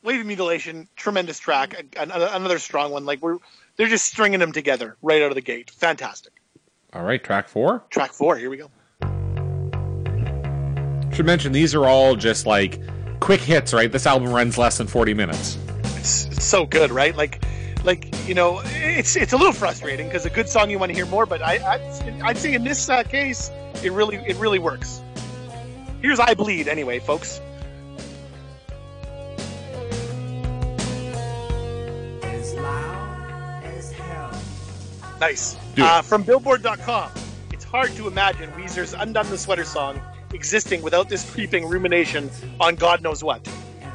Wave 0.02 0.20
of 0.20 0.26
Mutilation, 0.26 0.86
tremendous 0.96 1.38
track. 1.38 1.74
An- 1.96 2.10
Another 2.10 2.58
strong 2.58 2.92
one. 2.92 3.06
Like 3.06 3.22
we're 3.22 3.38
they're 3.76 3.88
just 3.88 4.06
stringing 4.06 4.40
them 4.40 4.52
together 4.52 4.96
right 5.02 5.22
out 5.22 5.30
of 5.30 5.34
the 5.34 5.42
gate. 5.42 5.70
Fantastic. 5.70 6.32
All 6.92 7.02
right, 7.02 7.22
track 7.22 7.48
four. 7.48 7.84
Track 7.90 8.12
four. 8.12 8.36
Here 8.36 8.48
we 8.50 8.56
go. 8.56 8.70
Should 11.14 11.26
mention 11.26 11.52
these 11.52 11.74
are 11.74 11.86
all 11.86 12.14
just 12.16 12.46
like 12.46 12.80
quick 13.20 13.40
hits, 13.40 13.72
right? 13.72 13.90
This 13.90 14.06
album 14.06 14.32
runs 14.32 14.58
less 14.58 14.78
than 14.78 14.86
forty 14.86 15.14
minutes. 15.14 15.58
It's, 15.96 16.26
it's 16.26 16.44
so 16.44 16.66
good, 16.66 16.90
right? 16.90 17.16
Like, 17.16 17.42
like 17.84 18.14
you 18.28 18.34
know, 18.34 18.60
it's 18.64 19.16
it's 19.16 19.32
a 19.32 19.36
little 19.36 19.52
frustrating 19.52 20.08
because 20.08 20.26
a 20.26 20.30
good 20.30 20.48
song 20.48 20.70
you 20.70 20.78
want 20.78 20.90
to 20.90 20.94
hear 20.96 21.06
more. 21.06 21.26
But 21.26 21.42
I, 21.42 21.56
I 21.56 22.20
I'd 22.22 22.38
say 22.38 22.54
in 22.54 22.64
this 22.64 22.88
uh, 22.88 23.02
case, 23.02 23.50
it 23.82 23.92
really 23.92 24.16
it 24.16 24.36
really 24.36 24.58
works. 24.58 25.00
Here's 26.02 26.20
I 26.20 26.34
Bleed 26.34 26.68
anyway, 26.68 26.98
folks. 26.98 27.40
As 32.22 32.54
loud 32.54 32.54
as 32.54 32.54
hell. 32.54 32.95
Nice. 35.20 35.56
Uh, 35.78 36.02
from 36.02 36.22
Billboard.com, 36.22 37.10
it's 37.52 37.64
hard 37.64 37.90
to 37.92 38.06
imagine 38.06 38.50
Weezer's 38.52 38.92
Undone 38.92 39.28
the 39.30 39.38
Sweater 39.38 39.64
song 39.64 40.00
existing 40.32 40.82
without 40.82 41.08
this 41.08 41.28
creeping 41.30 41.66
rumination 41.66 42.30
on 42.60 42.74
God 42.74 43.02
knows 43.02 43.24
what. 43.24 43.42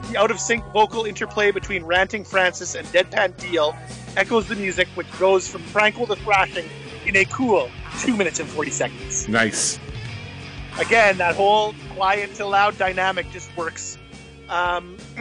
The 0.10 0.18
out 0.18 0.32
of 0.32 0.40
sync 0.40 0.66
vocal 0.74 1.06
interplay 1.06 1.52
between 1.52 1.84
ranting 1.84 2.24
Francis 2.24 2.76
and 2.76 2.88
deadpan 2.88 3.38
Deal 3.38 3.76
echoes 4.18 4.48
the 4.48 4.56
music, 4.56 4.88
which 4.96 5.08
goes 5.20 5.48
from 5.48 5.64
tranquil 5.68 6.08
to 6.08 6.16
thrashing 6.16 6.68
in 7.06 7.16
a 7.16 7.26
cool 7.26 7.70
2 8.00 8.16
minutes 8.16 8.40
and 8.40 8.50
40 8.50 8.72
seconds. 8.72 9.28
Nice. 9.28 9.80
Again, 10.80 11.18
that 11.18 11.36
whole 11.36 11.74
quiet 11.94 12.34
to 12.36 12.46
loud 12.46 12.78
dynamic 12.78 13.30
just 13.32 13.56
works. 13.56 13.98
Um, 14.50 14.98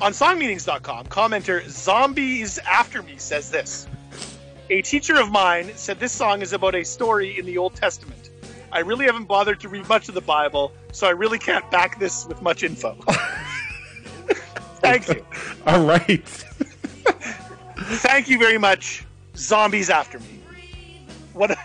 on 0.00 0.12
songmeetings.com, 0.12 1.06
commenter 1.06 1.68
Zombies 1.68 2.58
After 2.58 3.02
Me 3.02 3.14
says 3.18 3.50
this. 3.50 3.86
A 4.70 4.82
teacher 4.82 5.20
of 5.20 5.32
mine 5.32 5.72
said 5.74 5.98
this 5.98 6.12
song 6.12 6.42
is 6.42 6.52
about 6.52 6.76
a 6.76 6.84
story 6.84 7.36
in 7.36 7.44
the 7.44 7.58
Old 7.58 7.74
Testament. 7.74 8.30
I 8.70 8.78
really 8.78 9.04
haven't 9.04 9.24
bothered 9.24 9.58
to 9.60 9.68
read 9.68 9.88
much 9.88 10.08
of 10.08 10.14
the 10.14 10.20
Bible, 10.20 10.70
so 10.92 11.08
I 11.08 11.10
really 11.10 11.40
can't 11.40 11.68
back 11.72 11.98
this 11.98 12.24
with 12.26 12.40
much 12.40 12.62
info. 12.62 12.94
Thank 14.78 15.08
you. 15.08 15.26
All 15.66 15.84
right. 15.84 16.24
Thank 17.98 18.28
you 18.28 18.38
very 18.38 18.58
much, 18.58 19.04
Zombies 19.34 19.90
After 19.90 20.20
Me. 20.20 20.40
What 21.32 21.50
a, 21.50 21.56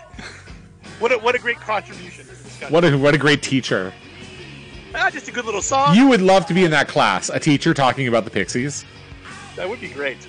what 0.98 1.12
a, 1.12 1.18
what 1.18 1.36
a 1.36 1.38
great 1.38 1.60
contribution. 1.60 2.24
to 2.24 2.30
this 2.30 2.42
discussion. 2.42 2.74
What 2.74 2.84
a 2.84 2.98
what 2.98 3.14
a 3.14 3.18
great 3.18 3.40
teacher. 3.40 3.92
Ah, 4.96 5.10
just 5.10 5.28
a 5.28 5.32
good 5.32 5.44
little 5.44 5.62
song. 5.62 5.94
You 5.94 6.08
would 6.08 6.22
love 6.22 6.44
to 6.46 6.54
be 6.54 6.64
in 6.64 6.72
that 6.72 6.88
class, 6.88 7.28
a 7.28 7.38
teacher 7.38 7.72
talking 7.72 8.08
about 8.08 8.24
the 8.24 8.30
Pixies. 8.30 8.84
That 9.54 9.68
would 9.68 9.80
be 9.80 9.90
great. 9.90 10.26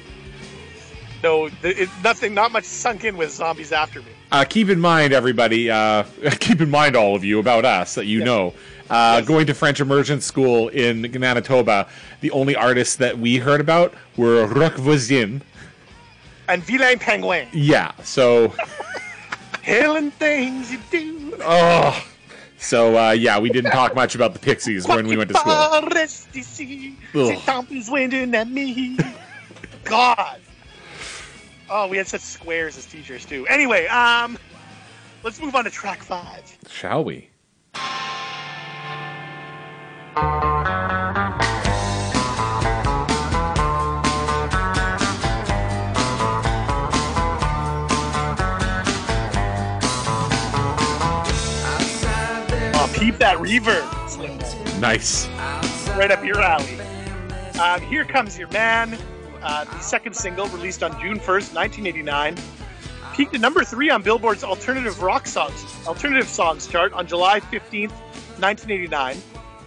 No, 1.23 1.49
it, 1.63 1.89
nothing, 2.03 2.33
not 2.33 2.51
much 2.51 2.63
sunk 2.65 3.03
in 3.03 3.17
with 3.17 3.31
zombies 3.31 3.71
after 3.71 4.01
me. 4.01 4.07
Uh, 4.31 4.43
keep 4.43 4.69
in 4.69 4.79
mind, 4.79 5.13
everybody, 5.13 5.69
uh, 5.69 6.03
keep 6.39 6.61
in 6.61 6.69
mind, 6.69 6.95
all 6.95 7.15
of 7.15 7.23
you, 7.23 7.39
about 7.39 7.65
us 7.65 7.95
that 7.95 8.05
you 8.05 8.19
Yes. 8.19 8.25
know. 8.25 8.53
Uh, 8.89 9.17
Yes. 9.19 9.27
Going 9.27 9.47
to 9.47 9.53
French 9.53 9.79
immersion 9.81 10.21
school 10.21 10.67
in 10.69 11.01
Manitoba, 11.19 11.87
the 12.21 12.31
only 12.31 12.55
artists 12.55 12.95
that 12.97 13.17
we 13.19 13.37
heard 13.37 13.59
about 13.59 13.93
were 14.15 14.45
Roch 14.47 14.75
Voisine. 14.75 15.41
And 16.47 16.63
Vilain 16.63 16.99
Penguin. 16.99 17.47
Yeah, 17.51 17.91
so 18.03 18.53
killing 19.63 20.11
things 20.11 20.71
you 20.71 20.79
do. 20.91 21.37
Oh. 21.41 22.05
So 22.59 22.97
uh, 22.97 23.11
yeah, 23.11 23.39
we 23.39 23.49
didn't 23.49 23.71
talk 23.71 23.93
much 23.95 24.15
about 24.15 24.33
the 24.33 24.39
Pixies 24.39 24.87
when 24.87 25.07
we 25.07 25.17
went 25.17 25.29
to 25.29 25.35
school. 25.37 25.53
Ugh. 27.15 27.37
Something's 27.43 27.89
winding 27.89 28.33
at 28.33 28.49
me. 28.49 28.97
God. 29.83 30.39
Oh, 31.69 31.87
we 31.87 31.97
had 31.97 32.07
such 32.07 32.21
squares 32.21 32.77
as 32.77 32.85
teachers 32.85 33.25
too. 33.25 33.45
Anyway, 33.47 33.87
um, 33.87 34.37
let's 35.23 35.41
move 35.41 35.53
on 35.55 35.65
to 35.65 35.69
track 35.69 36.01
five. 36.01 36.57
Shall 36.69 37.03
we? 37.03 37.29
Oh, 52.79 52.91
peep 52.93 53.17
that 53.17 53.37
reverb. 53.39 54.79
Nice. 54.79 55.27
right 55.97 56.11
up 56.11 56.23
your 56.23 56.39
alley. 56.39 56.79
Um, 57.59 57.81
Here 57.81 58.05
Comes 58.05 58.37
Your 58.37 58.47
Man, 58.49 58.97
uh, 59.47 59.63
the 59.63 59.79
second 59.79 60.13
single 60.13 60.45
released 60.47 60.83
on 60.83 60.91
June 60.99 61.19
1st, 61.19 61.55
1989. 61.55 62.35
Peaked 63.13 63.33
at 63.33 63.39
number 63.39 63.63
three 63.63 63.89
on 63.89 64.01
Billboard's 64.01 64.43
alternative 64.43 65.01
rock 65.01 65.25
songs, 65.25 65.65
alternative 65.87 66.27
songs 66.27 66.67
chart 66.67 66.91
on 66.91 67.07
July 67.07 67.39
15th, 67.39 67.91
1989. 68.39 69.17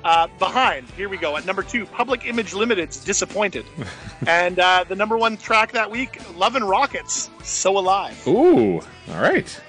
Uh, 0.04 0.26
behind, 0.38 0.88
here 0.90 1.08
we 1.08 1.16
go, 1.16 1.36
at 1.36 1.46
number 1.46 1.62
two, 1.62 1.86
Public 1.86 2.26
Image 2.26 2.52
Limited's 2.52 3.02
Disappointed. 3.02 3.64
and 4.26 4.58
uh, 4.58 4.84
the 4.86 4.94
number 4.94 5.16
one 5.16 5.38
track 5.38 5.72
that 5.72 5.90
week, 5.90 6.20
Love 6.36 6.56
and 6.56 6.68
Rockets, 6.68 7.30
So 7.42 7.78
Alive. 7.78 8.26
Ooh. 8.28 8.80
All 9.08 9.20
right. 9.20 9.60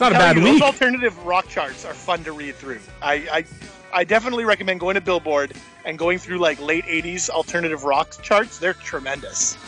Not 0.00 0.12
a 0.12 0.14
bad 0.14 0.36
you, 0.36 0.42
week. 0.42 0.52
Those 0.54 0.62
alternative 0.62 1.26
rock 1.26 1.46
charts 1.46 1.84
are 1.84 1.92
fun 1.92 2.24
to 2.24 2.32
read 2.32 2.54
through. 2.54 2.80
I, 3.02 3.14
I, 3.30 3.44
I 3.92 4.04
definitely 4.04 4.46
recommend 4.46 4.80
going 4.80 4.94
to 4.94 5.02
Billboard 5.02 5.52
and 5.84 5.98
going 5.98 6.18
through 6.18 6.38
like 6.38 6.58
late 6.58 6.86
'80s 6.86 7.28
alternative 7.28 7.84
rock 7.84 8.14
charts. 8.22 8.58
They're 8.58 8.72
tremendous, 8.72 9.58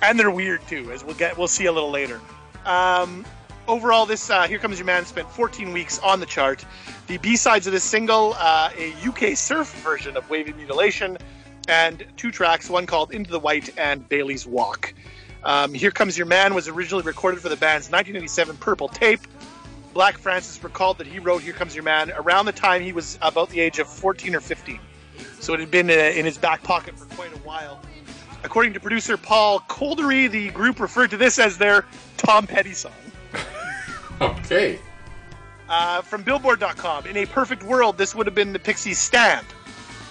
and 0.00 0.18
they're 0.18 0.30
weird 0.30 0.66
too, 0.66 0.90
as 0.92 1.04
we'll 1.04 1.16
get 1.16 1.36
we'll 1.36 1.46
see 1.46 1.66
a 1.66 1.72
little 1.72 1.90
later. 1.90 2.22
Um, 2.64 3.26
overall, 3.68 4.06
this 4.06 4.30
uh, 4.30 4.46
"Here 4.48 4.58
Comes 4.58 4.78
Your 4.78 4.86
Man" 4.86 5.04
spent 5.04 5.30
14 5.30 5.72
weeks 5.74 5.98
on 5.98 6.20
the 6.20 6.26
chart. 6.26 6.64
The 7.06 7.18
B-sides 7.18 7.66
of 7.66 7.72
this 7.72 7.84
single, 7.84 8.34
uh, 8.38 8.70
a 8.76 8.94
UK 9.06 9.36
surf 9.36 9.72
version 9.84 10.16
of 10.16 10.28
"Wave 10.30 10.48
of 10.48 10.56
Mutilation," 10.56 11.18
and 11.68 12.02
two 12.16 12.30
tracks, 12.30 12.70
one 12.70 12.86
called 12.86 13.12
"Into 13.12 13.30
the 13.30 13.40
White" 13.40 13.78
and 13.78 14.08
"Bailey's 14.08 14.46
Walk." 14.46 14.94
Um, 15.44 15.74
"Here 15.74 15.90
Comes 15.90 16.16
Your 16.16 16.26
Man" 16.26 16.54
was 16.54 16.66
originally 16.66 17.04
recorded 17.04 17.40
for 17.40 17.50
the 17.50 17.56
band's 17.56 17.90
1987 17.90 18.56
Purple 18.56 18.88
Tape. 18.88 19.20
Black 19.96 20.18
Francis 20.18 20.62
recalled 20.62 20.98
that 20.98 21.06
he 21.06 21.18
wrote 21.20 21.40
"Here 21.40 21.54
Comes 21.54 21.74
Your 21.74 21.82
Man" 21.82 22.12
around 22.16 22.44
the 22.44 22.52
time 22.52 22.82
he 22.82 22.92
was 22.92 23.18
about 23.22 23.48
the 23.48 23.60
age 23.60 23.78
of 23.78 23.88
14 23.88 24.34
or 24.34 24.40
15, 24.40 24.78
so 25.40 25.54
it 25.54 25.60
had 25.60 25.70
been 25.70 25.88
uh, 25.88 25.94
in 25.94 26.26
his 26.26 26.36
back 26.36 26.62
pocket 26.62 26.98
for 26.98 27.06
quite 27.14 27.32
a 27.34 27.38
while. 27.38 27.80
According 28.44 28.74
to 28.74 28.80
producer 28.80 29.16
Paul 29.16 29.60
Kolderie, 29.60 30.30
the 30.30 30.50
group 30.50 30.80
referred 30.80 31.12
to 31.12 31.16
this 31.16 31.38
as 31.38 31.56
their 31.56 31.86
Tom 32.18 32.46
Petty 32.46 32.74
song. 32.74 32.92
Okay. 34.20 34.78
Uh, 35.68 36.00
from 36.00 36.22
Billboard.com, 36.22 37.06
in 37.06 37.18
a 37.18 37.26
perfect 37.26 37.62
world, 37.62 37.98
this 37.98 38.14
would 38.14 38.26
have 38.26 38.34
been 38.34 38.54
the 38.54 38.58
Pixies' 38.58 38.98
stand. 38.98 39.46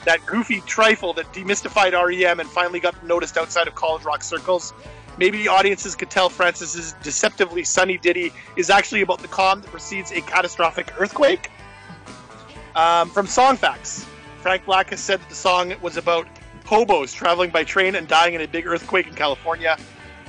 That 0.04 0.24
goofy 0.28 0.62
trifle 0.62 1.14
that 1.14 1.32
demystified 1.32 1.94
REM 1.94 2.40
and 2.40 2.48
finally 2.48 2.80
got 2.80 3.04
noticed 3.04 3.36
outside 3.36 3.68
of 3.68 3.74
college 3.74 4.04
rock 4.04 4.24
circles. 4.24 4.74
Maybe 5.18 5.38
the 5.38 5.47
audiences 5.47 5.95
could 5.95 6.09
tell 6.09 6.30
Francis's 6.30 6.93
deceptively 7.01 7.63
sunny 7.63 7.97
ditty 7.97 8.34
is 8.57 8.70
actually 8.70 9.01
about 9.01 9.20
the 9.20 9.28
calm 9.28 9.61
that 9.61 9.72
precedes 9.72 10.11
a 10.11 10.22
catastrophic 10.22 10.93
earthquake. 10.99 11.49
Um, 12.76 13.09
from 13.09 13.26
Songfacts, 13.26 14.05
Frank 14.41 14.66
Black 14.66 14.89
has 14.89 14.99
said 14.99 15.22
that 15.22 15.30
the 15.30 15.36
song 15.36 15.74
was 15.82 15.95
about 15.95 16.28
hobos 16.66 17.13
traveling 17.13 17.49
by 17.49 17.63
train 17.63 17.95
and 17.95 18.07
dying 18.07 18.34
in 18.34 18.41
a 18.41 18.47
big 18.47 18.68
earthquake 18.68 19.07
in 19.07 19.13
California. 19.13 19.78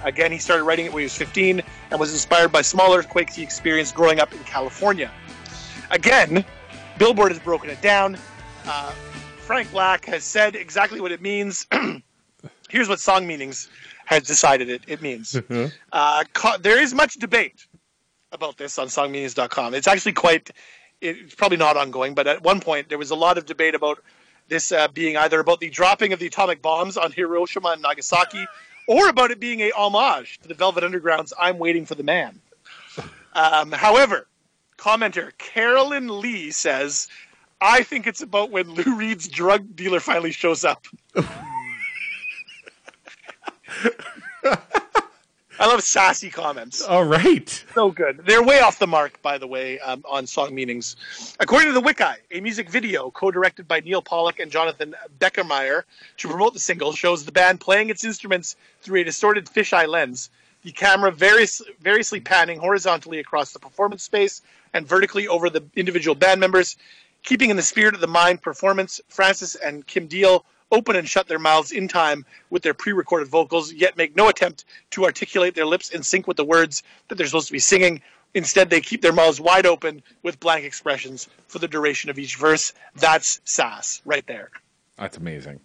Again, 0.04 0.30
he 0.30 0.38
started 0.38 0.64
writing 0.64 0.86
it 0.86 0.92
when 0.92 1.00
he 1.00 1.04
was 1.04 1.16
15 1.16 1.62
and 1.90 2.00
was 2.00 2.12
inspired 2.12 2.52
by 2.52 2.62
small 2.62 2.94
earthquakes 2.94 3.34
he 3.34 3.42
experienced 3.42 3.94
growing 3.94 4.20
up 4.20 4.32
in 4.32 4.38
California. 4.40 5.10
Again, 5.90 6.44
Billboard 6.98 7.32
has 7.32 7.40
broken 7.40 7.70
it 7.70 7.80
down. 7.82 8.16
Uh, 8.66 8.90
Frank 9.38 9.70
Black 9.70 10.04
has 10.04 10.22
said 10.22 10.54
exactly 10.54 11.00
what 11.00 11.12
it 11.12 11.22
means. 11.22 11.66
Here's 12.68 12.88
what 12.88 13.00
Song 13.00 13.26
Meanings 13.26 13.68
has 14.06 14.22
decided 14.22 14.70
it, 14.70 14.82
it 14.86 15.02
means. 15.02 15.36
Uh, 15.92 16.24
co- 16.32 16.56
there 16.58 16.80
is 16.80 16.94
much 16.94 17.14
debate 17.14 17.66
about 18.32 18.56
this 18.56 18.78
on 18.78 18.86
songmeanings.com. 18.86 19.74
It's 19.74 19.86
actually 19.86 20.12
quite, 20.14 20.50
it's 21.00 21.34
probably 21.34 21.58
not 21.58 21.76
ongoing, 21.76 22.14
but 22.14 22.26
at 22.26 22.42
one 22.42 22.60
point 22.60 22.88
there 22.88 22.98
was 22.98 23.10
a 23.10 23.14
lot 23.14 23.36
of 23.36 23.46
debate 23.46 23.74
about 23.74 23.98
this 24.48 24.72
uh, 24.72 24.88
being 24.88 25.16
either 25.16 25.40
about 25.40 25.60
the 25.60 25.68
dropping 25.70 26.12
of 26.12 26.18
the 26.20 26.26
atomic 26.26 26.62
bombs 26.62 26.96
on 26.96 27.12
Hiroshima 27.12 27.70
and 27.70 27.82
Nagasaki 27.82 28.46
or 28.86 29.08
about 29.08 29.32
it 29.32 29.40
being 29.40 29.60
a 29.60 29.70
homage 29.72 30.38
to 30.38 30.48
the 30.48 30.54
Velvet 30.54 30.84
Underground's 30.84 31.32
I'm 31.38 31.58
Waiting 31.58 31.84
for 31.84 31.96
the 31.96 32.04
Man. 32.04 32.40
Um, 33.34 33.72
however, 33.72 34.28
commenter 34.78 35.36
Carolyn 35.36 36.20
Lee 36.20 36.52
says, 36.52 37.08
I 37.60 37.82
think 37.82 38.06
it's 38.06 38.22
about 38.22 38.50
when 38.50 38.70
Lou 38.70 38.96
Reed's 38.96 39.26
drug 39.28 39.74
dealer 39.74 40.00
finally 40.00 40.30
shows 40.30 40.64
up. 40.64 40.86
I 45.58 45.66
love 45.66 45.82
sassy 45.82 46.28
comments 46.28 46.82
All 46.82 47.04
right. 47.04 47.64
so 47.74 47.90
good. 47.90 48.20
They're 48.26 48.42
way 48.42 48.60
off 48.60 48.78
the 48.78 48.86
mark, 48.86 49.20
by 49.22 49.38
the 49.38 49.46
way, 49.46 49.78
um, 49.80 50.04
on 50.08 50.26
song 50.26 50.54
meanings. 50.54 50.96
According 51.40 51.68
to 51.68 51.72
the 51.72 51.80
Wiki, 51.80 52.04
a 52.30 52.40
music 52.40 52.68
video 52.68 53.10
co-directed 53.10 53.66
by 53.66 53.80
Neil 53.80 54.02
Pollock 54.02 54.38
and 54.38 54.50
Jonathan 54.50 54.94
Beckermeyer 55.18 55.84
to 56.18 56.28
promote 56.28 56.52
the 56.52 56.60
single 56.60 56.92
shows 56.92 57.24
the 57.24 57.32
band 57.32 57.60
playing 57.60 57.88
its 57.88 58.04
instruments 58.04 58.56
through 58.82 59.00
a 59.00 59.04
distorted 59.04 59.46
fisheye 59.46 59.88
lens. 59.88 60.28
The 60.62 60.72
camera 60.72 61.10
various, 61.10 61.62
variously 61.80 62.20
panning 62.20 62.58
horizontally 62.58 63.18
across 63.20 63.52
the 63.52 63.58
performance 63.58 64.02
space 64.02 64.42
and 64.74 64.86
vertically 64.86 65.26
over 65.26 65.48
the 65.48 65.62
individual 65.74 66.14
band 66.14 66.38
members. 66.38 66.76
Keeping 67.22 67.50
in 67.50 67.56
the 67.56 67.62
spirit 67.62 67.94
of 67.94 68.00
the 68.00 68.06
Mind 68.06 68.42
performance, 68.42 69.00
Francis 69.08 69.54
and 69.54 69.86
Kim 69.86 70.06
Deal 70.06 70.44
open 70.72 70.96
and 70.96 71.08
shut 71.08 71.28
their 71.28 71.38
mouths 71.38 71.72
in 71.72 71.88
time 71.88 72.24
with 72.50 72.62
their 72.62 72.74
pre-recorded 72.74 73.28
vocals, 73.28 73.72
yet 73.72 73.96
make 73.96 74.16
no 74.16 74.28
attempt 74.28 74.64
to 74.90 75.04
articulate 75.04 75.54
their 75.54 75.66
lips 75.66 75.90
in 75.90 76.02
sync 76.02 76.26
with 76.26 76.36
the 76.36 76.44
words 76.44 76.82
that 77.08 77.16
they're 77.16 77.26
supposed 77.26 77.46
to 77.48 77.52
be 77.52 77.58
singing. 77.58 78.00
Instead, 78.34 78.68
they 78.68 78.80
keep 78.80 79.00
their 79.02 79.12
mouths 79.12 79.40
wide 79.40 79.66
open 79.66 80.02
with 80.22 80.38
blank 80.40 80.64
expressions 80.64 81.28
for 81.48 81.58
the 81.58 81.68
duration 81.68 82.10
of 82.10 82.18
each 82.18 82.36
verse. 82.36 82.72
That's 82.96 83.40
sass 83.44 84.02
right 84.04 84.26
there. 84.26 84.50
That's 84.98 85.16
amazing. 85.16 85.60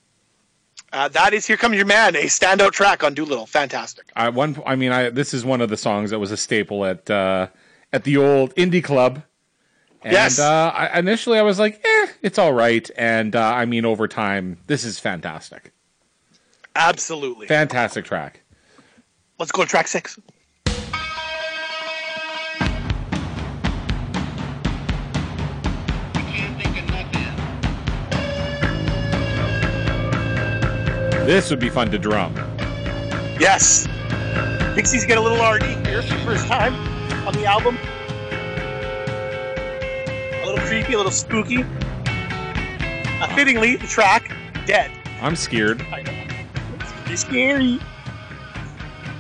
Uh, 0.94 1.08
that 1.10 1.34
is 1.34 1.46
"Here 1.46 1.58
Comes 1.58 1.78
Your 1.78 1.86
Man," 1.86 2.16
a 2.16 2.26
standout 2.26 2.72
track 2.72 3.04
on 3.04 3.14
Doolittle. 3.14 3.46
Fantastic. 3.46 4.06
I 4.16 4.30
one. 4.30 4.62
I 4.66 4.76
mean, 4.76 4.92
I 4.92 5.10
this 5.10 5.34
is 5.34 5.46
one 5.46 5.62
of 5.62 5.70
the 5.70 5.78
songs 5.78 6.10
that 6.12 6.20
was 6.20 6.32
a 6.32 6.38
staple 6.38 6.86
at 6.86 7.10
uh, 7.10 7.48
at 7.94 8.04
the 8.04 8.18
old 8.18 8.54
indie 8.56 8.84
club. 8.84 9.24
And, 10.04 10.14
Yes. 10.14 10.40
Uh, 10.40 10.72
I, 10.74 11.00
initially, 11.00 11.38
I 11.38 11.44
was 11.44 11.60
like, 11.60 11.80
"eh, 11.86 12.08
it's 12.22 12.40
all 12.40 12.54
right." 12.54 12.90
And 12.98 13.36
uh, 13.36 13.42
I 13.42 13.66
mean, 13.66 13.86
over 13.86 14.08
time, 14.08 14.58
this 14.68 14.84
is 14.84 15.00
fantastic. 15.00 15.72
Absolutely. 16.76 17.48
Fantastic 17.48 18.06
track. 18.06 18.42
Let's 19.38 19.52
go 19.52 19.64
to 19.64 19.70
track 19.70 19.88
six. 19.88 20.18
This 31.26 31.50
would 31.52 31.60
be 31.60 31.70
fun 31.70 31.92
to 31.92 32.00
drum. 32.00 32.34
Yes. 33.40 33.88
Pixies 34.76 35.06
get 35.06 35.18
a 35.18 35.22
little 35.22 35.38
RD 35.38 35.86
here 35.86 36.02
for 36.02 36.16
the 36.16 36.20
first 36.26 36.48
time 36.48 36.74
on 37.28 37.34
the 37.34 37.46
album. 37.46 37.78
Little 40.52 40.68
creepy, 40.68 40.94
a 40.96 40.98
little 40.98 41.14
spooky. 41.14 41.64
Uh, 41.64 43.36
fittingly, 43.36 43.78
the 43.78 43.88
track, 43.88 44.36
Dead. 44.66 44.92
I'm 45.22 45.38
scared. 45.38 45.82
I 45.94 46.02
know. 46.02 46.12
It's 46.76 46.92
pretty 46.92 47.16
scary. 47.16 47.80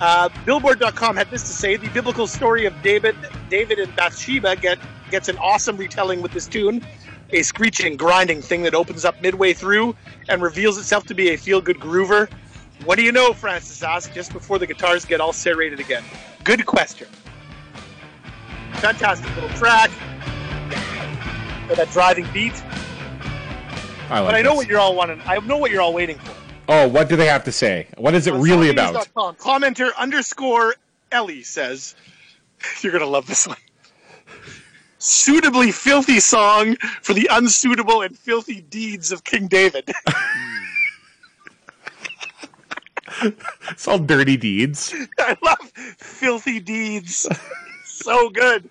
Uh, 0.01 0.27
Billboard.com 0.45 1.15
had 1.15 1.29
this 1.29 1.43
to 1.43 1.53
say: 1.53 1.77
the 1.77 1.87
biblical 1.91 2.27
story 2.27 2.65
of 2.65 2.73
David, 2.81 3.15
David 3.49 3.79
and 3.79 3.95
Bathsheba 3.95 4.57
get 4.57 4.77
gets 5.09 5.29
an 5.29 5.37
awesome 5.37 5.77
retelling 5.77 6.21
with 6.21 6.33
this 6.33 6.47
tune, 6.47 6.85
a 7.29 7.43
screeching, 7.43 7.95
grinding 7.95 8.41
thing 8.41 8.63
that 8.63 8.75
opens 8.75 9.05
up 9.05 9.21
midway 9.21 9.53
through 9.53 9.95
and 10.27 10.41
reveals 10.41 10.77
itself 10.77 11.05
to 11.05 11.13
be 11.13 11.29
a 11.29 11.37
feel-good 11.37 11.77
groover. 11.77 12.29
What 12.83 12.97
do 12.97 13.03
you 13.03 13.13
know? 13.13 13.31
Francis 13.31 13.81
asked 13.83 14.13
just 14.13 14.33
before 14.33 14.59
the 14.59 14.67
guitars 14.67 15.05
get 15.05 15.21
all 15.21 15.31
serrated 15.31 15.79
again. 15.79 16.03
Good 16.43 16.65
question. 16.65 17.07
Fantastic 18.73 19.33
little 19.35 19.49
track. 19.51 19.91
With 21.71 21.77
that 21.79 21.89
driving 21.91 22.27
beat. 22.33 22.53
I 24.09 24.19
like 24.19 24.27
But 24.27 24.35
I 24.35 24.41
know 24.41 24.49
this. 24.49 24.57
what 24.57 24.67
you're 24.67 24.79
all 24.79 24.93
wanting. 24.93 25.21
I 25.25 25.39
know 25.39 25.57
what 25.57 25.71
you're 25.71 25.81
all 25.81 25.93
waiting 25.93 26.17
for. 26.19 26.33
Oh, 26.67 26.87
what 26.89 27.07
do 27.07 27.15
they 27.15 27.27
have 27.27 27.45
to 27.45 27.51
say? 27.51 27.87
What 27.97 28.13
is 28.13 28.27
it 28.27 28.33
On 28.33 28.41
really 28.41 28.69
about? 28.69 28.93
songnews.com, 28.93 29.35
Commenter 29.35 29.89
underscore 29.97 30.75
Ellie 31.13 31.43
says, 31.43 31.95
"You're 32.81 32.91
gonna 32.91 33.05
love 33.05 33.25
this 33.25 33.47
one." 33.47 33.57
suitably 35.03 35.71
filthy 35.71 36.19
song 36.19 36.75
for 37.01 37.13
the 37.13 37.27
unsuitable 37.31 38.01
and 38.03 38.15
filthy 38.19 38.61
deeds 38.61 39.11
of 39.11 39.23
King 39.23 39.47
David. 39.47 39.89
It's 43.69 43.87
all 43.87 43.99
dirty 43.99 44.35
deeds. 44.37 44.93
I 45.19 45.37
love 45.43 45.71
filthy 45.97 46.59
deeds. 46.59 47.27
so 47.85 48.29
good. 48.29 48.67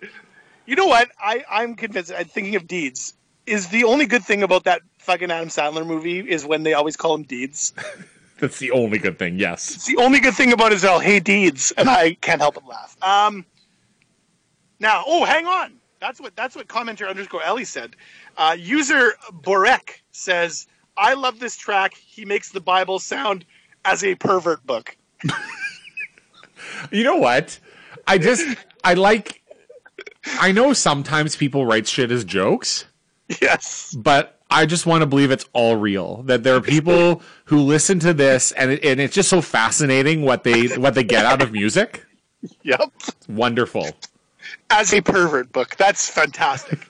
You 0.71 0.77
know 0.77 0.87
what? 0.87 1.11
I, 1.21 1.45
I'm 1.51 1.75
convinced. 1.75 2.13
I'm 2.17 2.27
thinking 2.27 2.55
of 2.55 2.69
deeds. 2.69 3.15
Is 3.45 3.67
the 3.71 3.83
only 3.83 4.07
good 4.07 4.23
thing 4.23 4.45
about 4.45 4.63
that 4.65 4.83
fucking 4.99 5.29
Adam 5.29 5.49
Sandler 5.49 5.85
movie 5.85 6.21
is 6.21 6.47
when 6.47 6.63
they 6.63 6.75
always 6.75 6.97
call 6.97 7.13
him 7.17 7.25
deeds. 7.25 7.73
That's 8.39 8.61
the 8.61 8.71
only 8.71 8.99
good 8.99 9.19
thing. 9.19 9.37
Yes. 9.37 9.75
It's 9.75 9.87
the 9.87 9.97
only 9.97 10.21
good 10.21 10.35
thing 10.35 10.53
about 10.53 10.71
it 10.71 10.77
is 10.77 10.83
they'll 10.83 11.01
hey 11.01 11.19
deeds, 11.19 11.73
and 11.77 11.91
I 11.91 12.15
can't 12.15 12.41
help 12.41 12.55
but 12.55 12.69
laugh. 12.69 12.97
Um, 13.03 13.45
now, 14.79 15.03
oh, 15.05 15.25
hang 15.25 15.49
on. 15.49 15.73
That's 16.01 16.21
what 16.21 16.37
that's 16.37 16.55
what 16.55 16.69
commenter 16.69 17.09
underscore 17.11 17.43
Ellie 17.43 17.65
said. 17.65 17.97
Uh, 18.37 18.57
user 18.57 19.15
Borek 19.33 20.03
says, 20.13 20.69
"I 20.97 21.15
love 21.15 21.41
this 21.41 21.57
track. 21.57 21.95
He 21.95 22.25
makes 22.25 22.53
the 22.53 22.61
Bible 22.61 23.01
sound 23.01 23.45
as 23.85 24.05
a 24.05 24.15
pervert 24.15 24.65
book." 24.65 24.97
You 26.91 27.05
know 27.05 27.17
what? 27.17 27.59
I 28.07 28.19
just 28.19 28.47
I 28.85 28.95
like. 28.95 29.40
I 30.27 30.53
know 30.53 30.73
sometimes 30.73 31.37
people 31.37 31.65
write 31.67 31.87
shit 31.87 32.11
as 32.11 32.25
jokes, 32.25 32.85
Yes. 33.41 33.95
but 33.99 34.39
I 34.51 34.67
just 34.67 34.85
want 34.87 35.03
to 35.03 35.07
believe 35.07 35.31
it's 35.31 35.47
all 35.53 35.77
real. 35.77 36.23
That 36.25 36.43
there 36.43 36.55
are 36.57 36.61
people 36.61 37.23
who 37.47 37.61
listen 37.61 37.99
to 38.01 38.13
this, 38.13 38.53
and 38.53 38.73
it, 38.73 38.85
and 38.85 39.01
it's 39.01 39.15
just 39.15 39.29
so 39.29 39.41
fascinating 39.41 40.23
what 40.23 40.45
they 40.45 40.67
what 40.77 40.95
they 40.95 41.05
get 41.05 41.25
out 41.25 41.41
of 41.41 41.53
music. 41.53 42.05
Yep. 42.63 42.93
Wonderful. 43.29 43.89
As 44.71 44.93
a 44.93 45.01
pervert 45.01 45.53
book. 45.53 45.77
That's 45.77 46.09
fantastic. 46.11 46.81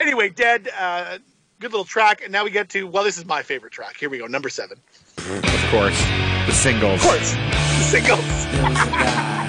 anyway, 0.00 0.28
Dead. 0.30 0.68
Uh, 0.78 1.18
good 1.58 1.70
little 1.72 1.84
track, 1.84 2.22
and 2.22 2.30
now 2.32 2.44
we 2.44 2.50
get 2.50 2.68
to 2.70 2.84
well, 2.86 3.02
this 3.04 3.16
is 3.18 3.24
my 3.24 3.42
favorite 3.42 3.72
track. 3.72 3.96
Here 3.96 4.10
we 4.10 4.18
go, 4.18 4.26
number 4.26 4.48
seven. 4.48 4.78
Of 5.16 5.66
course, 5.70 6.00
the 6.46 6.52
singles. 6.52 7.02
Of 7.02 7.08
course, 7.08 7.32
the 7.32 7.82
singles. 7.82 9.36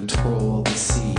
control 0.00 0.62
the 0.62 0.70
sea. 0.72 1.14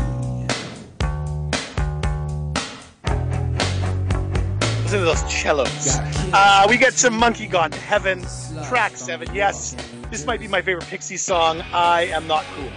Listen 4.84 5.00
to 5.00 5.06
those 5.06 5.34
cellos. 5.34 5.98
Uh, 6.32 6.68
we 6.70 6.78
get 6.78 6.94
some 6.94 7.16
Monkey 7.18 7.48
Gone 7.48 7.72
to 7.72 7.80
Heaven, 7.80 8.24
track 8.68 8.96
seven. 8.96 9.34
Yes, 9.34 9.76
this 10.12 10.28
might 10.28 10.40
be 10.40 10.48
my 10.48 10.62
favorite 10.62 10.86
Pixie 10.86 11.18
song. 11.18 11.64
I 11.74 12.04
am 12.14 12.28
not 12.28 12.46
cool. 12.56 12.70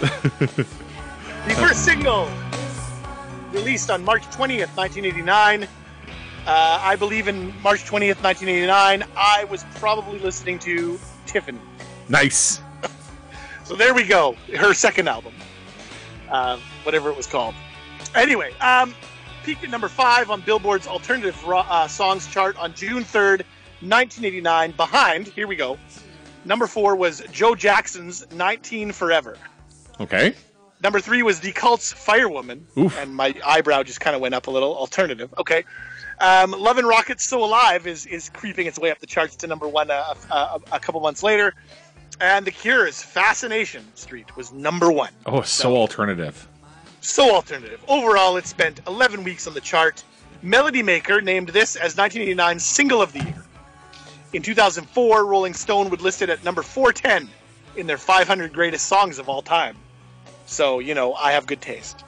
the 0.56 1.54
first 1.56 1.84
single, 1.84 2.30
released 3.50 3.90
on 3.90 4.04
March 4.04 4.22
20th, 4.26 4.76
1989. 4.76 5.64
Uh, 5.64 5.66
I 6.46 6.94
believe 6.94 7.26
in 7.26 7.52
March 7.60 7.82
20th, 7.84 8.22
1989, 8.22 9.02
I 9.16 9.44
was 9.44 9.64
probably 9.74 10.20
listening 10.20 10.60
to 10.60 11.00
Tiffany. 11.26 11.58
Nice. 12.08 12.60
So 13.64 13.74
there 13.74 13.94
we 13.94 14.04
go. 14.04 14.36
Her 14.54 14.74
second 14.74 15.08
album, 15.08 15.32
uh, 16.30 16.58
whatever 16.82 17.10
it 17.10 17.16
was 17.16 17.26
called. 17.26 17.54
Anyway, 18.14 18.52
um, 18.60 18.94
peaked 19.44 19.64
at 19.64 19.70
number 19.70 19.88
five 19.88 20.30
on 20.30 20.42
Billboard's 20.42 20.86
alternative 20.86 21.36
uh, 21.48 21.88
songs 21.88 22.26
chart 22.26 22.56
on 22.58 22.74
June 22.74 23.04
3rd, 23.04 23.42
1989. 23.80 24.72
Behind, 24.72 25.26
here 25.26 25.46
we 25.46 25.56
go. 25.56 25.78
Number 26.44 26.66
four 26.66 26.94
was 26.94 27.22
Joe 27.32 27.54
Jackson's 27.54 28.30
19 28.32 28.92
Forever. 28.92 29.38
Okay. 29.98 30.34
Number 30.82 31.00
three 31.00 31.22
was 31.22 31.40
The 31.40 31.52
Cult's 31.52 31.94
Firewoman. 31.94 32.64
Oof. 32.76 32.98
And 32.98 33.14
my 33.14 33.34
eyebrow 33.46 33.82
just 33.82 34.00
kind 34.00 34.14
of 34.14 34.20
went 34.20 34.34
up 34.34 34.46
a 34.46 34.50
little. 34.50 34.76
Alternative. 34.76 35.32
Okay. 35.38 35.64
Um, 36.20 36.50
Love 36.50 36.76
and 36.76 36.86
Rockets 36.86 37.24
So 37.24 37.42
Alive 37.42 37.86
is, 37.86 38.04
is 38.04 38.28
creeping 38.28 38.66
its 38.66 38.78
way 38.78 38.90
up 38.90 38.98
the 38.98 39.06
charts 39.06 39.36
to 39.36 39.46
number 39.46 39.66
one 39.66 39.90
uh, 39.90 40.14
a, 40.30 40.60
a 40.72 40.80
couple 40.80 41.00
months 41.00 41.22
later. 41.22 41.54
And 42.20 42.46
The 42.46 42.50
Cure's 42.50 43.02
Fascination 43.02 43.84
Street 43.96 44.36
was 44.36 44.52
number 44.52 44.90
one. 44.90 45.12
Oh, 45.26 45.42
so 45.42 45.76
alternative. 45.76 46.46
So 47.00 47.34
alternative. 47.34 47.82
Overall, 47.88 48.36
it 48.36 48.46
spent 48.46 48.80
11 48.86 49.24
weeks 49.24 49.46
on 49.46 49.54
the 49.54 49.60
chart. 49.60 50.02
Melody 50.42 50.82
Maker 50.82 51.20
named 51.20 51.48
this 51.48 51.76
as 51.76 51.96
1989 51.96 52.58
Single 52.58 53.02
of 53.02 53.12
the 53.12 53.20
Year. 53.20 53.44
In 54.32 54.42
2004, 54.42 55.26
Rolling 55.26 55.54
Stone 55.54 55.90
would 55.90 56.00
list 56.00 56.22
it 56.22 56.28
at 56.28 56.42
number 56.44 56.62
410 56.62 57.28
in 57.76 57.86
their 57.86 57.98
500 57.98 58.52
greatest 58.52 58.86
songs 58.86 59.18
of 59.18 59.28
all 59.28 59.42
time. 59.42 59.76
So, 60.46 60.78
you 60.78 60.94
know, 60.94 61.14
I 61.14 61.32
have 61.32 61.46
good 61.46 61.60
taste. 61.60 62.04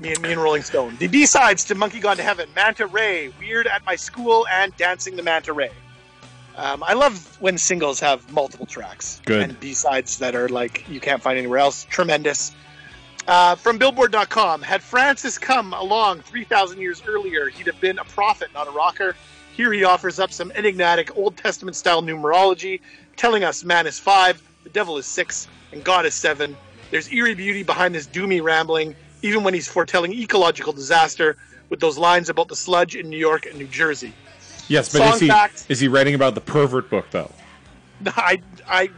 Me 0.00 0.12
and 0.12 0.20
me 0.22 0.32
and 0.32 0.42
Rolling 0.42 0.62
Stone. 0.62 0.96
The 0.98 1.06
B-sides 1.06 1.64
to 1.64 1.74
Monkey 1.74 2.00
Gone 2.00 2.16
to 2.16 2.22
Heaven, 2.22 2.48
Manta 2.56 2.86
Ray, 2.86 3.32
Weird 3.38 3.66
at 3.66 3.84
My 3.84 3.94
School, 3.94 4.46
and 4.48 4.76
Dancing 4.76 5.16
the 5.16 5.22
Manta 5.22 5.52
Ray. 5.52 5.70
Um, 6.56 6.82
I 6.82 6.92
love 6.92 7.36
when 7.40 7.56
singles 7.56 8.00
have 8.00 8.30
multiple 8.32 8.66
tracks. 8.66 9.20
Good. 9.24 9.42
And 9.42 9.60
B-sides 9.60 10.18
that 10.18 10.34
are 10.34 10.48
like 10.48 10.88
you 10.88 11.00
can't 11.00 11.22
find 11.22 11.38
anywhere 11.38 11.58
else. 11.58 11.86
Tremendous. 11.90 12.52
Uh, 13.26 13.54
from 13.54 13.78
Billboard.com, 13.78 14.62
had 14.62 14.82
Francis 14.82 15.38
come 15.38 15.72
along 15.74 16.20
3,000 16.22 16.80
years 16.80 17.02
earlier, 17.06 17.48
he'd 17.48 17.66
have 17.68 17.80
been 17.80 17.98
a 18.00 18.04
prophet, 18.04 18.48
not 18.52 18.66
a 18.66 18.72
rocker. 18.72 19.14
Here 19.54 19.72
he 19.72 19.84
offers 19.84 20.18
up 20.18 20.32
some 20.32 20.50
enigmatic 20.56 21.16
Old 21.16 21.36
Testament 21.36 21.76
style 21.76 22.02
numerology, 22.02 22.80
telling 23.16 23.44
us 23.44 23.62
man 23.62 23.86
is 23.86 23.98
five, 23.98 24.42
the 24.64 24.70
devil 24.70 24.98
is 24.98 25.06
six, 25.06 25.46
and 25.70 25.84
God 25.84 26.04
is 26.04 26.14
seven. 26.14 26.56
There's 26.90 27.12
eerie 27.12 27.34
beauty 27.34 27.62
behind 27.62 27.94
this 27.94 28.08
doomy 28.08 28.42
rambling, 28.42 28.96
even 29.22 29.44
when 29.44 29.54
he's 29.54 29.68
foretelling 29.68 30.12
ecological 30.12 30.72
disaster 30.72 31.36
with 31.68 31.78
those 31.78 31.96
lines 31.96 32.28
about 32.28 32.48
the 32.48 32.56
sludge 32.56 32.96
in 32.96 33.08
New 33.08 33.18
York 33.18 33.46
and 33.46 33.56
New 33.56 33.68
Jersey. 33.68 34.12
Yes, 34.72 34.90
but 34.90 35.00
Song 35.00 35.14
is 35.14 35.20
he 35.20 35.28
fact. 35.28 35.66
is 35.68 35.80
he 35.80 35.88
writing 35.88 36.14
about 36.14 36.34
the 36.34 36.40
pervert 36.40 36.88
book 36.88 37.04
though? 37.10 37.30
I, 38.06 38.40
I, 38.66 38.90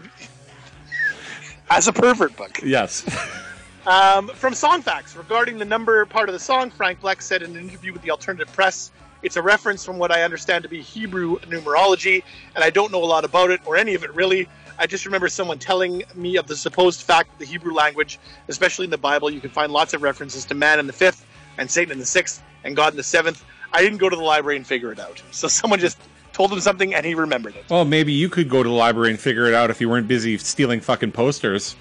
as 1.68 1.88
a 1.88 1.92
pervert 1.92 2.36
book. 2.36 2.60
Yes. 2.62 3.04
Um, 3.86 4.28
from 4.28 4.54
Song 4.54 4.80
Facts, 4.80 5.14
regarding 5.14 5.58
the 5.58 5.66
number 5.66 6.06
part 6.06 6.30
of 6.30 6.32
the 6.32 6.38
song, 6.38 6.70
Frank 6.70 7.02
Black 7.02 7.20
said 7.20 7.42
in 7.42 7.54
an 7.54 7.68
interview 7.68 7.92
with 7.92 8.00
the 8.00 8.12
Alternative 8.12 8.50
Press, 8.54 8.90
it's 9.22 9.36
a 9.36 9.42
reference 9.42 9.84
from 9.84 9.98
what 9.98 10.10
I 10.10 10.22
understand 10.22 10.62
to 10.62 10.70
be 10.70 10.80
Hebrew 10.80 11.38
numerology, 11.40 12.22
and 12.54 12.64
I 12.64 12.70
don't 12.70 12.90
know 12.90 13.04
a 13.04 13.04
lot 13.04 13.26
about 13.26 13.50
it 13.50 13.60
or 13.66 13.76
any 13.76 13.92
of 13.92 14.02
it 14.02 14.14
really. 14.14 14.48
I 14.78 14.86
just 14.86 15.04
remember 15.04 15.28
someone 15.28 15.58
telling 15.58 16.02
me 16.14 16.36
of 16.36 16.46
the 16.46 16.56
supposed 16.56 17.02
fact 17.02 17.32
that 17.32 17.38
the 17.38 17.44
Hebrew 17.44 17.74
language, 17.74 18.18
especially 18.48 18.84
in 18.84 18.90
the 18.90 18.96
Bible, 18.96 19.30
you 19.30 19.42
can 19.42 19.50
find 19.50 19.70
lots 19.70 19.92
of 19.92 20.00
references 20.00 20.46
to 20.46 20.54
man 20.54 20.78
in 20.78 20.86
the 20.86 20.94
fifth, 20.94 21.26
and 21.58 21.70
Satan 21.70 21.92
in 21.92 21.98
the 21.98 22.06
sixth, 22.06 22.42
and 22.64 22.74
God 22.74 22.94
in 22.94 22.96
the 22.96 23.02
seventh. 23.02 23.44
I 23.74 23.82
didn't 23.82 23.98
go 23.98 24.08
to 24.08 24.16
the 24.16 24.22
library 24.22 24.56
and 24.56 24.66
figure 24.66 24.90
it 24.92 24.98
out. 24.98 25.22
So 25.32 25.48
someone 25.48 25.80
just 25.80 25.98
told 26.32 26.52
him 26.52 26.60
something 26.60 26.94
and 26.94 27.04
he 27.04 27.14
remembered 27.14 27.54
it. 27.56 27.64
well, 27.68 27.84
maybe 27.84 28.12
you 28.12 28.28
could 28.28 28.48
go 28.48 28.62
to 28.62 28.68
the 28.68 28.74
library 28.74 29.10
and 29.10 29.20
figure 29.20 29.46
it 29.46 29.54
out 29.54 29.70
if 29.70 29.80
you 29.80 29.88
weren't 29.88 30.08
busy 30.08 30.38
stealing 30.38 30.80
fucking 30.80 31.12
posters 31.12 31.76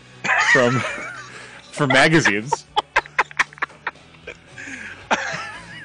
from 0.52 0.80
from 1.72 1.90
magazines. 1.90 2.66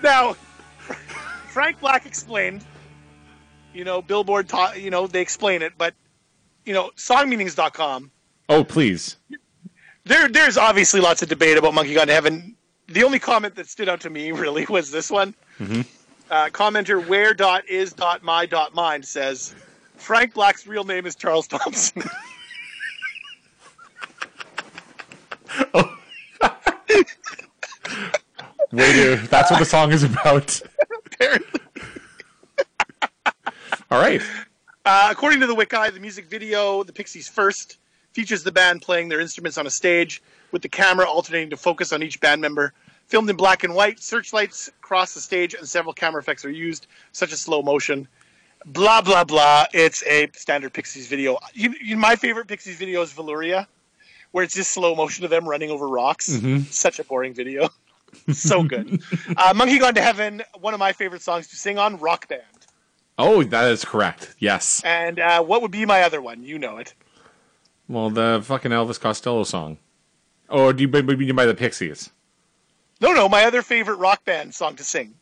Now, 0.03 0.35
Frank 1.49 1.81
Black 1.81 2.07
explained, 2.07 2.65
you 3.75 3.85
know, 3.85 4.01
Billboard 4.01 4.49
taught, 4.49 4.81
you 4.81 4.91
know, 4.91 5.07
they 5.09 5.21
explain 5.21 5.61
it, 5.61 5.73
but, 5.77 5.93
you 6.65 6.73
know, 6.73 6.91
songmeanings.com, 6.97 8.11
Oh, 8.49 8.63
please. 8.65 9.17
there, 10.05 10.29
there's 10.29 10.57
obviously 10.57 11.01
lots 11.01 11.21
of 11.23 11.29
debate 11.29 11.59
about 11.59 11.75
Monkey 11.75 11.95
Gone 11.95 12.07
to 12.07 12.13
Heaven. 12.13 12.57
The 12.87 13.03
only 13.03 13.19
comment 13.19 13.57
that 13.57 13.67
stood 13.69 13.89
out 13.89 14.01
to 14.03 14.11
me 14.11 14.31
really 14.45 14.67
was 14.67 14.91
this 14.93 15.11
one. 15.11 15.35
Mm-hmm. 15.59 15.83
Uh, 16.31 16.49
commenter 16.51 17.07
where 17.07 17.33
dot 17.33 17.67
is 17.69 17.93
dot 17.93 18.23
my 18.23 18.45
dot 18.45 18.75
mind 18.75 19.05
says, 19.05 19.55
Frank 19.97 20.35
Black's 20.35 20.67
real 20.67 20.85
name 20.85 21.07
is 21.07 21.15
Charles 21.15 21.47
Thompson. 21.47 22.03
Way 28.73 28.93
to. 28.93 29.17
That's 29.29 29.51
what 29.51 29.59
the 29.59 29.65
song 29.65 29.93
is 29.93 30.03
about. 30.03 30.61
Apparently. 31.07 31.61
All 33.91 33.99
right. 33.99 34.21
Uh, 34.85 35.09
according 35.11 35.41
to 35.41 35.47
the 35.47 35.55
Wiki, 35.55 35.91
the 35.91 36.01
music 36.01 36.27
video, 36.27 36.83
The 36.83 36.93
Pixies 36.93 37.29
First, 37.29 37.79
features 38.13 38.43
the 38.43 38.53
band 38.53 38.83
playing 38.83 39.09
their 39.09 39.21
instruments 39.21 39.57
on 39.57 39.67
a 39.67 39.71
stage 39.71 40.23
with 40.53 40.63
the 40.63 40.69
camera 40.69 41.07
alternating 41.07 41.51
to 41.51 41.57
focus 41.57 41.93
on 41.93 42.03
each 42.03 42.21
band 42.21 42.41
member. 42.41 42.73
Filmed 43.09 43.31
in 43.31 43.37
black 43.37 43.65
and 43.65 43.75
white, 43.75 44.01
searchlights 44.01 44.71
cross 44.83 45.15
the 45.15 45.21
stage 45.21 45.55
and 45.55 45.67
several 45.67 45.95
camera 45.95 46.21
effects 46.21 46.45
are 46.45 46.51
used, 46.51 46.87
such 47.13 47.33
as 47.33 47.41
slow 47.41 47.63
motion. 47.63 48.07
Blah, 48.67 49.01
blah, 49.01 49.25
blah. 49.25 49.65
It's 49.73 50.03
a 50.05 50.29
standard 50.35 50.75
Pixies 50.75 51.07
video. 51.07 51.39
You, 51.55 51.75
you, 51.83 51.97
my 51.97 52.17
favorite 52.17 52.49
Pixies 52.49 52.77
video 52.77 53.01
is 53.01 53.13
Velouria, 53.15 53.67
where 54.33 54.45
it's 54.45 54.55
just 54.55 54.73
slow 54.73 54.95
motion 54.95 55.25
of 55.25 55.31
them 55.31 55.49
running 55.49 55.71
over 55.71 55.89
rocks. 55.89 56.39
Such 56.71 56.99
a 56.99 57.05
boring 57.05 57.33
video. 57.33 57.71
so 58.33 58.63
good. 58.63 59.03
uh, 59.37 59.55
Monkey 59.57 59.79
Gone 59.79 59.95
to 59.95 60.03
Heaven, 60.03 60.43
one 60.61 60.75
of 60.75 60.81
my 60.81 60.93
favorite 60.93 61.23
songs 61.23 61.49
to 61.49 61.57
sing 61.57 61.79
on, 61.79 61.99
Rock 61.99 62.29
Band. 62.29 62.43
Oh, 63.17 63.43
that 63.43 63.71
is 63.71 63.87
correct. 63.87 64.35
Yes. 64.39 64.83
And 64.85 65.19
uh, 65.19 65.43
what 65.43 65.63
would 65.63 65.71
be 65.71 65.87
my 65.87 66.03
other 66.03 66.21
one? 66.21 66.43
You 66.43 66.59
know 66.59 66.77
it. 66.77 66.93
Well, 67.89 68.11
the 68.11 68.41
fucking 68.45 68.71
Elvis 68.71 69.01
Costello 69.01 69.45
song. 69.45 69.79
Oh, 70.51 70.73
do 70.73 70.83
you 70.83 70.89
mean 70.89 71.35
by 71.35 71.47
the 71.47 71.55
Pixies? 71.55 72.11
No, 73.01 73.13
no, 73.13 73.29
my 73.29 73.45
other 73.45 73.63
favorite 73.63 73.97
rock 73.97 74.25
band 74.25 74.55
song 74.55 74.77
to 74.77 74.85
sing. 74.85 75.15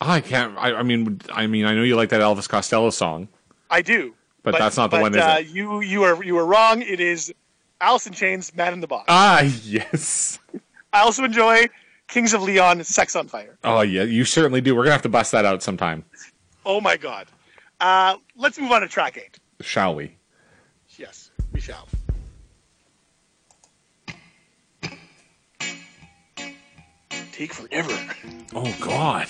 I 0.00 0.20
can't. 0.20 0.56
I, 0.58 0.74
I 0.74 0.82
mean, 0.82 1.20
I 1.32 1.46
mean, 1.46 1.64
I 1.64 1.74
know 1.74 1.82
you 1.82 1.94
like 1.94 2.08
that 2.08 2.20
Elvis 2.20 2.48
Costello 2.48 2.90
song. 2.90 3.28
I 3.70 3.82
do. 3.82 4.14
But 4.42 4.58
that's 4.58 4.76
not 4.76 4.90
the 4.90 4.98
one, 4.98 5.14
is 5.14 5.20
uh, 5.20 5.38
it? 5.40 5.46
You 5.46 5.80
you 5.80 6.02
are 6.02 6.22
you 6.24 6.36
are 6.38 6.44
wrong. 6.44 6.82
It 6.82 6.98
is 6.98 7.32
Alice 7.80 8.06
in 8.06 8.12
Chains, 8.12 8.54
Man 8.54 8.72
in 8.72 8.80
the 8.80 8.88
Box. 8.88 9.04
Ah, 9.08 9.42
yes. 9.64 10.40
I 10.92 11.00
also 11.00 11.24
enjoy 11.24 11.66
Kings 12.08 12.34
of 12.34 12.42
Leon, 12.42 12.84
Sex 12.84 13.16
on 13.16 13.28
Fire. 13.28 13.56
Oh, 13.64 13.80
yeah, 13.80 14.02
you 14.02 14.24
certainly 14.24 14.60
do. 14.60 14.74
We're 14.74 14.82
gonna 14.82 14.92
have 14.92 15.02
to 15.02 15.08
bust 15.08 15.32
that 15.32 15.44
out 15.44 15.62
sometime, 15.62 16.04
Oh 16.66 16.80
my 16.80 16.96
God. 16.96 17.26
Uh, 17.80 18.16
let's 18.36 18.58
move 18.58 18.70
on 18.70 18.82
to 18.82 18.88
track 18.88 19.16
eight. 19.16 19.38
shall 19.60 19.94
we? 19.94 20.16
Yes, 20.98 21.30
we 21.52 21.60
shall. 21.60 21.88
Take 27.42 27.54
forever. 27.54 27.98
Oh 28.54 28.72
God. 28.80 29.26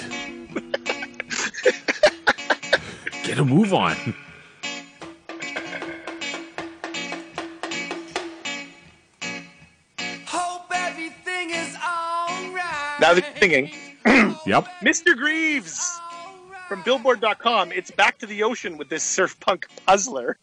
Get 3.25 3.39
a 3.39 3.43
move 3.43 3.73
on. 3.73 3.97
Hope 10.27 10.71
everything 10.75 11.53
is 11.53 11.75
alright. 11.77 13.01
Now 13.01 13.15
the 13.15 13.25
singing. 13.41 13.71
Yep. 14.45 14.67
Mr. 14.83 15.17
Grieves 15.17 15.99
from 16.69 16.83
Billboard.com. 16.83 17.73
It's 17.73 17.91
back 17.91 18.19
to 18.19 18.27
the 18.27 18.43
ocean 18.43 18.77
with 18.77 18.91
this 18.91 19.03
surf 19.03 19.41
punk 19.41 19.69
puzzler. 19.87 20.37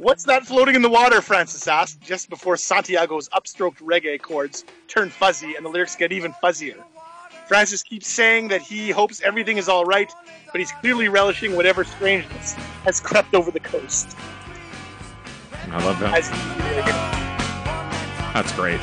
What's 0.00 0.24
that 0.24 0.46
floating 0.46 0.76
in 0.76 0.80
the 0.80 0.88
water? 0.88 1.20
Francis 1.20 1.68
asked 1.68 2.00
just 2.00 2.30
before 2.30 2.56
Santiago's 2.56 3.28
upstroked 3.28 3.82
reggae 3.82 4.18
chords 4.18 4.64
turn 4.88 5.10
fuzzy 5.10 5.56
and 5.56 5.66
the 5.66 5.68
lyrics 5.68 5.94
get 5.94 6.10
even 6.10 6.32
fuzzier. 6.42 6.82
Francis 7.46 7.82
keeps 7.82 8.06
saying 8.06 8.48
that 8.48 8.62
he 8.62 8.88
hopes 8.88 9.20
everything 9.20 9.58
is 9.58 9.68
all 9.68 9.84
right, 9.84 10.10
but 10.52 10.58
he's 10.58 10.72
clearly 10.72 11.08
relishing 11.08 11.54
whatever 11.54 11.84
strangeness 11.84 12.54
has 12.84 12.98
crept 12.98 13.34
over 13.34 13.50
the 13.50 13.60
coast. 13.60 14.16
I 15.70 15.84
love 15.84 16.00
that. 16.00 16.14
As 16.14 16.30
That's 18.32 18.52
great. 18.52 18.80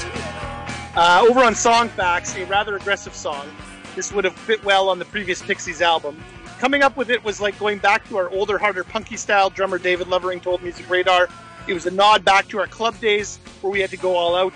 Uh, 0.96 1.26
over 1.28 1.40
on 1.40 1.56
Song 1.56 1.90
Facts, 1.90 2.36
a 2.36 2.46
rather 2.46 2.76
aggressive 2.76 3.16
song. 3.16 3.48
This 3.96 4.14
would 4.14 4.24
have 4.24 4.36
fit 4.36 4.64
well 4.64 4.88
on 4.88 5.00
the 5.00 5.06
previous 5.06 5.42
Pixies 5.42 5.82
album. 5.82 6.24
Coming 6.60 6.82
up 6.82 6.98
with 6.98 7.12
it 7.12 7.24
was 7.24 7.40
like 7.40 7.58
going 7.60 7.78
back 7.78 8.08
to 8.10 8.18
our 8.18 8.30
older, 8.30 8.58
harder, 8.58 8.84
punky 8.84 9.16
style. 9.16 9.50
Drummer 9.50 9.78
David 9.78 10.08
Lovering 10.08 10.40
told 10.40 10.64
Music 10.64 10.90
Radar 10.90 11.30
it 11.68 11.74
was 11.74 11.86
a 11.86 11.92
nod 11.92 12.26
back 12.26 12.48
to 12.48 12.60
our 12.60 12.68
club 12.68 13.00
days 13.00 13.38
where 13.62 13.72
we 13.72 13.80
had 13.80 13.92
to 13.92 13.98
go 13.98 14.16
all 14.16 14.36
out. 14.36 14.54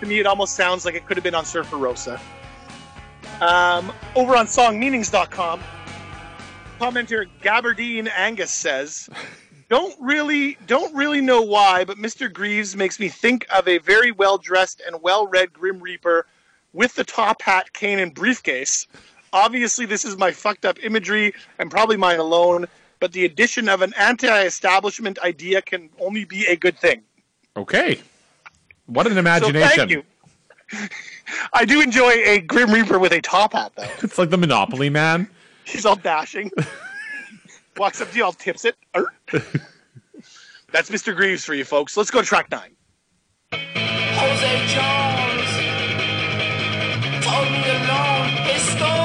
To 0.00 0.06
me, 0.06 0.18
it 0.18 0.26
almost 0.26 0.54
sounds 0.54 0.84
like 0.84 0.94
it 0.94 1.06
could 1.06 1.16
have 1.16 1.24
been 1.24 1.34
on 1.34 1.44
Surfer 1.44 1.76
Rosa. 1.76 2.20
Um, 3.40 3.92
over 4.16 4.36
on 4.36 4.46
SongMeanings.com, 4.46 5.60
commenter 6.80 7.28
Gabardine 7.42 8.08
Angus 8.08 8.50
says, 8.50 9.08
"Don't 9.68 9.94
really, 10.00 10.58
don't 10.66 10.94
really 10.94 11.20
know 11.20 11.42
why, 11.42 11.84
but 11.84 11.98
Mr. 11.98 12.32
Grieves 12.32 12.76
makes 12.76 12.98
me 12.98 13.08
think 13.08 13.46
of 13.54 13.68
a 13.68 13.78
very 13.78 14.10
well 14.10 14.38
dressed 14.38 14.82
and 14.86 15.00
well 15.02 15.26
read 15.26 15.52
Grim 15.52 15.80
Reaper 15.80 16.26
with 16.72 16.94
the 16.94 17.04
top 17.04 17.42
hat, 17.42 17.72
cane, 17.72 18.00
and 18.00 18.12
briefcase. 18.12 18.86
Obviously, 19.34 19.84
this 19.84 20.04
is 20.06 20.16
my 20.16 20.30
fucked 20.30 20.64
up 20.64 20.78
imagery 20.82 21.34
and 21.58 21.70
probably 21.70 21.96
mine 21.96 22.18
alone, 22.20 22.66
but 23.00 23.12
the 23.12 23.24
addition 23.26 23.68
of 23.68 23.82
an 23.82 23.92
anti 23.98 24.42
establishment 24.44 25.18
idea 25.18 25.60
can 25.60 25.90
only 26.00 26.24
be 26.24 26.46
a 26.46 26.56
good 26.56 26.78
thing. 26.78 27.02
Okay. 27.56 28.00
What 28.86 29.06
an 29.06 29.12
So 29.14 29.18
imagination. 29.18 29.68
thank 29.76 29.90
you. 29.90 30.02
I 31.52 31.64
do 31.64 31.80
enjoy 31.80 32.10
a 32.10 32.38
Grim 32.40 32.70
Reaper 32.72 32.98
with 32.98 33.12
a 33.12 33.20
top 33.20 33.52
hat, 33.54 33.72
though. 33.76 33.82
It's 34.02 34.18
like 34.18 34.30
the 34.30 34.38
Monopoly 34.38 34.88
man. 34.88 35.28
He's 35.64 35.84
all 35.84 35.96
dashing. 35.96 36.50
Walks 37.76 38.00
up 38.00 38.10
to 38.12 38.16
you, 38.16 38.24
all 38.24 38.32
tips 38.32 38.64
it. 38.64 38.76
That's 40.72 40.90
Mr. 40.90 41.14
Grieves 41.14 41.44
for 41.44 41.54
you 41.54 41.64
folks. 41.64 41.96
Let's 41.96 42.10
go 42.10 42.20
to 42.20 42.26
track 42.26 42.50
nine. 42.50 42.76
Jose 43.52 44.66
Jones 44.74 45.50
told 47.24 47.50
me 47.50 47.62
alone 47.70 48.28
his 48.46 48.62
story. 48.62 49.03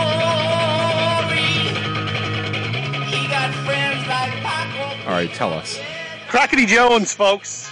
All 5.10 5.16
right, 5.16 5.34
tell 5.34 5.51
us. 5.51 5.80
Crackity 6.28 6.68
Jones, 6.68 7.16
folks. 7.16 7.72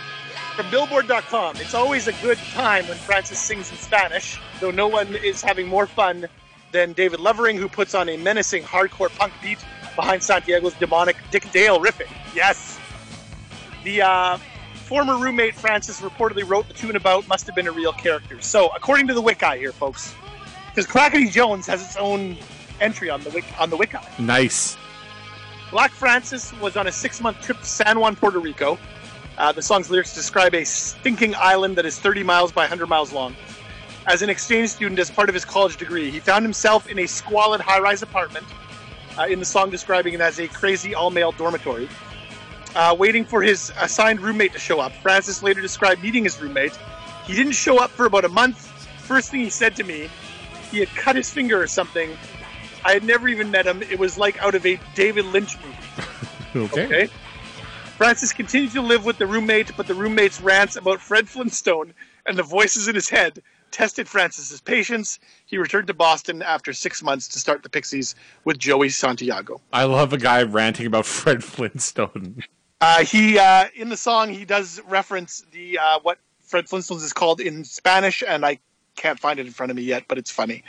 From 0.56 0.72
Billboard.com, 0.72 1.58
it's 1.58 1.76
always 1.76 2.08
a 2.08 2.14
good 2.14 2.40
time 2.56 2.88
when 2.88 2.98
Francis 2.98 3.38
sings 3.38 3.70
in 3.70 3.78
Spanish, 3.78 4.40
though 4.60 4.72
no 4.72 4.88
one 4.88 5.14
is 5.18 5.44
having 5.44 5.68
more 5.68 5.86
fun 5.86 6.28
than 6.72 6.94
David 6.94 7.20
Lovering, 7.20 7.56
who 7.56 7.70
puts 7.70 7.94
on 7.94 8.10
a 8.10 8.18
menacing 8.18 8.64
hardcore 8.64 9.16
punk 9.16 9.34
beat 9.40 9.64
behind 9.96 10.24
Santiago's 10.24 10.74
demonic 10.74 11.16
Dick 11.30 11.52
Dale 11.52 11.80
riffing. 11.80 12.12
Yes. 12.34 12.80
The 13.84 14.02
uh, 14.02 14.38
former 14.74 15.20
roommate 15.20 15.54
Francis 15.54 16.02
reportedly 16.02 16.50
wrote 16.50 16.68
the 16.68 16.74
tune 16.74 16.96
about 16.96 17.28
must 17.28 17.46
have 17.46 17.54
been 17.54 17.68
a 17.68 17.72
real 17.72 17.94
character. 17.94 18.42
So, 18.42 18.70
according 18.76 19.06
to 19.10 19.14
the 19.14 19.22
Wiki 19.22 19.60
here, 19.60 19.74
folks, 19.74 20.16
because 20.70 20.88
Crackity 20.88 21.30
Jones 21.30 21.68
has 21.68 21.84
its 21.84 21.98
own 21.98 22.36
entry 22.82 23.12
on 23.12 23.22
the 23.22 23.30
Wiki, 23.30 23.54
on 23.60 23.70
the 23.70 23.78
Wiki. 23.78 24.00
Nice. 24.18 24.76
Black 25.72 25.91
Francis 25.91 26.53
was 26.61 26.78
on 26.78 26.88
a 26.88 26.91
six 26.91 27.20
month 27.20 27.41
trip 27.41 27.59
to 27.59 27.65
San 27.65 27.99
Juan, 27.99 28.15
Puerto 28.15 28.39
Rico. 28.39 28.78
Uh, 29.38 29.51
the 29.51 29.61
song's 29.61 29.89
lyrics 29.89 30.15
describe 30.15 30.55
a 30.55 30.63
stinking 30.63 31.36
island 31.36 31.76
that 31.76 31.86
is 31.86 31.99
30 31.99 32.24
miles 32.24 32.51
by 32.51 32.61
100 32.63 32.88
miles 32.88 33.11
long. 33.11 33.36
As 34.07 34.22
an 34.22 34.30
exchange 34.30 34.70
student, 34.70 34.97
as 34.99 35.11
part 35.11 35.28
of 35.28 35.36
his 35.36 35.43
college 35.43 35.76
degree, 35.76 36.09
he 36.09 36.20
found 36.20 36.43
himself 36.43 36.88
in 36.88 36.97
a 36.99 37.05
squalid 37.05 37.59
high 37.59 37.80
rise 37.80 38.01
apartment, 38.01 38.45
uh, 39.20 39.28
in 39.30 39.39
the 39.39 39.45
song 39.45 39.70
describing 39.70 40.13
it 40.13 40.22
as 40.22 40.39
a 40.39 40.47
crazy 40.47 40.95
all 40.95 41.11
male 41.11 41.34
dormitory. 41.34 41.89
Uh, 42.74 42.95
waiting 42.97 43.26
for 43.26 43.41
his 43.41 43.72
assigned 43.82 44.22
roommate 44.22 44.53
to 44.53 44.59
show 44.59 44.80
up. 44.80 44.93
Francis 45.01 45.43
later 45.43 45.61
described 45.61 46.01
meeting 46.01 46.24
his 46.24 46.39
roommate. 46.41 46.78
He 47.26 47.36
didn't 47.36 47.53
show 47.53 47.78
up 47.78 47.91
for 47.91 48.05
about 48.05 48.24
a 48.24 48.30
month. 48.30 48.68
First 49.03 49.32
thing 49.32 49.41
he 49.41 49.49
said 49.49 49.76
to 49.76 49.84
me, 49.84 50.09
he 50.72 50.80
had 50.80 50.89
cut 50.89 51.15
his 51.15 51.30
finger 51.30 51.61
or 51.61 51.68
something. 51.68 52.18
I 52.88 52.94
had 52.94 53.04
never 53.04 53.28
even 53.28 53.52
met 53.52 53.68
him. 53.68 53.84
It 53.84 54.00
was 54.00 54.18
like 54.18 54.42
out 54.42 54.56
of 54.56 54.66
a 54.66 54.80
David 54.96 55.26
Lynch 55.26 55.58
movie. 55.58 55.78
Okay. 56.56 56.86
Okay. 56.86 57.10
Francis 57.98 58.32
continued 58.32 58.72
to 58.72 58.82
live 58.82 59.06
with 59.06 59.18
the 59.18 59.28
roommate, 59.28 59.76
but 59.76 59.86
the 59.86 59.94
roommate's 59.94 60.42
rants 60.42 60.76
about 60.76 61.02
Fred 61.02 61.28
Flintstone 61.28 61.94
and 62.26 62.38
the 62.38 62.42
voices 62.42 62.88
in 62.88 62.96
his 62.96 63.10
head 63.10 63.44
tested 63.70 64.08
Francis's 64.08 64.62
patience. 64.62 65.20
He 65.46 65.58
returned 65.58 65.88
to 65.88 65.94
Boston 65.94 66.42
after 66.42 66.74
six 66.74 67.04
months 67.04 67.28
to 67.28 67.40
start 67.40 67.62
the 67.62 67.70
Pixies 67.70 68.16
with 68.46 68.58
Joey 68.58 68.90
Santiago. 68.90 69.62
I 69.74 69.84
love 69.84 70.14
a 70.14 70.18
guy 70.18 70.42
ranting 70.44 70.88
about 70.88 71.06
Fred 71.18 71.44
Flintstone. 71.44 72.42
Uh, 72.80 73.04
he 73.04 73.38
uh, 73.38 73.66
in 73.76 73.90
the 73.90 73.98
song 73.98 74.30
he 74.30 74.46
does 74.46 74.82
reference 74.88 75.44
the 75.52 75.78
uh, 75.78 76.00
what 76.02 76.18
Fred 76.42 76.66
Flintstones 76.66 77.04
is 77.04 77.14
called 77.14 77.42
in 77.42 77.66
Spanish, 77.66 78.24
and 78.26 78.46
I 78.46 78.60
can't 78.96 79.20
find 79.20 79.40
it 79.40 79.46
in 79.46 79.52
front 79.52 79.70
of 79.70 79.76
me 79.76 79.84
yet, 79.84 80.06
but 80.08 80.18
it's 80.18 80.32
funny. 80.32 80.64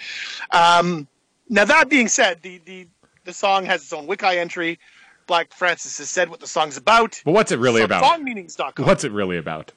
Um, 0.51 1.07
now 1.49 1.65
that 1.65 1.89
being 1.89 2.09
said, 2.09 2.43
the 2.43 2.61
the 2.65 2.87
the 3.25 3.33
song 3.33 3.65
has 3.67 3.83
its 3.83 3.93
own 3.93 4.07
Wiki 4.07 4.27
entry. 4.27 4.79
Black 5.27 5.53
Francis 5.53 5.99
has 5.99 6.09
said 6.09 6.31
what 6.31 6.41
the 6.41 6.47
song's 6.47 6.79
about. 6.79 7.21
But 7.25 7.33
what's 7.33 7.53
it 7.53 7.59
really 7.59 7.83
From 7.83 7.91
about? 7.93 8.03
Songmeanings.com. 8.21 8.87
What's 8.87 9.05
it 9.05 9.13
really 9.13 9.37
about? 9.37 9.73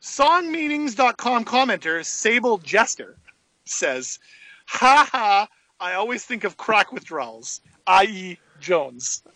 Songmeanings.com 0.00 1.44
commenter 1.44 2.04
Sable 2.04 2.58
Jester 2.58 3.16
says, 3.64 4.18
"Ha 4.66 5.08
ha! 5.12 5.48
I 5.78 5.94
always 5.94 6.24
think 6.24 6.44
of 6.44 6.56
crack 6.56 6.92
withdrawals, 6.92 7.60
i.e., 7.86 8.38
Jones. 8.60 9.22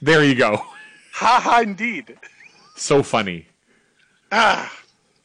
There 0.00 0.22
you 0.22 0.36
go. 0.36 0.56
Ha 1.14 1.40
ha! 1.42 1.60
Indeed." 1.60 2.16
So 2.76 3.02
funny. 3.02 3.46
Ah, 4.30 4.72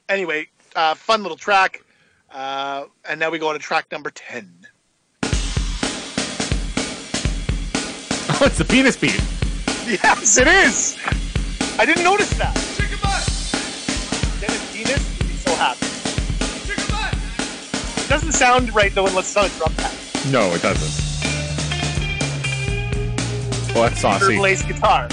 anyway, 0.10 0.48
uh, 0.76 0.96
fun 0.96 1.22
little 1.22 1.38
track. 1.38 1.84
Uh, 2.32 2.86
and 3.10 3.20
now 3.20 3.30
we 3.30 3.38
go 3.40 3.50
on 3.50 3.54
to 3.54 3.60
track 3.60 3.92
number 3.92 4.10
10. 4.10 4.68
Oh, 8.34 8.46
it's 8.46 8.58
the 8.58 8.66
penis 8.66 8.96
beat. 8.96 9.22
Yes, 9.86 10.38
it 10.38 10.48
is! 10.48 10.98
I 11.78 11.86
didn't 11.86 12.04
notice 12.04 12.32
that. 12.40 12.56
Chicken 12.76 12.98
butt. 13.02 13.28
Dennis 14.40 14.62
Venus 14.72 15.18
would 15.20 15.28
be 15.28 15.36
so 15.36 15.54
happy. 15.56 15.86
Chicken 16.66 18.06
It 18.06 18.10
doesn't 18.10 18.32
sound 18.32 18.74
right 18.74 18.92
though 18.96 19.06
unless 19.06 19.28
it's 19.28 19.38
on 19.38 19.46
a 19.46 19.50
drum 19.50 19.74
pad. 19.76 19.96
No, 20.32 20.50
it 20.56 20.62
doesn't. 20.62 21.12
Oh, 23.76 23.82
that's 23.84 24.02
saucy. 24.02 24.36
Or 24.36 24.38
Blaze 24.38 24.64
guitar. 24.64 25.08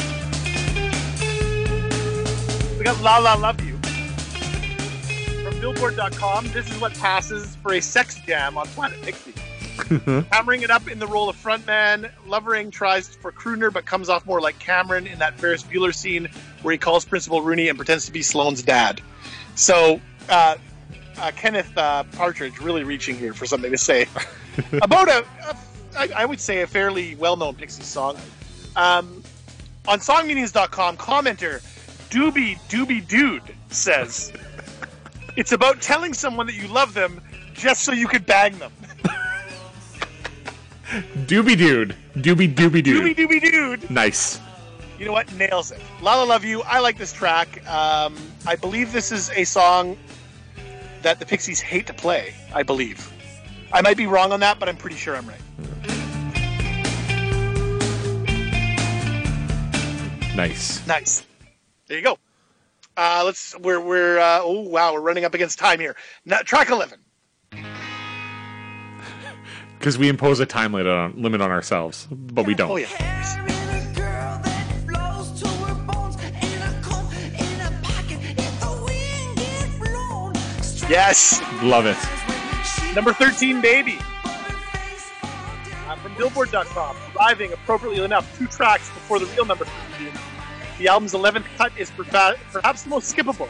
We 2.79 2.85
got 2.85 3.03
La 3.03 3.19
La 3.19 3.35
Love 3.35 3.61
You. 3.63 3.68
Billboard.com, 5.61 6.49
this 6.49 6.71
is 6.71 6.81
what 6.81 6.95
passes 6.95 7.57
for 7.57 7.75
a 7.75 7.81
sex 7.81 8.21
jam 8.27 8.57
on 8.57 8.67
Planet 8.69 9.01
Pixie. 9.03 9.35
Hammering 10.33 10.63
it 10.63 10.71
up 10.71 10.89
in 10.89 10.99
the 10.99 11.07
role 11.07 11.29
of 11.29 11.37
frontman, 11.37 12.11
Lovering 12.27 12.71
tries 12.71 13.15
for 13.15 13.33
crooner 13.33 13.73
but 13.73 13.85
comes 13.85 14.09
off 14.09 14.27
more 14.27 14.41
like 14.41 14.59
Cameron 14.59 15.07
in 15.07 15.19
that 15.19 15.39
Ferris 15.39 15.63
Bueller 15.63 15.95
scene 15.95 16.29
where 16.63 16.73
he 16.73 16.79
calls 16.79 17.05
Principal 17.05 17.43
Rooney 17.43 17.69
and 17.69 17.79
pretends 17.79 18.07
to 18.07 18.13
be 18.13 18.23
Sloane's 18.23 18.63
dad. 18.63 19.01
So, 19.55 20.01
uh, 20.29 20.57
uh, 21.17 21.33
Kenneth 21.37 21.77
uh, 21.77 22.05
Partridge 22.13 22.61
really 22.61 22.85
reaching 22.85 23.17
here 23.17 23.35
for 23.35 23.47
something 23.47 23.73
to 23.73 23.79
say 23.79 24.07
about 24.83 25.09
a, 25.09 25.25
a 25.49 25.57
I, 25.97 26.09
I 26.15 26.25
would 26.25 26.41
say, 26.41 26.63
a 26.63 26.67
fairly 26.67 27.15
well-known 27.17 27.55
Pixie 27.57 27.83
song. 27.83 28.17
Um, 28.77 29.23
on 29.87 29.99
songmeanings.com, 30.01 30.97
commenter 30.97 31.61
Doobie 32.11 32.59
Doobie 32.69 33.07
Dude 33.07 33.43
says, 33.71 34.33
It's 35.39 35.53
about 35.53 35.81
telling 35.81 36.15
someone 36.15 36.49
that 36.49 36.57
you 36.57 36.67
love 36.67 36.95
them 36.95 37.21
just 37.55 37.85
so 37.85 37.93
you 37.93 38.09
could 38.09 38.27
bang 38.27 38.59
them. 38.59 38.73
Doobie 41.29 41.57
dude. 41.57 41.95
Doobie 42.17 42.53
doobie 42.53 42.83
Doobie 42.83 42.83
dude. 42.83 43.17
Doobie 43.17 43.41
Dude. 43.41 43.89
Nice. 43.89 44.41
You 44.99 45.05
know 45.07 45.13
what? 45.13 45.33
Nails 45.35 45.71
it. 45.71 45.81
Lala 46.03 46.25
Love 46.25 46.45
You. 46.45 46.63
I 46.63 46.81
like 46.81 46.99
this 46.99 47.13
track. 47.13 47.65
Um, 47.69 48.17
I 48.49 48.57
believe 48.57 48.93
this 48.93 49.13
is 49.13 49.31
a 49.31 49.45
song 49.45 49.97
that 51.03 51.21
the 51.21 51.27
Pixies 51.27 51.61
hate 51.61 51.87
to 51.87 51.95
play. 51.95 52.35
I 52.53 52.65
believe. 52.65 53.09
I 53.73 53.81
might 53.81 53.97
be 53.97 54.09
wrong 54.09 54.33
on 54.33 54.41
that, 54.41 54.59
but 54.59 54.69
I'm 54.69 54.77
pretty 54.77 54.97
sure 54.97 55.15
I'm 55.15 55.29
right. 55.29 55.39
Nice. 60.35 60.85
Nice. 60.89 61.25
There 61.87 61.97
you 61.97 62.03
go. 62.03 62.19
Uh, 62.99 63.23
let's. 63.25 63.57
We're 63.61 63.81
we're. 63.81 64.19
Uh, 64.19 64.41
oh 64.43 64.63
wow, 64.63 64.93
we're 64.93 65.01
running 65.01 65.25
up 65.25 65.33
against 65.33 65.57
time 65.57 65.79
here. 65.79 65.95
Now, 66.25 66.39
track 66.41 66.69
eleven. 66.69 66.99
Because 69.79 69.97
we 69.97 70.09
impose 70.09 70.41
a 70.41 70.47
time 70.47 70.73
limit 70.73 70.93
on, 70.93 71.23
limit 71.23 71.41
on 71.41 71.53
ourselves, 71.53 72.09
but 72.11 72.45
we 72.45 72.55
don't. 72.55 72.73
Oh 72.73 72.77
yeah. 72.77 72.87
Carrying 72.89 73.93
a 73.93 73.95
girl 73.95 74.41
that 74.43 74.67
flows 74.85 75.41
to 75.41 75.49
her 75.49 75.75
bones 75.87 76.17
in 76.17 76.61
a 76.61 76.83
comb 76.83 77.13
in 77.15 77.61
a 77.61 77.71
pocket. 77.85 78.19
If 78.37 78.61
the 78.61 78.83
wind 78.85 79.37
gets 79.37 79.79
blown, 79.79 80.91
Yes. 80.91 81.41
Love 81.63 81.87
it. 81.87 81.97
Number 82.97 83.13
thirteen, 83.13 83.61
baby. 83.61 83.97
Uh, 85.87 85.95
from 86.03 86.15
Billboard.com, 86.17 86.97
arriving 87.17 87.53
appropriately 87.53 88.03
enough 88.05 88.37
two 88.37 88.49
tracks 88.49 88.89
before 88.91 89.21
the 89.21 89.27
real 89.27 89.45
number 89.45 89.65
13. 89.99 90.13
The 90.79 90.89
album's 90.89 91.13
11th 91.13 91.45
cut 91.57 91.73
is 91.77 91.91
perhaps 91.91 92.83
the 92.83 92.89
most 92.89 93.15
skippable, 93.15 93.49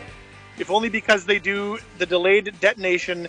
if 0.58 0.70
only 0.70 0.88
because 0.88 1.26
they 1.26 1.38
do 1.38 1.78
the 1.98 2.06
delayed 2.06 2.58
detonation 2.60 3.28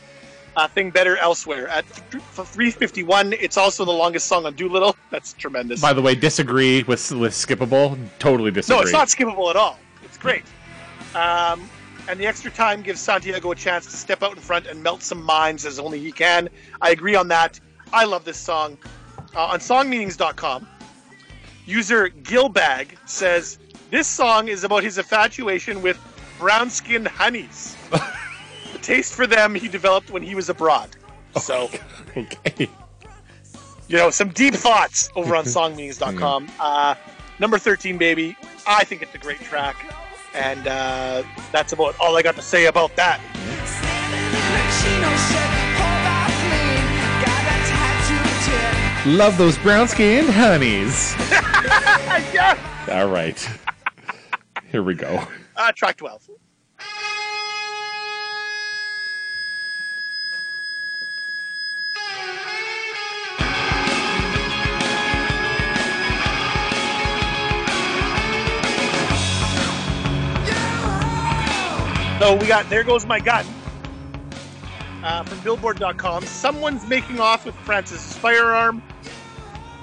uh, 0.55 0.67
thing 0.67 0.89
better 0.89 1.17
elsewhere. 1.17 1.67
At 1.67 1.85
th- 2.11 2.23
351, 2.33 3.33
it's 3.33 3.57
also 3.57 3.83
the 3.85 3.91
longest 3.91 4.27
song 4.27 4.45
on 4.45 4.53
Doolittle. 4.55 4.95
That's 5.09 5.33
tremendous. 5.33 5.81
By 5.81 5.93
the 5.93 6.01
way, 6.01 6.15
disagree 6.15 6.83
with 6.83 7.11
with 7.11 7.33
skippable. 7.33 7.97
Totally 8.19 8.51
disagree. 8.51 8.77
No, 8.77 8.81
it's 8.83 8.93
not 8.93 9.09
skippable 9.09 9.49
at 9.49 9.55
all. 9.55 9.77
It's 10.03 10.17
great. 10.17 10.43
Um, 11.13 11.69
and 12.07 12.19
the 12.19 12.25
extra 12.25 12.51
time 12.51 12.81
gives 12.81 12.99
Santiago 12.99 13.51
a 13.51 13.55
chance 13.55 13.85
to 13.85 13.97
step 13.97 14.23
out 14.23 14.31
in 14.31 14.41
front 14.41 14.65
and 14.65 14.81
melt 14.81 15.03
some 15.03 15.21
minds 15.21 15.65
as 15.65 15.77
only 15.77 15.99
he 15.99 16.11
can. 16.11 16.49
I 16.81 16.91
agree 16.91 17.15
on 17.15 17.27
that. 17.27 17.59
I 17.93 18.05
love 18.05 18.25
this 18.25 18.37
song. 18.37 18.77
Uh, 19.35 19.45
on 19.45 19.59
songmeanings.com, 19.59 20.67
user 21.65 22.09
Gilbag 22.09 22.97
says 23.05 23.59
this 23.91 24.07
song 24.07 24.47
is 24.47 24.63
about 24.63 24.83
his 24.83 24.97
infatuation 24.97 25.81
with 25.81 25.97
brown 26.39 26.69
skinned 26.69 27.07
honeys. 27.07 27.75
the 27.91 28.79
taste 28.81 29.13
for 29.13 29.27
them 29.27 29.55
he 29.55 29.67
developed 29.67 30.11
when 30.11 30.23
he 30.23 30.35
was 30.35 30.49
abroad. 30.49 30.89
So, 31.41 31.69
Okay. 32.17 32.69
you 33.87 33.97
know, 33.97 34.09
some 34.09 34.29
deep 34.29 34.53
thoughts 34.55 35.09
over 35.15 35.35
on 35.35 35.43
songmeanings.com. 35.45 36.49
Uh, 36.59 36.95
number 37.39 37.57
13, 37.57 37.97
baby. 37.97 38.35
I 38.67 38.83
think 38.83 39.01
it's 39.01 39.13
a 39.15 39.19
great 39.19 39.39
track. 39.41 39.75
And 40.33 40.67
uh, 40.67 41.23
that's 41.51 41.73
about 41.73 41.95
all 41.99 42.15
I 42.15 42.21
got 42.21 42.35
to 42.35 42.41
say 42.41 42.67
about 42.67 42.95
that. 42.95 43.19
Love 49.05 49.37
those 49.37 49.57
brown 49.59 49.87
skinned 49.87 50.29
honeys. 50.29 51.15
yeah. 52.33 52.57
All 52.91 53.07
right. 53.07 53.49
Here 54.71 54.83
we 54.83 54.93
go. 54.93 55.23
Uh, 55.55 55.71
track 55.71 55.97
12. 55.97 56.29
So 72.19 72.35
we 72.35 72.45
got 72.45 72.69
There 72.69 72.83
Goes 72.83 73.07
My 73.07 73.19
Gun 73.19 73.43
uh, 75.03 75.23
from 75.23 75.39
Billboard.com. 75.39 76.23
Someone's 76.25 76.87
making 76.87 77.19
off 77.19 77.43
with 77.43 77.55
Francis's 77.55 78.15
firearm. 78.17 78.83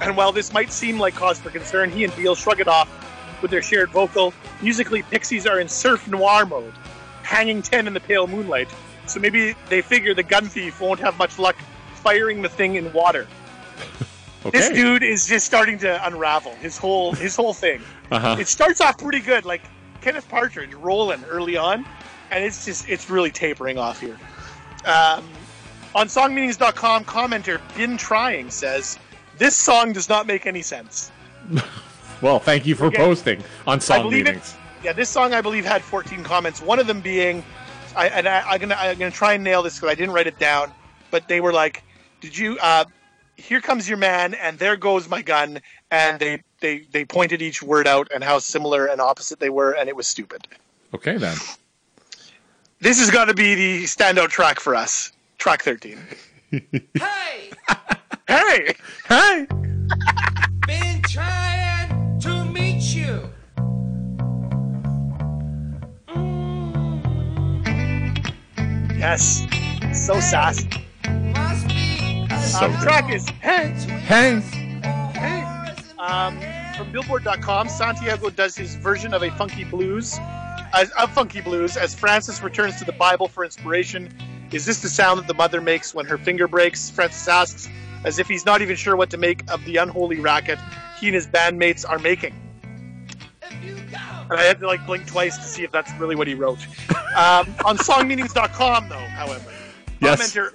And 0.01 0.16
while 0.16 0.30
this 0.30 0.53
might 0.53 0.70
seem 0.70 1.01
like 1.01 1.14
cause 1.14 1.41
for 1.41 1.51
concern, 1.51 1.91
he 1.91 2.05
and 2.05 2.14
Deal 2.14 2.37
shrug 2.37 2.61
it 2.61 2.68
off 2.68 2.89
with 3.43 3.51
their 3.51 3.62
shared 3.62 3.91
vocal. 3.91 4.32
Musically, 4.62 5.03
Pixies 5.03 5.47
are 5.47 5.61
in 5.61 5.68
surf 5.68 6.07
noir 6.09 6.47
mode, 6.47 6.74
hanging 7.22 7.62
10 7.62 7.87
in 7.87 7.93
the 7.93 8.01
pale 8.01 8.26
moonlight. 8.26 8.68
So 9.07 9.20
maybe 9.20 9.55
they 9.68 9.82
figure 9.82 10.14
the 10.14 10.22
gun 10.22 10.47
thief 10.47 10.80
won't 10.80 11.01
have 11.01 11.16
much 11.18 11.39
luck 11.39 11.57
firing 11.95 12.43
the 12.43 12.49
thing 12.49 12.76
in 12.76 12.93
water. 12.93 13.26
Okay. 14.45 14.59
This 14.59 14.68
dude 14.70 15.03
is 15.03 15.26
just 15.26 15.45
starting 15.45 15.76
to 15.78 16.07
unravel 16.07 16.55
his 16.57 16.78
whole 16.78 17.12
his 17.12 17.34
whole 17.34 17.53
thing. 17.53 17.82
Uh-huh. 18.12 18.37
It 18.39 18.47
starts 18.47 18.80
off 18.80 18.97
pretty 18.97 19.18
good, 19.18 19.45
like 19.45 19.62
Kenneth 20.03 20.28
Partridge 20.28 20.72
rolling 20.74 21.24
early 21.24 21.57
on, 21.57 21.84
and 22.30 22.45
it's 22.45 22.64
just 22.64 22.89
it's 22.89 23.11
really 23.11 23.32
tapering 23.32 23.76
off 23.76 24.01
here. 24.01 24.16
Um, 24.84 25.24
on 25.97 26.07
songmeanings.com, 26.07 27.07
commenter 27.07 27.61
Bin 27.76 27.97
Trying 27.97 28.51
says 28.51 29.01
this 29.37 29.57
song 29.57 29.93
does 29.93 30.09
not 30.09 30.28
make 30.28 30.47
any 30.47 30.62
sense. 30.62 31.11
Well, 32.22 32.38
thank 32.38 32.66
you 32.66 32.74
for 32.74 32.86
Okay. 32.86 32.96
posting 32.96 33.44
on 33.66 33.76
I 33.76 33.80
song 33.80 34.02
believe 34.02 34.24
meetings. 34.26 34.54
it. 34.54 34.84
Yeah, 34.84 34.92
this 34.92 35.08
song 35.10 35.32
I 35.34 35.40
believe 35.40 35.64
had 35.64 35.82
14 35.82 36.22
comments. 36.22 36.60
One 36.60 36.78
of 36.78 36.86
them 36.86 37.00
being, 37.00 37.44
I, 37.96 38.08
and 38.08 38.28
I, 38.28 38.42
I'm 38.48 38.60
gonna 38.60 38.76
I'm 38.78 38.98
gonna 38.98 39.10
try 39.10 39.34
and 39.34 39.42
nail 39.44 39.62
this 39.62 39.74
because 39.76 39.90
I 39.90 39.94
didn't 39.94 40.14
write 40.14 40.26
it 40.26 40.38
down, 40.38 40.70
but 41.10 41.26
they 41.28 41.40
were 41.40 41.52
like, 41.52 41.82
"Did 42.20 42.36
you? 42.36 42.58
Uh, 42.60 42.84
here 43.36 43.60
comes 43.60 43.88
your 43.88 43.98
man, 43.98 44.34
and 44.34 44.58
there 44.58 44.76
goes 44.76 45.08
my 45.08 45.22
gun," 45.22 45.60
and 45.90 46.18
they 46.20 46.42
they 46.60 46.80
they 46.92 47.04
pointed 47.04 47.42
each 47.42 47.62
word 47.62 47.86
out 47.86 48.08
and 48.14 48.22
how 48.22 48.38
similar 48.38 48.86
and 48.86 49.00
opposite 49.00 49.40
they 49.40 49.50
were, 49.50 49.72
and 49.72 49.88
it 49.88 49.96
was 49.96 50.06
stupid. 50.06 50.46
Okay 50.94 51.16
then. 51.16 51.36
This 52.80 52.98
has 53.00 53.10
got 53.10 53.24
to 53.26 53.34
be 53.34 53.54
the 53.54 53.84
standout 53.84 54.28
track 54.28 54.60
for 54.60 54.74
us. 54.74 55.10
Track 55.38 55.62
13. 55.62 55.98
Hey, 56.50 57.50
Hey, 58.28 58.74
Hey! 59.08 59.46
been 60.66 61.02
trying 61.02 61.55
yes, 68.99 69.47
so 69.92 70.20
sassy. 70.20 70.68
So 72.57 72.68
the 72.68 72.78
track 72.82 73.12
is 73.12 73.28
Hey. 73.40 73.74
Hey. 74.07 74.40
Hey. 75.14 75.42
Um, 75.99 76.38
from 76.76 76.92
Billboard.com, 76.92 77.68
Santiago 77.68 78.30
does 78.30 78.57
his 78.57 78.74
version 78.76 79.14
of 79.14 79.22
a 79.22 79.30
funky 79.32 79.64
blues, 79.64 80.18
as, 80.74 80.90
of 80.92 81.12
funky 81.12 81.40
blues, 81.40 81.76
as 81.76 81.94
Francis 81.94 82.42
returns 82.42 82.76
to 82.76 82.84
the 82.84 82.92
Bible 82.92 83.28
for 83.28 83.44
inspiration. 83.44 84.12
Is 84.53 84.64
this 84.64 84.80
the 84.80 84.88
sound 84.88 85.18
that 85.18 85.26
the 85.26 85.34
mother 85.34 85.61
makes 85.61 85.94
when 85.94 86.07
her 86.07 86.18
finger 86.18 86.47
breaks? 86.47 86.90
Francis 86.90 87.26
asks, 87.26 87.68
as 88.05 88.18
if 88.18 88.28
he's 88.28 88.47
not 88.47 88.62
even 88.62 88.76
sure 88.76 88.94
what 88.94 89.11
to 89.11 89.16
make 89.16 89.42
of 89.51 89.64
the 89.64 89.76
unholy 89.76 90.20
racket 90.20 90.59
he 90.99 91.09
and 91.09 91.14
his 91.14 91.26
bandmates 91.26 91.88
are 91.88 91.99
making. 91.99 92.34
And 94.31 94.41
I 94.41 94.43
had 94.43 94.59
to 94.61 94.66
like 94.66 94.85
blink 94.87 95.07
twice 95.07 95.37
to 95.39 95.45
see 95.45 95.62
if 95.62 95.70
that's 95.72 95.93
really 96.01 96.16
what 96.16 96.27
he 96.27 96.35
wrote. 96.35 96.59
Um, 97.16 97.55
on 97.64 97.79
songmeanings.com, 97.79 98.89
though, 98.89 98.97
however, 98.97 99.51
Yes. 100.01 100.20
commenter 100.35 100.51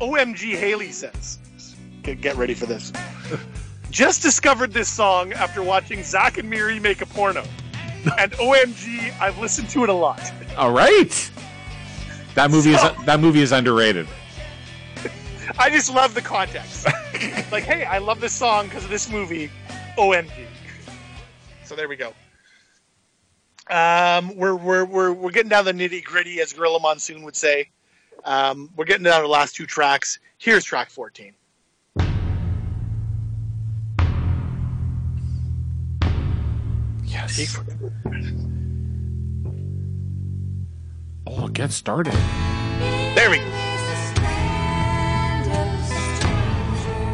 OMG 0.00 0.56
Haley 0.56 0.92
says, 0.92 1.38
get, 2.02 2.36
ready 2.36 2.54
for 2.54 2.66
this. 2.66 2.92
Just 3.90 4.22
discovered 4.22 4.72
this 4.72 4.88
song 4.88 5.32
after 5.32 5.62
watching 5.62 6.02
Zack 6.02 6.38
and 6.38 6.48
Miri 6.48 6.78
make 6.78 7.02
a 7.02 7.06
porno. 7.06 7.44
And 8.18 8.32
OMG, 8.32 9.12
I've 9.20 9.38
listened 9.38 9.68
to 9.70 9.82
it 9.82 9.90
a 9.90 9.92
lot. 9.92 10.20
All 10.56 10.70
right. 10.72 11.30
That 12.34 12.50
movie 12.50 12.74
So- 12.76 12.94
is 12.98 13.04
that 13.06 13.20
movie 13.20 13.40
is 13.42 13.52
underrated. 13.52 14.06
I 15.58 15.68
just 15.68 15.92
love 15.92 16.14
the 16.14 16.22
context. 16.22 16.86
like, 17.52 17.64
hey, 17.64 17.84
I 17.84 17.98
love 17.98 18.20
this 18.20 18.32
song 18.32 18.66
because 18.66 18.84
of 18.84 18.90
this 18.90 19.10
movie. 19.10 19.50
OMG. 19.98 20.46
So 21.64 21.74
there 21.76 21.88
we 21.88 21.96
go. 21.96 22.14
Um, 23.70 24.36
we're, 24.36 24.54
we're, 24.56 24.84
we're, 24.84 25.12
we're 25.12 25.30
getting 25.30 25.48
down 25.48 25.64
the 25.64 25.72
nitty 25.72 26.02
gritty, 26.02 26.40
as 26.40 26.52
Gorilla 26.52 26.80
Monsoon 26.80 27.22
would 27.22 27.36
say. 27.36 27.70
Um, 28.24 28.68
we're 28.76 28.84
getting 28.84 29.04
down 29.04 29.20
to 29.20 29.22
the 29.22 29.28
last 29.28 29.54
two 29.54 29.66
tracks. 29.66 30.18
Here's 30.38 30.64
track 30.64 30.90
14. 30.90 31.34
Yes. 37.04 37.58
Oh, 41.26 41.48
get 41.48 41.70
started. 41.70 42.12
There 43.14 43.30
we 43.30 43.38
go. 43.38 43.44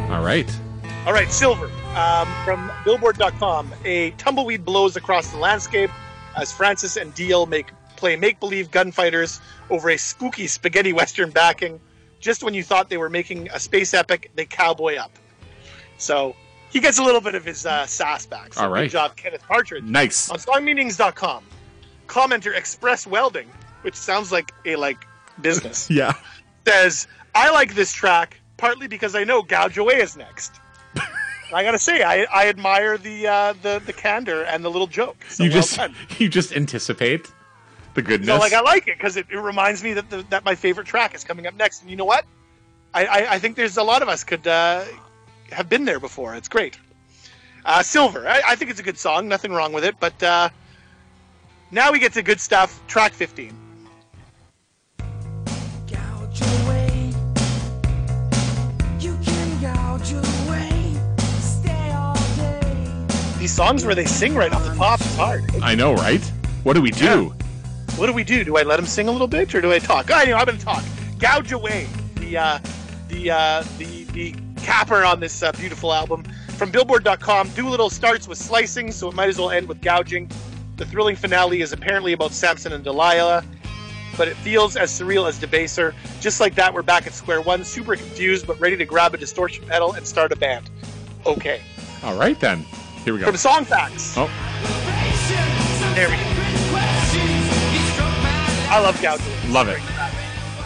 All 0.09 0.23
right. 0.23 0.59
All 1.05 1.13
right, 1.13 1.31
Silver 1.31 1.69
um, 1.95 2.27
from 2.43 2.71
Billboard.com. 2.83 3.73
A 3.85 4.11
tumbleweed 4.11 4.65
blows 4.65 4.95
across 4.95 5.31
the 5.31 5.37
landscape 5.37 5.91
as 6.37 6.51
Francis 6.51 6.95
and 6.97 7.13
Deal 7.13 7.45
make 7.45 7.67
play 7.95 8.15
make-believe 8.15 8.69
gunfighters 8.71 9.41
over 9.69 9.89
a 9.89 9.97
spooky 9.97 10.47
spaghetti 10.47 10.93
western 10.93 11.31
backing. 11.31 11.79
Just 12.19 12.43
when 12.43 12.53
you 12.53 12.63
thought 12.63 12.89
they 12.89 12.97
were 12.97 13.09
making 13.09 13.49
a 13.51 13.59
space 13.59 13.93
epic, 13.93 14.31
they 14.35 14.45
cowboy 14.45 14.95
up. 14.97 15.11
So 15.97 16.35
he 16.69 16.79
gets 16.79 16.99
a 16.99 17.03
little 17.03 17.21
bit 17.21 17.35
of 17.35 17.43
his 17.45 17.65
uh, 17.65 17.85
sass 17.85 18.25
back. 18.25 18.53
So 18.53 18.61
All 18.61 18.69
right. 18.69 18.83
Good 18.83 18.91
job, 18.91 19.15
Kenneth 19.15 19.43
Partridge. 19.43 19.83
Nice. 19.83 20.29
On 20.29 20.37
songmeanings.com, 20.37 21.43
commenter 22.07 22.55
Express 22.55 23.07
Welding, 23.07 23.49
which 23.81 23.95
sounds 23.95 24.31
like 24.31 24.51
a 24.65 24.75
like 24.75 25.05
business, 25.41 25.89
Yeah. 25.91 26.13
says, 26.67 27.07
"I 27.33 27.51
like 27.51 27.73
this 27.75 27.91
track 27.93 28.39
partly 28.57 28.87
because 28.87 29.15
I 29.15 29.23
know 29.23 29.41
Gouge 29.41 29.77
Away 29.77 29.95
is 30.01 30.15
next." 30.17 30.59
I 31.53 31.63
gotta 31.63 31.79
say, 31.79 32.03
I, 32.03 32.25
I 32.33 32.47
admire 32.49 32.97
the 32.97 33.27
uh, 33.27 33.53
the 33.61 33.81
the 33.85 33.93
candor 33.93 34.43
and 34.43 34.63
the 34.63 34.69
little 34.69 34.87
joke. 34.87 35.17
So 35.29 35.43
you 35.43 35.49
well 35.49 35.59
just 35.59 35.77
done. 35.77 35.95
you 36.17 36.29
just 36.29 36.53
anticipate 36.53 37.31
the 37.93 38.01
goodness. 38.01 38.27
No, 38.27 38.37
like 38.37 38.53
I 38.53 38.61
like 38.61 38.87
it 38.87 38.97
because 38.97 39.17
it, 39.17 39.27
it 39.31 39.37
reminds 39.37 39.83
me 39.83 39.93
that 39.93 40.09
the, 40.09 40.23
that 40.29 40.45
my 40.45 40.55
favorite 40.55 40.87
track 40.87 41.15
is 41.15 41.23
coming 41.23 41.47
up 41.47 41.55
next. 41.55 41.81
And 41.81 41.89
you 41.89 41.95
know 41.95 42.05
what? 42.05 42.25
I, 42.93 43.05
I, 43.05 43.33
I 43.33 43.39
think 43.39 43.55
there's 43.55 43.77
a 43.77 43.83
lot 43.83 44.01
of 44.01 44.07
us 44.07 44.23
could 44.23 44.45
uh, 44.47 44.85
have 45.51 45.69
been 45.69 45.85
there 45.85 45.99
before. 45.99 46.35
It's 46.35 46.47
great. 46.47 46.77
Uh, 47.65 47.83
Silver, 47.83 48.27
I, 48.27 48.41
I 48.47 48.55
think 48.55 48.71
it's 48.71 48.79
a 48.79 48.83
good 48.83 48.97
song. 48.97 49.27
Nothing 49.27 49.51
wrong 49.51 49.73
with 49.73 49.83
it. 49.83 49.95
But 49.99 50.21
uh, 50.23 50.49
now 51.71 51.91
we 51.91 51.99
get 51.99 52.13
to 52.13 52.23
good 52.23 52.39
stuff. 52.39 52.81
Track 52.87 53.13
15. 53.13 53.66
These 63.47 63.55
songs 63.55 63.85
where 63.85 63.95
they 63.95 64.03
sing 64.03 64.35
right 64.35 64.51
off 64.51 64.61
the 64.65 64.75
top 64.75 64.99
is 64.99 65.15
hard. 65.15 65.55
I 65.61 65.73
know, 65.73 65.93
right? 65.93 66.21
What 66.63 66.73
do 66.73 66.81
we 66.81 66.91
do? 66.91 67.33
What 67.95 68.07
do 68.07 68.11
we 68.11 68.25
do? 68.25 68.43
Do 68.43 68.57
I 68.57 68.63
let 68.63 68.77
him 68.77 68.85
sing 68.85 69.07
a 69.07 69.11
little 69.11 69.25
bit 69.25 69.55
or 69.55 69.61
do 69.61 69.71
I 69.71 69.79
talk? 69.79 70.11
I 70.11 70.25
know 70.25 70.35
I'm 70.35 70.43
going 70.43 70.57
to 70.57 70.65
talk. 70.65 70.83
Gouge 71.17 71.53
away. 71.53 71.87
The 72.15 72.35
uh, 72.35 72.59
the 73.07 73.31
uh, 73.31 73.63
the 73.77 74.03
the 74.11 74.35
capper 74.57 75.05
on 75.05 75.21
this 75.21 75.43
uh, 75.43 75.53
beautiful 75.53 75.93
album 75.93 76.25
from 76.57 76.71
Billboard.com. 76.71 77.47
Doolittle 77.51 77.89
starts 77.89 78.27
with 78.27 78.37
slicing, 78.37 78.91
so 78.91 79.07
it 79.07 79.15
might 79.15 79.29
as 79.29 79.39
well 79.39 79.51
end 79.51 79.69
with 79.69 79.79
gouging. 79.79 80.29
The 80.75 80.85
thrilling 80.85 81.15
finale 81.15 81.61
is 81.61 81.71
apparently 81.71 82.11
about 82.11 82.33
Samson 82.33 82.73
and 82.73 82.83
Delilah, 82.83 83.45
but 84.17 84.27
it 84.27 84.35
feels 84.35 84.75
as 84.75 84.91
surreal 84.91 85.25
as 85.25 85.39
Debaser. 85.39 85.93
Just 86.19 86.41
like 86.41 86.53
that, 86.55 86.73
we're 86.73 86.81
back 86.81 87.07
at 87.07 87.13
square 87.13 87.39
one, 87.39 87.63
super 87.63 87.95
confused 87.95 88.45
but 88.45 88.59
ready 88.59 88.75
to 88.75 88.83
grab 88.83 89.13
a 89.13 89.17
distortion 89.17 89.65
pedal 89.65 89.93
and 89.93 90.05
start 90.05 90.33
a 90.33 90.35
band. 90.35 90.69
Okay. 91.25 91.61
All 92.03 92.19
right 92.19 92.37
then. 92.41 92.65
Here 93.07 93.13
we 93.13 93.21
go. 93.21 93.27
From 93.27 93.37
Song 93.37 93.63
Facts. 93.63 94.15
Oh, 94.17 94.27
There 95.95 96.09
we 96.09 96.15
go. 96.17 96.21
I 98.69 98.81
love 98.83 99.01
gouging. 99.01 99.53
love 99.53 99.69
it. 99.69 99.79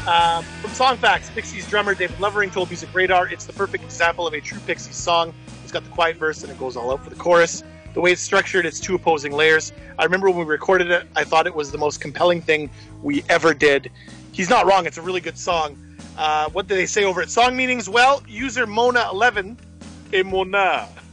Um, 0.08 0.44
from 0.60 0.72
Song 0.72 0.98
Facts, 0.98 1.30
Pixies 1.30 1.70
drummer 1.70 1.94
David 1.94 2.20
Lovering 2.20 2.50
told 2.50 2.70
Music 2.72 2.90
Radar, 2.96 3.28
"It's 3.28 3.46
the 3.46 3.54
perfect 3.54 3.84
example 3.84 4.26
of 4.26 4.34
a 4.34 4.42
true 4.42 4.58
Pixies 4.66 4.96
song. 4.96 5.36
It's 5.62 5.72
got 5.72 5.84
the 5.84 5.92
quiet 5.92 6.18
verse 6.18 6.42
and 6.42 6.52
it 6.52 6.58
goes 6.58 6.76
all 6.76 6.92
out 6.92 7.04
for 7.04 7.12
the 7.12 7.16
chorus. 7.16 7.62
The 7.94 8.02
way 8.02 8.12
it's 8.12 8.24
structured, 8.24 8.66
it's 8.66 8.80
two 8.80 8.96
opposing 8.96 9.34
layers. 9.34 9.72
I 10.00 10.04
remember 10.04 10.28
when 10.32 10.40
we 10.40 10.46
recorded 10.46 10.90
it, 10.90 11.06
I 11.16 11.24
thought 11.24 11.46
it 11.46 11.54
was 11.54 11.72
the 11.72 11.78
most 11.78 12.02
compelling 12.02 12.42
thing 12.42 12.72
we 13.04 13.24
ever 13.30 13.54
did. 13.54 13.92
He's 14.32 14.50
not 14.50 14.66
wrong. 14.66 14.88
It's 14.88 14.98
a 14.98 15.04
really 15.04 15.22
good 15.22 15.38
song. 15.38 15.78
Uh, 16.18 16.50
what 16.50 16.66
do 16.68 16.74
they 16.74 16.88
say 16.88 17.04
over 17.04 17.22
at 17.22 17.30
Song 17.30 17.56
Meanings? 17.56 17.88
Well, 17.88 18.24
user 18.28 18.66
Mona11, 18.66 19.58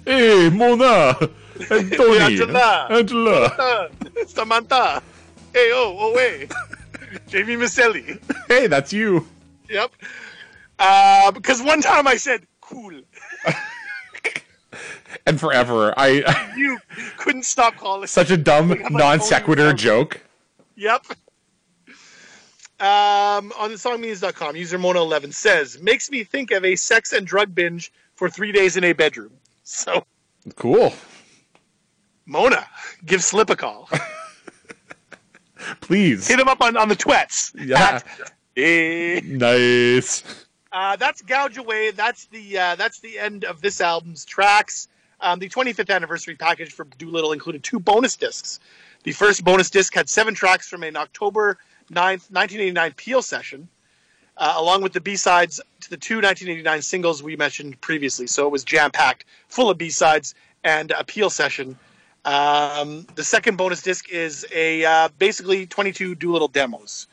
eh 0.09 0.51
Mona, 0.51 1.15
Hey, 1.59 1.67
Mona, 1.69 1.81
and 1.81 1.93
Tony, 1.93 2.19
Angela. 2.19 2.87
Angela. 2.91 3.91
Samantha, 4.27 5.03
hey 5.53 5.71
oh, 5.75 5.97
oh 5.99 6.17
hey, 6.19 6.49
Jamie 7.29 7.57
Misselli." 7.57 8.21
Hey, 8.49 8.67
that's 8.67 8.93
you. 8.93 9.27
Yep. 9.69 9.93
Uh, 10.79 11.31
because 11.33 11.63
one 11.63 11.81
time 11.83 12.07
I 12.07 12.17
said 12.17 12.47
cool. 12.61 13.01
And 15.27 15.41
forever, 15.41 15.95
I 15.97 16.53
You 16.57 16.79
couldn't 17.17 17.45
stop 17.45 17.77
calling. 17.77 18.07
such 18.07 18.31
a 18.31 18.37
dumb 18.37 18.69
Like, 18.71 18.79
I'm 18.85 18.93
like, 18.93 19.03
non 19.03 19.21
sequitur 19.21 19.73
joke. 19.73 20.21
Yep. 20.77 21.05
Um, 22.81 23.53
on 23.59 23.71
the 23.71 23.77
songmeanings.com, 23.77 24.55
user 24.57 24.79
Mona11 24.79 25.33
says, 25.35 25.81
makes 25.83 26.11
me 26.11 26.25
think 26.25 26.51
of 26.53 26.65
a 26.65 26.77
sex 26.77 27.13
and 27.13 27.27
drug 27.27 27.55
binge 27.55 27.93
for 28.15 28.31
three 28.31 28.53
days 28.53 28.77
in 28.77 28.85
a 28.85 28.93
bedroom. 28.93 29.33
So, 29.71 30.03
Cool. 30.57 30.95
Mona, 32.25 32.67
give 33.05 33.23
Slip 33.23 33.51
a 33.51 33.57
call. 33.57 33.91
Please. 35.83 36.27
Hit 36.27 36.41
him 36.41 36.49
up 36.49 36.63
on, 36.63 36.79
on 36.79 36.89
the 36.89 36.97
twets. 36.97 37.53
Yeah. 37.55 38.01
At-. 38.57 39.25
Nice. 39.27 40.47
Uh, 40.73 40.97
that's 40.97 41.21
Gouge 41.21 41.59
Away. 41.59 41.91
That's 41.91 42.25
the 42.27 42.59
uh, 42.59 42.77
that's 42.77 43.01
the 43.01 43.19
end 43.19 43.45
of 43.45 43.61
this 43.61 43.83
album's 43.83 44.25
tracks. 44.25 44.89
Um, 45.21 45.39
the 45.39 45.51
25th 45.51 45.95
anniversary 45.95 46.35
package 46.35 46.73
for 46.73 46.85
Doolittle 46.97 47.33
included 47.33 47.63
two 47.63 47.79
bonus 47.79 48.17
discs. 48.17 48.61
The 49.05 49.13
first 49.13 49.45
bonus 49.45 49.69
disc 49.69 49.95
had 49.95 50.09
seven 50.09 50.35
tracks 50.35 50.67
from 50.67 50.83
an 50.83 50.97
October 50.97 51.59
9th, 51.91 52.31
1989 52.31 52.93
Peel 52.95 53.21
session, 53.23 53.69
uh, 54.39 54.55
along 54.57 54.83
with 54.83 54.93
the 54.93 55.01
B-sides 55.01 55.61
to 55.81 55.91
the 55.91 55.97
two 55.97 56.17
1989 56.17 56.83
singles 56.83 57.23
we 57.23 57.37
mentioned 57.37 57.81
previously. 57.81 58.27
So 58.27 58.47
it 58.47 58.51
was 58.51 58.65
jam-packed, 58.65 59.25
full 59.49 59.69
of 59.69 59.77
B-sides 59.79 60.35
and 60.65 60.93
a 60.93 61.05
Peel 61.05 61.29
session. 61.29 61.77
Um, 62.25 63.07
the 63.15 63.25
second 63.25 63.57
bonus 63.57 63.83
disc 63.83 64.09
is 64.09 64.47
a 64.53 64.85
uh, 64.85 65.09
basically 65.19 65.67
22 65.67 66.15
Doolittle 66.15 66.49
demos. 66.49 67.07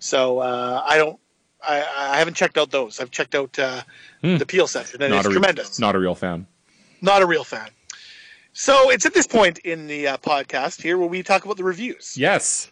So 0.00 0.40
uh, 0.40 0.82
I 0.84 0.98
don't, 0.98 1.18
I, 1.66 1.82
I 1.82 2.18
haven't 2.18 2.34
checked 2.34 2.58
out 2.58 2.70
those. 2.70 3.00
I've 3.00 3.10
checked 3.10 3.34
out 3.34 3.58
uh, 3.58 3.82
the 4.20 4.44
Peel 4.46 4.66
session, 4.66 5.02
and 5.02 5.14
it's 5.14 5.26
a 5.26 5.28
re- 5.28 5.34
tremendous. 5.34 5.78
Not 5.78 5.94
a 5.94 5.98
real 5.98 6.14
fan. 6.14 6.46
Not 7.00 7.22
a 7.22 7.26
real 7.26 7.44
fan. 7.44 7.68
So 8.52 8.90
it's 8.90 9.06
at 9.06 9.14
this 9.14 9.26
point 9.26 9.58
in 9.58 9.86
the 9.86 10.08
uh, 10.08 10.16
podcast 10.18 10.80
here 10.80 10.98
where 10.98 11.08
we 11.08 11.22
talk 11.22 11.44
about 11.44 11.56
the 11.56 11.64
reviews. 11.64 12.16
Yes. 12.16 12.70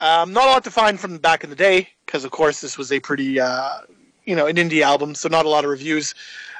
Um, 0.00 0.32
not 0.32 0.44
a 0.44 0.50
lot 0.50 0.64
to 0.64 0.70
find 0.70 1.00
from 1.00 1.18
back 1.18 1.42
in 1.42 1.50
the 1.50 1.56
day 1.56 1.88
because, 2.16 2.24
of 2.24 2.30
course, 2.30 2.62
this 2.62 2.78
was 2.78 2.92
a 2.92 2.98
pretty, 2.98 3.38
uh, 3.38 3.80
you 4.24 4.34
know, 4.34 4.46
an 4.46 4.56
indie 4.56 4.80
album, 4.80 5.14
so 5.14 5.28
not 5.28 5.44
a 5.44 5.50
lot 5.50 5.64
of 5.64 5.70
reviews. 5.70 6.14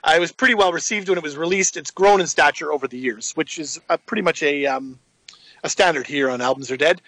Uh, 0.05 0.13
it 0.15 0.21
was 0.21 0.31
pretty 0.31 0.53
well 0.53 0.71
received 0.71 1.09
when 1.09 1.17
it 1.17 1.25
was 1.25 1.35
released. 1.35 1.79
It's 1.79 1.91
grown 1.91 2.21
in 2.21 2.27
stature 2.27 2.71
over 2.71 2.87
the 2.87 2.99
years, 2.99 3.33
which 3.33 3.59
is 3.59 3.81
uh, 3.89 3.97
pretty 4.05 4.21
much 4.21 4.43
a 4.43 4.67
um, 4.67 4.99
a 5.65 5.71
standard 5.71 6.07
here 6.07 6.29
on 6.29 6.43
Albums 6.43 6.71
Are 6.71 6.77
Dead. 6.77 7.01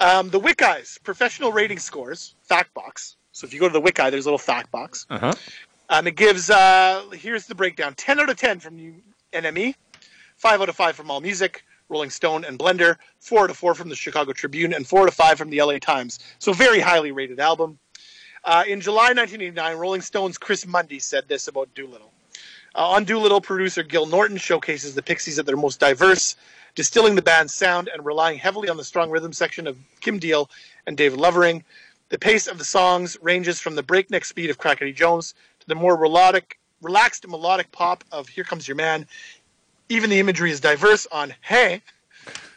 Um, 0.00 0.30
the 0.30 0.38
Wiki's 0.38 0.98
professional 1.04 1.52
rating 1.52 1.78
scores 1.78 2.34
fact 2.44 2.72
box. 2.72 3.16
So 3.32 3.46
if 3.46 3.52
you 3.52 3.60
go 3.60 3.68
to 3.68 3.74
the 3.74 3.80
Wiki, 3.80 4.08
there's 4.08 4.24
a 4.24 4.28
little 4.28 4.38
fact 4.38 4.70
box. 4.70 5.04
Uh 5.10 5.18
huh. 5.18 5.34
Um, 5.90 6.06
it 6.06 6.16
gives, 6.16 6.48
uh, 6.48 7.04
here's 7.12 7.46
the 7.46 7.54
breakdown 7.54 7.92
10 7.94 8.20
out 8.20 8.30
of 8.30 8.38
10 8.38 8.60
from 8.60 9.02
NME, 9.34 9.74
5 10.38 10.62
out 10.62 10.68
of 10.70 10.76
5 10.76 10.96
from 10.96 11.08
AllMusic, 11.08 11.56
Rolling 11.92 12.10
Stone, 12.10 12.44
and 12.44 12.58
Blender, 12.58 12.96
4 13.20 13.44
out 13.44 13.50
of 13.50 13.56
4 13.56 13.74
from 13.74 13.90
the 13.90 13.94
Chicago 13.94 14.32
Tribune, 14.32 14.72
and 14.72 14.86
4 14.86 15.02
out 15.02 15.08
of 15.08 15.14
5 15.14 15.38
from 15.38 15.50
the 15.50 15.62
LA 15.62 15.78
Times. 15.78 16.18
So, 16.38 16.52
very 16.52 16.80
highly 16.80 17.12
rated 17.12 17.38
album. 17.38 17.78
Uh, 18.44 18.64
in 18.66 18.80
July 18.80 19.12
1989, 19.12 19.76
Rolling 19.76 20.00
Stone's 20.00 20.38
Chris 20.38 20.66
Mundy 20.66 20.98
said 20.98 21.28
this 21.28 21.46
about 21.46 21.72
Doolittle. 21.74 22.10
Uh, 22.74 22.88
on 22.88 23.04
Doolittle, 23.04 23.42
producer 23.42 23.82
Gil 23.82 24.06
Norton 24.06 24.38
showcases 24.38 24.94
the 24.94 25.02
Pixies 25.02 25.38
at 25.38 25.44
their 25.44 25.56
most 25.56 25.78
diverse, 25.78 26.34
distilling 26.74 27.14
the 27.14 27.22
band's 27.22 27.54
sound 27.54 27.88
and 27.88 28.04
relying 28.04 28.38
heavily 28.38 28.70
on 28.70 28.78
the 28.78 28.84
strong 28.84 29.10
rhythm 29.10 29.32
section 29.32 29.66
of 29.66 29.76
Kim 30.00 30.18
Deal 30.18 30.50
and 30.86 30.96
David 30.96 31.20
Lovering. 31.20 31.62
The 32.08 32.18
pace 32.18 32.46
of 32.46 32.58
the 32.58 32.64
songs 32.64 33.18
ranges 33.20 33.60
from 33.60 33.74
the 33.74 33.82
breakneck 33.82 34.24
speed 34.24 34.48
of 34.48 34.58
Crackity 34.58 34.94
Jones 34.94 35.34
to 35.60 35.66
the 35.68 35.74
more 35.74 35.98
melodic, 35.98 36.58
relaxed 36.80 37.28
melodic 37.28 37.70
pop 37.70 38.02
of 38.10 38.28
Here 38.28 38.44
Comes 38.44 38.66
Your 38.66 38.76
Man. 38.76 39.06
Even 39.92 40.08
the 40.08 40.20
imagery 40.20 40.50
is 40.50 40.58
diverse 40.58 41.06
on 41.12 41.34
Hey. 41.42 41.82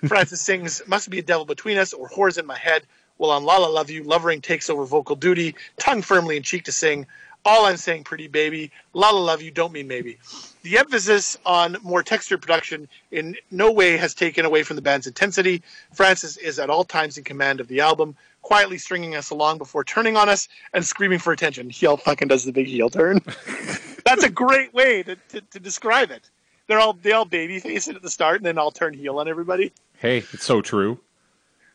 Francis 0.07 0.39
sings 0.49 0.81
Must 0.87 1.09
Be 1.09 1.19
a 1.19 1.21
Devil 1.21 1.43
Between 1.43 1.77
Us 1.77 1.91
or 1.91 2.07
Whores 2.07 2.37
in 2.37 2.45
My 2.45 2.57
Head, 2.57 2.83
while 3.17 3.31
on 3.31 3.43
La 3.43 3.57
La 3.57 3.67
Love 3.67 3.89
You, 3.89 4.03
Lovering 4.03 4.39
takes 4.39 4.69
over 4.69 4.85
vocal 4.85 5.17
duty, 5.17 5.53
tongue 5.77 6.01
firmly 6.01 6.37
in 6.37 6.43
cheek 6.43 6.63
to 6.63 6.71
sing 6.71 7.05
All 7.43 7.65
I'm 7.65 7.75
Saying 7.75 8.05
Pretty 8.05 8.29
Baby, 8.29 8.71
La 8.93 9.09
La 9.09 9.19
Love 9.19 9.41
You, 9.41 9.51
Don't 9.51 9.73
Mean 9.73 9.85
Maybe. 9.85 10.17
The 10.61 10.77
emphasis 10.77 11.37
on 11.45 11.75
more 11.83 12.03
textured 12.03 12.41
production 12.41 12.87
in 13.11 13.35
no 13.51 13.69
way 13.69 13.97
has 13.97 14.13
taken 14.13 14.45
away 14.45 14.63
from 14.63 14.77
the 14.77 14.81
band's 14.81 15.05
intensity. 15.05 15.61
Francis 15.93 16.37
is 16.37 16.57
at 16.57 16.69
all 16.69 16.85
times 16.85 17.17
in 17.17 17.25
command 17.25 17.59
of 17.59 17.67
the 17.67 17.81
album, 17.81 18.15
quietly 18.43 18.77
stringing 18.77 19.13
us 19.13 19.29
along 19.29 19.57
before 19.57 19.83
turning 19.83 20.15
on 20.15 20.29
us 20.29 20.47
and 20.73 20.85
screaming 20.85 21.19
for 21.19 21.33
attention. 21.33 21.69
Heel 21.69 21.97
fucking 21.97 22.29
does 22.29 22.45
the 22.45 22.53
big 22.53 22.67
heel 22.67 22.89
turn. 22.89 23.19
That's 24.05 24.23
a 24.23 24.29
great 24.29 24.73
way 24.73 25.03
to, 25.03 25.17
to, 25.17 25.41
to 25.41 25.59
describe 25.59 26.11
it. 26.11 26.29
They're 26.67 26.79
all 26.79 26.93
they 26.93 27.11
all 27.11 27.25
babyface 27.25 27.87
it 27.87 27.95
at 27.95 28.01
the 28.01 28.09
start 28.09 28.37
and 28.37 28.45
then 28.45 28.57
all 28.57 28.71
turn 28.71 28.93
heel 28.93 29.19
on 29.19 29.27
everybody. 29.27 29.71
Hey, 29.97 30.19
it's 30.33 30.43
so 30.43 30.61
true. 30.61 30.99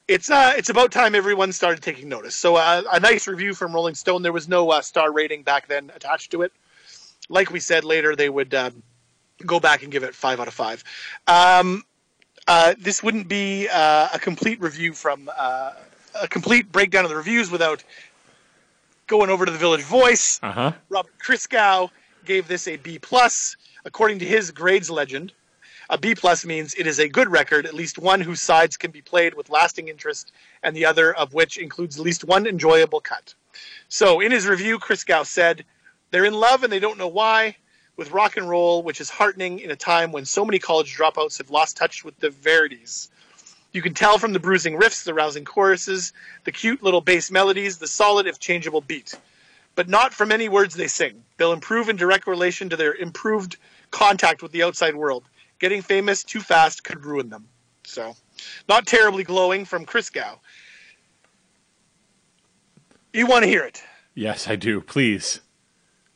It's 0.09 0.31
uh, 0.31 0.55
it's 0.57 0.69
about 0.71 0.91
time 0.91 1.15
everyone 1.15 1.53
started 1.53 1.83
taking 1.83 2.09
notice. 2.09 2.35
So 2.35 2.57
uh, 2.57 2.83
a 2.91 3.01
nice 3.01 3.29
review 3.29 3.55
from 3.55 3.73
Rolling 3.73 3.95
Stone. 3.95 4.23
There 4.23 4.33
was 4.33 4.49
no 4.49 4.71
uh, 4.71 4.81
star 4.81 5.13
rating 5.13 5.43
back 5.43 5.69
then 5.69 5.91
attached 5.95 6.33
to 6.33 6.43
it. 6.43 6.53
Like 7.29 7.51
we 7.51 7.61
said 7.61 7.85
later, 7.85 8.17
they 8.17 8.29
would 8.29 8.53
um, 8.55 8.83
go 9.47 9.61
back 9.61 9.83
and 9.83 9.93
give 9.93 10.03
it 10.03 10.15
five 10.15 10.41
out 10.41 10.49
of 10.49 10.55
five. 10.55 10.83
Um, 11.29 11.85
uh, 12.49 12.75
this 12.79 13.03
wouldn't 13.03 13.29
be 13.29 13.69
uh, 13.69 14.09
a 14.13 14.19
complete 14.19 14.61
review 14.61 14.95
from 14.95 15.31
uh, 15.37 15.73
a 16.21 16.27
complete 16.27 16.73
breakdown 16.73 17.05
of 17.05 17.11
the 17.11 17.17
reviews 17.17 17.51
without 17.51 17.85
going 19.07 19.31
over 19.31 19.47
to 19.47 19.53
the 19.53 19.59
Village 19.59 19.83
Voice. 19.83 20.41
Uh 20.43 20.53
huh. 20.53 20.73
Robert 20.89 21.13
Christgau 21.25 21.91
gave 22.25 22.49
this 22.49 22.67
a 22.67 22.77
B 22.77 22.99
plus. 22.99 23.57
According 23.85 24.19
to 24.19 24.27
his 24.27 24.51
grades 24.51 24.91
legend, 24.91 25.33
a 25.89 25.97
B 25.97 26.15
plus 26.15 26.45
means 26.45 26.75
it 26.75 26.87
is 26.87 26.99
a 26.99 27.09
good 27.09 27.31
record, 27.31 27.65
at 27.65 27.75
least 27.75 27.99
one 27.99 28.21
whose 28.21 28.43
sides 28.43 28.77
can 28.77 28.91
be 28.91 29.01
played 29.01 29.35
with 29.35 29.49
lasting 29.49 29.89
interest, 29.89 30.33
and 30.63 30.77
the 30.77 30.85
other 30.85 31.15
of 31.15 31.33
which 31.33 31.57
includes 31.57 31.99
at 31.99 32.05
least 32.05 32.23
one 32.23 32.47
enjoyable 32.47 33.01
cut. 33.01 33.35
So, 33.89 34.21
in 34.21 34.33
his 34.33 34.47
review, 34.47 34.79
Christgau 34.79 35.27
said, 35.27 35.65
"They're 36.11 36.27
in 36.27 36.35
love 36.35 36.63
and 36.63 36.73
they 36.73 36.79
don't 36.79 36.99
know 36.99 37.09
why." 37.09 37.57
With 37.97 38.13
rock 38.13 38.37
and 38.37 38.49
roll, 38.49 38.83
which 38.83 39.01
is 39.01 39.11
heartening 39.11 39.59
in 39.59 39.71
a 39.71 39.77
time 39.77 40.13
when 40.13 40.25
so 40.25 40.45
many 40.45 40.59
college 40.59 40.97
dropouts 40.97 41.39
have 41.39 41.51
lost 41.51 41.77
touch 41.77 42.05
with 42.05 42.19
the 42.21 42.31
verities. 42.31 43.11
You 43.73 43.83
can 43.83 43.95
tell 43.95 44.19
from 44.19 44.33
the 44.33 44.41
bruising 44.41 44.79
riffs, 44.79 45.05
the 45.05 45.15
rousing 45.15 45.45
choruses, 45.45 46.13
the 46.45 46.53
cute 46.53 46.83
little 46.83 47.01
bass 47.01 47.31
melodies, 47.31 47.79
the 47.79 47.89
solid 47.89 48.27
if 48.27 48.39
changeable 48.39 48.81
beat 48.81 49.15
but 49.75 49.89
not 49.89 50.13
from 50.13 50.33
any 50.33 50.49
words 50.49 50.75
they 50.75 50.87
sing. 50.89 51.23
They'll 51.37 51.53
improve 51.53 51.89
in 51.89 51.97
direct 51.97 52.27
relation 52.27 52.69
to 52.71 52.77
their 52.77 52.95
improved 52.95 53.57
contact 53.91 54.43
with 54.43 54.53
the 54.53 54.63
outside 54.63 54.95
world. 54.95 55.25
Getting 55.59 55.83
famous 55.83 56.23
too 56.25 56.41
fast 56.41 56.85
could 56.85 57.05
ruin 57.05 57.29
them. 57.29 57.49
So, 57.85 58.15
not 58.69 58.87
terribly 58.87 59.25
glowing 59.25 59.65
from 59.65 59.85
Christgau. 59.87 60.39
You 63.13 63.27
want 63.27 63.43
to 63.45 63.49
hear 63.49 63.65
it? 63.65 63.83
Yes, 64.15 64.49
I 64.49 64.57
do. 64.57 64.81
Please. 64.81 65.41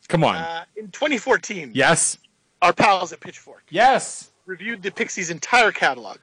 Come 0.09 0.23
on. 0.25 0.37
Uh, 0.37 0.65
in 0.77 0.91
2014, 0.91 1.73
yes. 1.75 2.19
our 2.63 2.73
pals 2.73 3.13
at 3.13 3.21
Pitchfork 3.21 3.65
Yes. 3.71 4.31
reviewed 4.47 4.83
the 4.83 4.91
Pixies' 4.91 5.31
entire 5.31 5.73
catalog 5.73 6.19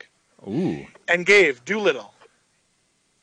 Ooh. 0.47 0.86
and 1.07 1.25
gave 1.25 1.65
Doolittle 1.65 2.13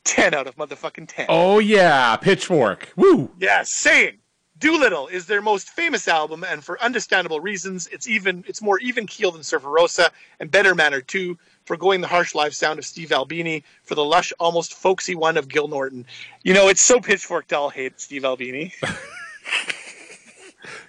10 0.09 0.33
out 0.33 0.47
of 0.47 0.55
motherfucking 0.55 1.07
10. 1.07 1.27
Oh 1.29 1.59
yeah, 1.59 2.15
Pitchfork. 2.17 2.91
Woo. 2.95 3.29
Yes, 3.39 3.69
saying 3.69 4.17
Doolittle 4.57 5.07
is 5.07 5.25
their 5.25 5.41
most 5.41 5.69
famous 5.69 6.07
album, 6.07 6.43
and 6.43 6.63
for 6.63 6.81
understandable 6.81 7.39
reasons, 7.39 7.87
it's 7.87 8.07
even 8.07 8.43
it's 8.47 8.61
more 8.61 8.79
even 8.79 9.05
keeled 9.07 9.35
than 9.35 9.43
Surfer 9.43 9.69
Rosa 9.69 10.11
and 10.39 10.51
better 10.51 10.75
mannered 10.75 11.07
too, 11.07 11.37
forgoing 11.65 12.01
the 12.01 12.07
harsh 12.07 12.35
live 12.35 12.53
sound 12.53 12.77
of 12.79 12.85
Steve 12.85 13.11
Albini 13.11 13.63
for 13.83 13.95
the 13.95 14.03
lush, 14.03 14.33
almost 14.39 14.73
folksy 14.73 15.15
one 15.15 15.37
of 15.37 15.47
Gil 15.47 15.67
Norton. 15.67 16.05
You 16.43 16.53
know, 16.53 16.67
it's 16.67 16.81
so 16.81 16.99
pitchfork 16.99 17.47
to 17.47 17.57
all 17.57 17.69
hate 17.69 17.99
Steve 18.01 18.25
Albini. 18.25 18.73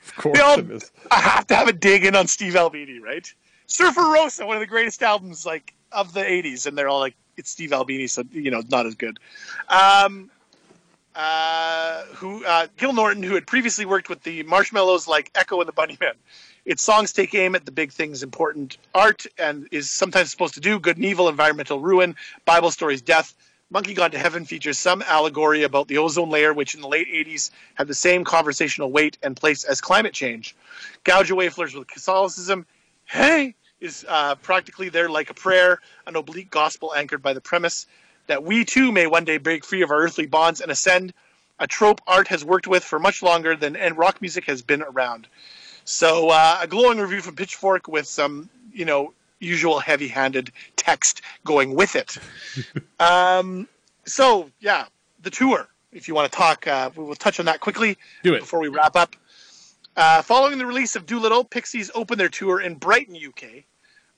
Of 0.07 0.17
course 0.17 0.41
all- 0.41 0.59
it 0.59 0.71
is. 0.71 0.91
I 1.11 1.21
have 1.21 1.47
to 1.47 1.55
have 1.55 1.69
a 1.69 1.73
dig 1.73 2.05
in 2.05 2.17
on 2.17 2.27
Steve 2.27 2.57
Albini, 2.57 2.99
right? 2.99 3.33
Surfer 3.67 4.03
Rosa, 4.03 4.45
one 4.45 4.57
of 4.57 4.61
the 4.61 4.67
greatest 4.67 5.03
albums 5.03 5.47
like 5.47 5.73
of 5.93 6.13
the 6.13 6.21
'80s, 6.21 6.67
and 6.67 6.77
they're 6.77 6.89
all 6.89 6.99
like, 6.99 7.15
"It's 7.41 7.51
Steve 7.51 7.73
Albini," 7.73 8.07
so 8.07 8.23
you 8.31 8.51
know, 8.51 8.63
not 8.69 8.87
as 8.87 8.95
good. 8.95 9.19
Um, 9.69 10.31
uh, 11.15 12.05
who 12.15 12.45
uh, 12.45 12.69
Gil 12.77 12.93
Norton, 12.93 13.23
who 13.23 13.35
had 13.35 13.47
previously 13.47 13.85
worked 13.85 14.09
with 14.09 14.23
the 14.23 14.43
Marshmallows, 14.45 15.09
like 15.09 15.31
Echo 15.35 15.61
and 15.61 15.69
the 15.69 15.73
Bunnymen. 15.73 16.15
Its 16.65 16.83
songs 16.83 17.13
take 17.13 17.35
aim 17.35 17.55
at 17.55 17.65
the 17.65 17.73
big 17.73 17.91
things, 17.91 18.23
important 18.23 18.77
art, 18.95 19.27
and 19.39 19.67
is 19.73 19.91
sometimes 19.91 20.31
supposed 20.31 20.55
to 20.55 20.61
do 20.61 20.79
good 20.79 20.97
and 20.97 21.05
evil, 21.05 21.29
environmental 21.29 21.81
ruin, 21.81 22.15
Bible 22.45 22.71
stories, 22.71 23.03
death. 23.03 23.35
Monkey 23.71 23.95
Gone 23.95 24.11
to 24.11 24.19
Heaven 24.19 24.45
features 24.45 24.79
some 24.79 25.01
allegory 25.03 25.63
about 25.63 25.89
the 25.89 25.99
ozone 25.99 26.29
layer, 26.29 26.53
which 26.53 26.75
in 26.75 26.81
the 26.81 26.89
late 26.89 27.09
80s 27.09 27.51
had 27.75 27.87
the 27.87 27.95
same 27.95 28.25
conversational 28.25 28.91
weight 28.91 29.17
and 29.23 29.37
place 29.37 29.65
as 29.65 29.81
climate 29.81 30.13
change. 30.13 30.55
Gouge 31.05 31.31
Away 31.31 31.49
flirts 31.49 31.75
with 31.75 31.89
Catholicism. 31.89 32.67
Hey 33.07 33.55
is 33.81 34.05
uh, 34.09 34.35
practically 34.37 34.89
there 34.89 35.09
like 35.09 35.31
a 35.31 35.35
prayer, 35.35 35.81
an 36.07 36.17
oblique 36.17 36.51
gospel 36.51 36.95
anchored 36.95 37.23
by 37.23 37.33
the 37.33 37.41
premise 37.41 37.87
that 38.27 38.45
we 38.45 38.65
too 38.65 38.93
may 38.93 39.07
one 39.07 39.25
day 39.25 39.39
break 39.39 39.65
free 39.65 39.83
of 39.83 39.91
our 39.91 39.99
earthly 39.99 40.27
bonds 40.27 40.61
and 40.61 40.71
ascend, 40.71 41.13
a 41.59 41.67
trope 41.67 42.01
art 42.07 42.29
has 42.29 42.45
worked 42.45 42.67
with 42.67 42.85
for 42.85 42.99
much 42.99 43.23
longer 43.23 43.57
than 43.57 43.77
and 43.77 43.99
rock 43.99 44.21
music 44.21 44.45
has 44.45 44.63
been 44.63 44.83
around. 44.83 45.27
So 45.85 46.29
uh, 46.29 46.59
a 46.63 46.67
glowing 46.67 46.99
review 46.99 47.21
from 47.21 47.37
Pitchfork 47.37 47.89
with 47.89 48.07
some, 48.07 48.49
you 48.73 48.85
know, 48.85 49.13
usual 49.41 49.79
heavy-handed 49.79 50.53
text 50.77 51.23
going 51.45 51.75
with 51.75 51.97
it. 51.97 52.19
um, 53.01 53.67
so 54.05 54.51
yeah, 54.61 54.87
the 55.23 55.31
tour. 55.31 55.67
If 55.93 56.07
you 56.07 56.15
want 56.15 56.31
to 56.31 56.39
talk, 56.39 56.69
uh, 56.69 56.91
we 56.95 57.03
will 57.03 57.17
touch 57.17 57.41
on 57.41 57.47
that 57.47 57.59
quickly 57.59 57.99
Do 58.23 58.35
it. 58.35 58.41
before 58.41 58.61
we 58.61 58.69
wrap 58.69 58.95
up. 58.95 59.17
Uh, 59.97 60.23
following 60.23 60.57
the 60.59 60.67
release 60.67 60.95
of 60.95 61.05
Doolittle, 61.05 61.43
Pixies 61.45 61.91
opened 61.95 62.21
their 62.21 62.29
tour 62.29 62.61
in 62.61 62.77
Brighton, 62.77 63.17
UK, 63.17 63.65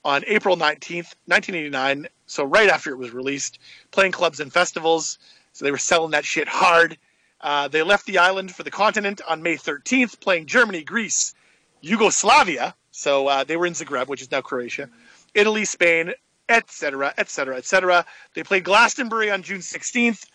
on 0.05 0.25
April 0.27 0.57
19th, 0.57 1.15
1989. 1.27 2.09
So 2.27 2.45
right 2.45 2.69
after 2.69 2.91
it 2.91 2.97
was 2.97 3.13
released, 3.13 3.59
playing 3.91 4.13
clubs 4.13 4.41
and 4.41 4.53
festivals. 4.53 5.19
So 5.53 5.65
they 5.65 5.71
were 5.71 5.79
selling 5.79 6.13
that 6.13 6.25
shit 6.25 6.49
hard. 6.49 6.97
Uh, 7.41 7.69
they 7.69 7.83
left 7.83 8.07
the 8.07 8.19
island 8.19 8.55
for 8.55 8.63
the 8.63 8.71
continent 8.71 9.21
on 9.29 9.43
May 9.43 9.57
13th, 9.57 10.21
playing 10.21 10.47
Germany, 10.47 10.83
Greece, 10.83 11.35
Yugoslavia. 11.81 12.75
So 12.93 13.27
uh, 13.27 13.45
they 13.45 13.57
were 13.57 13.67
in 13.67 13.73
Zagreb, 13.73 14.07
which 14.07 14.23
is 14.23 14.31
now 14.31 14.41
Croatia, 14.41 14.89
Italy, 15.35 15.65
Spain, 15.65 16.13
etc., 16.49 17.13
etc., 17.19 17.57
etc. 17.57 18.05
They 18.35 18.43
played 18.45 18.65
Glastonbury 18.65 19.31
on 19.31 19.43
June 19.43 19.61
16th. 19.61 20.27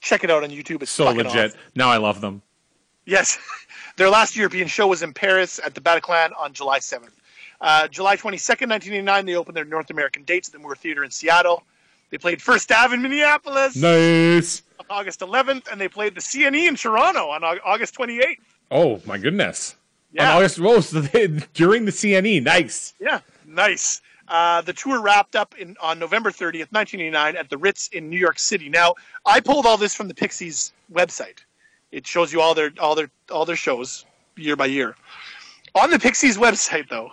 Check 0.00 0.24
it 0.24 0.30
out 0.30 0.44
on 0.44 0.50
YouTube. 0.50 0.82
It's 0.82 0.90
So 0.90 1.10
legit. 1.10 1.54
Now 1.74 1.90
I 1.90 1.96
love 1.98 2.20
them. 2.20 2.42
Yes. 3.04 3.38
Their 3.96 4.10
last 4.10 4.36
European 4.36 4.68
show 4.68 4.86
was 4.86 5.02
in 5.02 5.12
Paris 5.12 5.58
at 5.64 5.74
the 5.74 5.80
Bataclan 5.80 6.30
on 6.38 6.52
July 6.52 6.80
7th. 6.80 7.10
Uh, 7.60 7.88
July 7.88 8.16
22nd, 8.16 8.68
1989, 8.68 9.26
they 9.26 9.34
opened 9.34 9.56
their 9.56 9.64
North 9.64 9.90
American 9.90 10.24
dates 10.24 10.48
at 10.48 10.52
the 10.52 10.58
Moore 10.58 10.76
Theater 10.76 11.04
in 11.04 11.10
Seattle. 11.10 11.62
They 12.10 12.18
played 12.18 12.40
First 12.40 12.70
Ave 12.70 12.94
in 12.94 13.02
Minneapolis 13.02 13.76
Nice. 13.76 14.62
on 14.78 14.86
August 14.90 15.20
11th, 15.20 15.70
and 15.70 15.80
they 15.80 15.88
played 15.88 16.14
the 16.14 16.20
CNE 16.20 16.68
in 16.68 16.76
Toronto 16.76 17.28
on 17.30 17.42
August 17.42 17.96
28th. 17.96 18.36
Oh 18.70 19.00
my 19.06 19.18
goodness. 19.18 19.76
Yeah. 20.12 20.30
On 20.30 20.36
August 20.38 20.60
oh, 20.60 20.80
so 20.80 21.00
they, 21.00 21.26
during 21.54 21.84
the 21.84 21.90
CNE. 21.90 22.42
Nice. 22.42 22.94
Yeah, 23.00 23.20
nice. 23.46 24.00
Uh, 24.28 24.60
the 24.62 24.72
tour 24.72 25.00
wrapped 25.00 25.36
up 25.36 25.54
in 25.58 25.76
on 25.80 25.98
November 25.98 26.30
30th, 26.30 26.72
1989, 26.72 27.36
at 27.36 27.48
the 27.48 27.58
Ritz 27.58 27.88
in 27.88 28.10
New 28.10 28.18
York 28.18 28.38
City. 28.38 28.68
Now, 28.68 28.94
I 29.24 29.40
pulled 29.40 29.66
all 29.66 29.76
this 29.76 29.94
from 29.94 30.08
the 30.08 30.14
Pixies 30.14 30.72
website. 30.92 31.38
It 31.92 32.06
shows 32.06 32.32
you 32.32 32.40
all 32.40 32.54
their 32.54 32.72
all 32.80 32.94
their 32.94 33.10
all 33.30 33.44
their 33.44 33.56
shows 33.56 34.04
year 34.36 34.56
by 34.56 34.66
year. 34.66 34.96
On 35.74 35.90
the 35.90 35.98
Pixies 35.98 36.38
website, 36.38 36.88
though, 36.88 37.12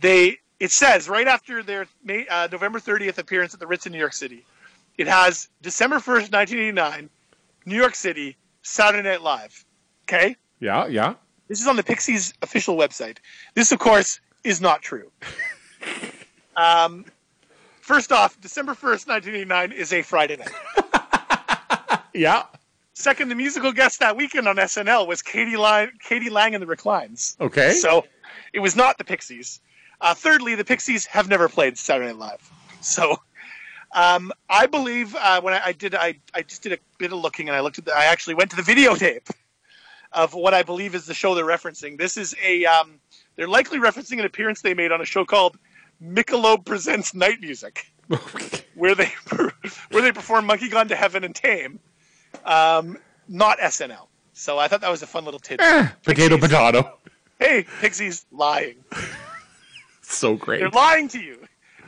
they 0.00 0.38
it 0.60 0.70
says 0.70 1.08
right 1.08 1.26
after 1.26 1.62
their 1.62 1.86
May, 2.02 2.26
uh, 2.26 2.48
November 2.50 2.78
30th 2.78 3.18
appearance 3.18 3.54
at 3.54 3.60
the 3.60 3.66
Ritz 3.66 3.86
in 3.86 3.92
New 3.92 3.98
York 3.98 4.12
City, 4.12 4.44
it 4.96 5.08
has 5.08 5.48
December 5.62 5.96
1st, 5.96 6.32
1989, 6.32 7.10
New 7.66 7.76
York 7.76 7.94
City, 7.94 8.36
Saturday 8.62 9.08
Night 9.08 9.22
Live. 9.22 9.64
Okay. 10.04 10.36
Yeah, 10.60 10.86
yeah. 10.86 11.14
This 11.48 11.60
is 11.60 11.66
on 11.66 11.76
the 11.76 11.82
Pixies 11.82 12.32
official 12.40 12.76
website. 12.76 13.18
This, 13.54 13.72
of 13.72 13.78
course, 13.78 14.20
is 14.44 14.60
not 14.60 14.80
true. 14.80 15.10
um, 16.56 17.04
first 17.80 18.12
off, 18.12 18.40
December 18.40 18.72
1st, 18.72 19.08
1989 19.08 19.72
is 19.72 19.92
a 19.92 20.02
Friday 20.02 20.36
night. 20.36 20.50
Yeah. 22.14 22.44
Second, 22.94 23.28
the 23.28 23.34
musical 23.34 23.72
guest 23.72 23.98
that 24.00 24.16
weekend 24.16 24.46
on 24.46 24.56
SNL 24.56 25.06
was 25.06 25.20
k.d., 25.20 25.56
Lang, 25.56 25.90
k.d. 26.00 26.30
lang 26.30 26.54
and 26.54 26.62
the 26.62 26.66
Reclines. 26.66 27.36
Okay. 27.40 27.72
So 27.72 28.06
it 28.52 28.60
was 28.60 28.76
not 28.76 28.98
the 28.98 29.04
Pixies. 29.04 29.60
Uh, 30.04 30.12
thirdly, 30.12 30.54
the 30.54 30.66
Pixies 30.66 31.06
have 31.06 31.30
never 31.30 31.48
played 31.48 31.78
Saturday 31.78 32.08
Night 32.08 32.18
Live. 32.18 32.50
So 32.82 33.16
um, 33.94 34.32
I 34.50 34.66
believe 34.66 35.14
uh, 35.14 35.40
when 35.40 35.54
I, 35.54 35.62
I 35.64 35.72
did, 35.72 35.94
I, 35.94 36.20
I 36.34 36.42
just 36.42 36.62
did 36.62 36.74
a 36.74 36.78
bit 36.98 37.10
of 37.10 37.20
looking 37.20 37.48
and 37.48 37.56
I 37.56 37.60
looked 37.60 37.78
at 37.78 37.86
the, 37.86 37.96
I 37.96 38.04
actually 38.04 38.34
went 38.34 38.50
to 38.50 38.56
the 38.56 38.62
videotape 38.70 39.30
of 40.12 40.34
what 40.34 40.52
I 40.52 40.62
believe 40.62 40.94
is 40.94 41.06
the 41.06 41.14
show 41.14 41.34
they're 41.34 41.46
referencing. 41.46 41.96
This 41.96 42.18
is 42.18 42.34
a, 42.44 42.66
um, 42.66 43.00
they're 43.36 43.48
likely 43.48 43.78
referencing 43.78 44.18
an 44.18 44.26
appearance 44.26 44.60
they 44.60 44.74
made 44.74 44.92
on 44.92 45.00
a 45.00 45.06
show 45.06 45.24
called 45.24 45.56
Michelob 46.02 46.66
Presents 46.66 47.14
Night 47.14 47.40
Music, 47.40 47.90
where 48.74 48.94
they 48.94 49.10
where 49.90 50.02
they 50.02 50.12
perform 50.12 50.44
Monkey 50.44 50.68
Gone 50.68 50.88
to 50.88 50.96
Heaven 50.96 51.24
and 51.24 51.34
Tame, 51.34 51.80
um, 52.44 52.98
not 53.26 53.58
SNL. 53.58 54.08
So 54.34 54.58
I 54.58 54.68
thought 54.68 54.82
that 54.82 54.90
was 54.90 55.02
a 55.02 55.06
fun 55.06 55.24
little 55.24 55.40
tidbit. 55.40 55.66
Eh, 55.66 55.88
potato, 56.02 56.36
potato. 56.36 56.98
Hey, 57.38 57.64
Pixies 57.80 58.26
lying. 58.30 58.84
So 60.14 60.36
great. 60.36 60.60
They're 60.60 60.70
lying 60.70 61.08
to 61.08 61.20
you. 61.20 61.38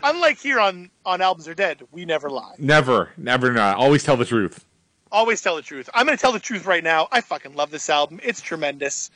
Unlike 0.02 0.38
here 0.38 0.60
on 0.60 0.90
on 1.04 1.20
Albums 1.20 1.48
Are 1.48 1.54
Dead, 1.54 1.82
we 1.90 2.04
never 2.04 2.28
lie. 2.28 2.54
Never, 2.58 3.10
never 3.16 3.52
not. 3.52 3.76
Always 3.76 4.04
tell 4.04 4.16
the 4.16 4.24
truth. 4.24 4.64
Always 5.10 5.40
tell 5.40 5.56
the 5.56 5.62
truth. 5.62 5.88
I'm 5.94 6.04
going 6.04 6.18
to 6.18 6.20
tell 6.20 6.32
the 6.32 6.40
truth 6.40 6.66
right 6.66 6.82
now. 6.84 7.08
I 7.10 7.20
fucking 7.20 7.54
love 7.54 7.70
this 7.70 7.88
album. 7.88 8.20
It's 8.22 8.40
tremendous. 8.40 9.10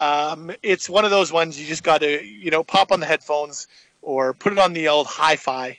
Um, 0.00 0.50
it's 0.62 0.90
one 0.90 1.04
of 1.04 1.10
those 1.10 1.32
ones 1.32 1.58
you 1.58 1.66
just 1.66 1.82
got 1.82 1.98
to, 2.02 2.22
you 2.22 2.50
know, 2.50 2.62
pop 2.62 2.92
on 2.92 3.00
the 3.00 3.06
headphones 3.06 3.66
or 4.02 4.34
put 4.34 4.52
it 4.52 4.58
on 4.58 4.72
the 4.72 4.88
old 4.88 5.06
hi-fi, 5.06 5.78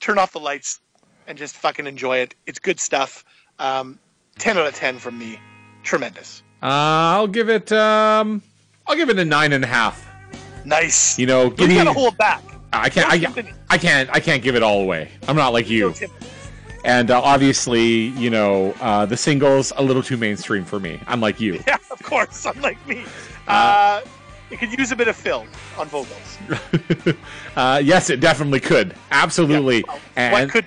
turn 0.00 0.18
off 0.18 0.32
the 0.32 0.40
lights, 0.40 0.80
and 1.26 1.38
just 1.38 1.54
fucking 1.54 1.86
enjoy 1.86 2.18
it. 2.18 2.34
It's 2.46 2.58
good 2.58 2.80
stuff. 2.80 3.24
Um, 3.58 3.98
ten 4.38 4.58
out 4.58 4.66
of 4.66 4.74
ten 4.74 4.98
from 4.98 5.18
me. 5.18 5.38
Tremendous. 5.82 6.42
Uh, 6.62 6.66
I'll 7.16 7.28
give 7.28 7.48
it. 7.48 7.70
Um, 7.70 8.42
I'll 8.86 8.96
give 8.96 9.10
it 9.10 9.18
a 9.18 9.24
nine 9.24 9.52
and 9.52 9.62
a 9.62 9.68
half. 9.68 10.13
Nice. 10.64 11.18
You 11.18 11.26
know, 11.26 11.50
give 11.50 11.70
you 11.70 11.76
gotta 11.76 11.92
hold 11.92 12.16
back. 12.16 12.42
I 12.72 12.88
can't. 12.88 13.08
I, 13.10 13.54
I 13.70 13.78
can't. 13.78 14.10
I 14.12 14.20
can't 14.20 14.42
give 14.42 14.56
it 14.56 14.62
all 14.62 14.80
away. 14.80 15.10
I'm 15.28 15.36
not 15.36 15.52
like 15.52 15.68
you. 15.70 15.94
And 16.84 17.10
uh, 17.10 17.20
obviously, 17.22 17.82
you 17.82 18.28
know, 18.28 18.74
uh, 18.80 19.06
the 19.06 19.16
singles 19.16 19.72
a 19.76 19.82
little 19.82 20.02
too 20.02 20.18
mainstream 20.18 20.64
for 20.64 20.78
me. 20.78 21.00
I'm 21.06 21.20
like 21.20 21.40
you. 21.40 21.54
Yeah, 21.66 21.78
of 21.90 22.02
course. 22.02 22.44
I'm 22.44 22.60
like 22.60 22.84
me, 22.86 23.04
uh, 23.48 24.02
it 24.50 24.58
could 24.58 24.76
use 24.76 24.92
a 24.92 24.96
bit 24.96 25.08
of 25.08 25.16
fill 25.16 25.46
on 25.78 25.88
vocals. 25.88 26.38
uh, 27.56 27.80
yes, 27.82 28.10
it 28.10 28.20
definitely 28.20 28.60
could. 28.60 28.94
Absolutely. 29.10 29.84
Well, 29.86 30.00
and 30.16 30.32
what 30.32 30.50
could? 30.50 30.66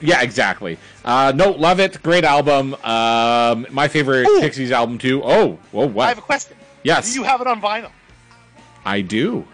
yeah, 0.00 0.22
exactly. 0.22 0.78
Uh, 1.04 1.32
no, 1.34 1.50
love 1.50 1.80
it. 1.80 2.02
Great 2.02 2.24
album. 2.24 2.74
Um, 2.82 3.66
my 3.70 3.88
favorite 3.88 4.26
Ooh. 4.26 4.40
Pixies 4.40 4.72
album 4.72 4.96
too. 4.96 5.20
Oh, 5.22 5.58
whoa, 5.72 5.86
what? 5.86 6.06
I 6.06 6.08
have 6.08 6.18
a 6.18 6.22
question. 6.22 6.56
yes, 6.82 7.12
Do 7.12 7.20
you 7.20 7.24
have 7.24 7.42
it 7.42 7.46
on 7.46 7.60
vinyl? 7.60 7.90
I 8.88 9.02
do. 9.02 9.46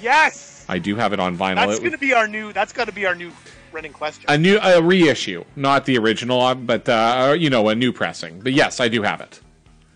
Yes. 0.00 0.64
I 0.68 0.78
do 0.78 0.94
have 0.94 1.12
it 1.12 1.18
on 1.18 1.36
vinyl. 1.36 1.66
That's 1.66 1.80
going 1.80 1.90
to 1.90 1.98
be 1.98 2.14
our 2.14 2.28
new. 2.28 2.52
That's 2.52 2.72
got 2.72 2.84
to 2.86 2.92
be 2.92 3.04
our 3.04 3.16
new 3.16 3.32
running 3.72 3.92
question. 3.92 4.24
a 4.28 4.38
new 4.38 4.58
a 4.58 4.80
reissue, 4.80 5.44
not 5.56 5.84
the 5.86 5.98
original, 5.98 6.40
uh, 6.40 6.54
but 6.54 6.88
uh, 6.88 7.34
you 7.36 7.50
know, 7.50 7.68
a 7.68 7.74
new 7.74 7.92
pressing. 7.92 8.38
But 8.40 8.52
yes, 8.52 8.78
I 8.78 8.86
do 8.86 9.02
have 9.02 9.20
it. 9.20 9.40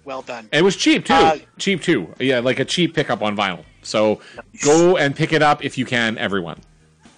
well 0.04 0.22
done. 0.22 0.48
And 0.52 0.60
it 0.60 0.62
was 0.62 0.74
cheap 0.74 1.04
too. 1.04 1.14
Uh, 1.14 1.38
cheap 1.58 1.82
too. 1.82 2.12
Yeah, 2.18 2.40
like 2.40 2.58
a 2.58 2.64
cheap 2.64 2.94
pickup 2.94 3.22
on 3.22 3.36
vinyl. 3.36 3.64
So 3.82 4.20
go 4.64 4.96
and 4.96 5.14
pick 5.14 5.32
it 5.32 5.42
up 5.42 5.64
if 5.64 5.78
you 5.78 5.86
can, 5.86 6.18
everyone. 6.18 6.60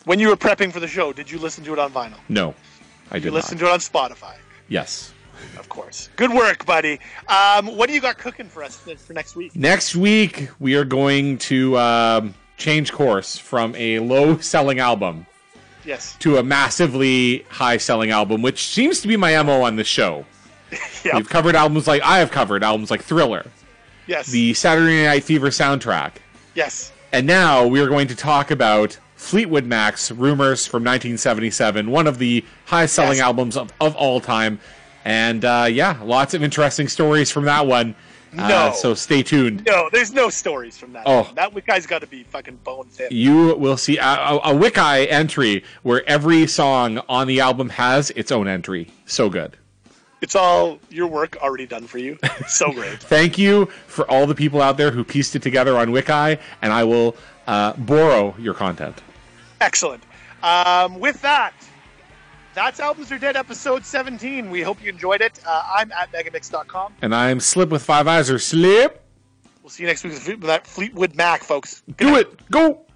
When 0.04 0.20
you 0.20 0.28
were 0.28 0.36
prepping 0.36 0.72
for 0.72 0.80
the 0.80 0.88
show, 0.88 1.12
did 1.12 1.30
you 1.30 1.38
listen 1.38 1.64
to 1.64 1.72
it 1.72 1.78
on 1.78 1.90
vinyl? 1.90 2.18
No, 2.28 2.54
I 3.10 3.14
did 3.14 3.24
You 3.24 3.30
not. 3.30 3.44
to 3.44 3.54
it 3.54 3.62
on 3.62 3.78
Spotify, 3.80 4.34
yes. 4.68 5.12
Of 5.58 5.68
course. 5.68 6.08
Good 6.16 6.30
work, 6.32 6.64
buddy. 6.66 6.98
Um, 7.28 7.76
what 7.76 7.88
do 7.88 7.94
you 7.94 8.00
got 8.00 8.18
cooking 8.18 8.48
for 8.48 8.62
us 8.62 8.76
for 8.76 9.12
next 9.12 9.36
week? 9.36 9.54
Next 9.56 9.94
week 9.96 10.48
we 10.58 10.74
are 10.74 10.84
going 10.84 11.38
to 11.38 11.76
um, 11.78 12.34
change 12.56 12.92
course 12.92 13.36
from 13.38 13.74
a 13.76 13.98
low-selling 14.00 14.78
album 14.90 15.26
Yes. 15.84 16.16
to 16.20 16.38
a 16.38 16.42
massively 16.42 17.44
high-selling 17.48 18.10
album, 18.10 18.42
which 18.42 18.66
seems 18.66 19.00
to 19.02 19.08
be 19.08 19.16
my 19.16 19.40
mo 19.42 19.62
on 19.62 19.76
this 19.76 19.86
show. 19.88 20.24
Yep. 21.04 21.14
We've 21.14 21.28
covered 21.28 21.54
albums 21.54 21.86
like 21.86 22.02
I 22.02 22.18
have 22.18 22.32
covered 22.32 22.64
albums 22.64 22.90
like 22.90 23.00
Thriller, 23.00 23.46
Yes. 24.08 24.26
the 24.26 24.52
Saturday 24.54 25.04
Night 25.04 25.22
Fever 25.22 25.50
soundtrack, 25.50 26.14
yes. 26.56 26.90
And 27.12 27.28
now 27.28 27.64
we 27.64 27.78
are 27.80 27.86
going 27.86 28.08
to 28.08 28.16
talk 28.16 28.50
about 28.50 28.98
Fleetwood 29.14 29.64
Mac's 29.66 30.10
Rumors 30.10 30.66
from 30.66 30.82
1977, 30.82 31.88
one 31.88 32.08
of 32.08 32.18
the 32.18 32.44
highest 32.64 32.94
selling 32.94 33.18
Yes. 33.18 33.24
albums 33.24 33.56
of, 33.56 33.72
of 33.80 33.94
all 33.94 34.20
time. 34.20 34.58
And 35.06 35.44
uh, 35.44 35.68
yeah, 35.70 36.00
lots 36.02 36.34
of 36.34 36.42
interesting 36.42 36.88
stories 36.88 37.30
from 37.30 37.44
that 37.44 37.64
one. 37.64 37.94
Uh, 38.36 38.48
No. 38.48 38.72
so 38.74 38.92
stay 38.92 39.22
tuned. 39.22 39.64
No, 39.64 39.88
there's 39.92 40.12
no 40.12 40.28
stories 40.30 40.76
from 40.76 40.92
that. 40.94 41.04
Oh. 41.06 41.22
one. 41.22 41.34
That 41.36 41.64
guy's 41.64 41.86
got 41.86 42.00
to 42.00 42.08
be 42.08 42.24
fucking 42.24 42.56
bone 42.64 42.86
thin. 42.88 43.06
You 43.12 43.54
will 43.56 43.76
see 43.76 43.98
a, 43.98 44.02
a, 44.04 44.40
a 44.42 45.06
entry 45.08 45.62
where 45.84 46.06
every 46.08 46.48
song 46.48 46.98
on 47.08 47.28
the 47.28 47.38
album 47.38 47.68
has 47.68 48.10
its 48.10 48.32
own 48.32 48.48
entry. 48.48 48.90
So 49.06 49.30
good. 49.30 49.56
It's 50.22 50.34
all 50.34 50.80
your 50.90 51.06
work 51.06 51.36
already 51.40 51.66
done 51.66 51.86
for 51.86 51.98
you. 51.98 52.18
So 52.48 52.72
great. 52.74 52.98
Thank 52.98 53.38
you 53.38 53.66
for 53.86 54.10
all 54.10 54.26
the 54.26 54.34
people 54.34 54.60
out 54.60 54.76
there 54.76 54.90
who 54.90 55.04
pieced 55.04 55.36
it 55.36 55.42
together 55.42 55.78
on 55.78 55.92
Wiki, 55.92 56.12
and 56.62 56.72
I 56.72 56.82
will 56.82 57.14
uh, 57.46 57.74
borrow 57.74 58.34
your 58.40 58.54
content. 58.54 59.00
Excellent. 59.60 60.02
Um, 60.42 60.98
with 60.98 61.22
that, 61.22 61.54
that's 62.56 62.80
Albums 62.80 63.12
Are 63.12 63.18
Dead 63.18 63.36
episode 63.36 63.84
17. 63.84 64.50
We 64.50 64.62
hope 64.62 64.82
you 64.82 64.88
enjoyed 64.90 65.20
it. 65.20 65.38
Uh, 65.46 65.62
I'm 65.76 65.92
at 65.92 66.10
megamix.com. 66.10 66.94
And 67.02 67.14
I'm 67.14 67.38
Slip 67.38 67.68
with 67.68 67.82
Five 67.82 68.08
Eyes 68.08 68.30
or 68.30 68.38
Slip. 68.38 69.04
We'll 69.62 69.68
see 69.68 69.82
you 69.82 69.88
next 69.88 70.02
week 70.04 70.14
with 70.14 70.40
that 70.42 70.66
Fleetwood 70.66 71.14
Mac, 71.14 71.42
folks. 71.42 71.82
Good 71.86 71.96
Do 71.98 72.10
night. 72.12 72.20
it. 72.20 72.50
Go. 72.50 72.86